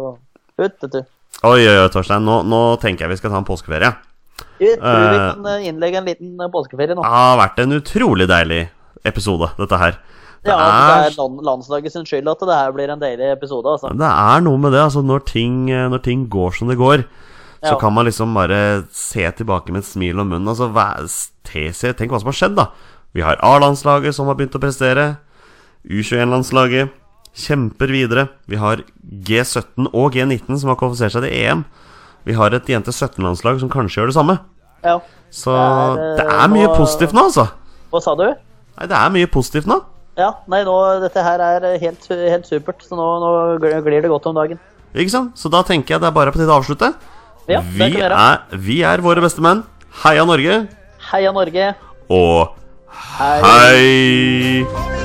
Ut, 0.60 0.76
vet 0.84 0.92
du. 0.92 1.00
Oi, 1.48 1.62
oi, 1.64 1.76
oi, 1.80 1.88
Torstein, 1.94 2.26
nå, 2.28 2.42
nå 2.52 2.60
tenker 2.84 3.06
jeg 3.06 3.14
vi 3.14 3.20
skal 3.22 3.32
ta 3.32 3.40
en 3.40 3.48
påskeferie. 3.48 3.94
Jeg 4.60 4.78
tror 4.80 5.00
vi 5.00 5.18
Eh. 5.18 5.34
kan 5.34 5.46
eh, 5.54 5.68
innlegge 5.70 5.98
en 6.02 6.06
liten 6.10 6.34
eh, 6.42 6.52
påskeferie 6.52 6.96
nå. 6.96 7.02
Det 7.04 7.12
har 7.14 7.38
vært 7.40 7.60
en 7.64 7.78
utrolig 7.80 8.28
deilig 8.28 8.62
episode, 9.06 9.52
dette 9.58 9.80
her. 9.80 9.98
Det 10.44 10.52
Ja, 10.54 10.58
er, 10.58 11.10
det 11.10 11.18
er, 11.20 11.42
landslaget 11.44 11.92
sin 11.92 12.06
skyld 12.08 12.28
at 12.32 12.40
det 12.48 12.56
her 12.56 12.72
blir 12.72 12.90
en 12.90 13.00
deilig 13.00 13.32
episode, 13.34 13.68
altså. 13.68 13.92
det 13.92 14.08
er 14.08 14.44
noe 14.46 14.58
med 14.58 14.72
det, 14.72 14.80
altså, 14.86 15.02
når 15.04 15.26
ting, 15.28 15.66
når 15.68 16.00
ting 16.04 16.30
går 16.32 16.56
som 16.56 16.70
det 16.72 16.78
går, 16.80 17.04
så 17.60 17.74
kan 17.80 17.92
man 17.92 18.06
liksom 18.08 18.32
bare 18.34 18.86
se 18.96 19.26
tilbake 19.36 19.74
med 19.76 19.84
et 19.84 19.90
smil 19.90 20.20
om 20.20 20.30
munnen. 20.32 20.48
Altså, 20.48 20.70
hva, 20.72 20.96
tese, 21.44 21.92
tenk 21.94 22.12
hva 22.14 22.22
som 22.22 22.32
har 22.32 22.38
skjedd, 22.40 22.56
da. 22.56 22.70
Vi 23.12 23.20
har 23.26 23.36
A-landslaget 23.44 24.16
som 24.16 24.28
har 24.32 24.38
begynt 24.40 24.56
å 24.56 24.62
prestere. 24.64 25.18
U21-landslaget 25.90 26.90
kjemper 27.36 27.92
videre. 27.92 28.28
Vi 28.48 28.56
har 28.60 28.84
G17 29.04 29.90
og 29.92 30.16
G19 30.16 30.60
som 30.60 30.72
har 30.72 30.80
kvalifisert 30.80 31.16
seg 31.18 31.26
til 31.28 31.36
EM. 31.36 31.66
Vi 32.30 32.36
har 32.38 32.54
et 32.54 32.68
jente 32.70 32.94
17-landslag 32.94 33.58
som 33.62 33.72
kanskje 33.74 34.02
gjør 34.04 34.12
det 34.12 34.18
samme. 34.20 34.36
Ja. 34.86 35.00
Så 35.34 35.54
Det 35.54 35.62
er, 35.66 36.18
det 36.20 36.26
eh, 36.28 36.44
er 36.44 36.52
mye 36.54 36.68
nå- 36.70 36.76
positivt 36.78 37.14
nå, 37.18 37.24
altså. 37.30 37.48
Hva 37.90 38.02
sa 38.06 38.14
du? 38.20 38.28
Nei, 38.30 38.88
det 38.90 38.98
er 39.00 39.10
mye 39.18 39.30
positivt 39.34 39.68
nå. 39.70 39.80
Ja, 40.20 40.34
nei, 40.52 40.60
nå, 40.68 40.76
dette 41.02 41.24
her 41.24 41.40
er 41.42 41.66
helt, 41.82 42.06
helt 42.12 42.46
supert, 42.50 42.84
så 42.86 42.98
nå, 43.00 43.08
nå 43.24 43.32
glir 43.86 44.02
det 44.04 44.12
godt 44.12 44.28
om 44.30 44.36
dagen. 44.38 44.60
Ikke 44.94 45.14
sant? 45.14 45.34
Så 45.40 45.50
da 45.54 45.62
tenker 45.66 45.96
jeg 45.96 46.04
det 46.04 46.10
er 46.10 46.16
bare 46.16 46.34
på 46.34 46.42
tide 46.42 46.52
å 46.54 46.60
avslutte. 46.60 46.92
Ja, 47.50 47.62
vi, 47.66 47.90
er, 48.04 48.16
vi 48.54 48.82
er 48.86 49.02
våre 49.06 49.24
beste 49.26 49.42
menn. 49.42 49.64
Heia 50.04 50.26
Norge. 50.28 50.62
Heia 51.10 51.32
Norge. 51.34 51.72
Og 52.14 52.56
Hei. 53.18 53.40
hei! 53.46 54.99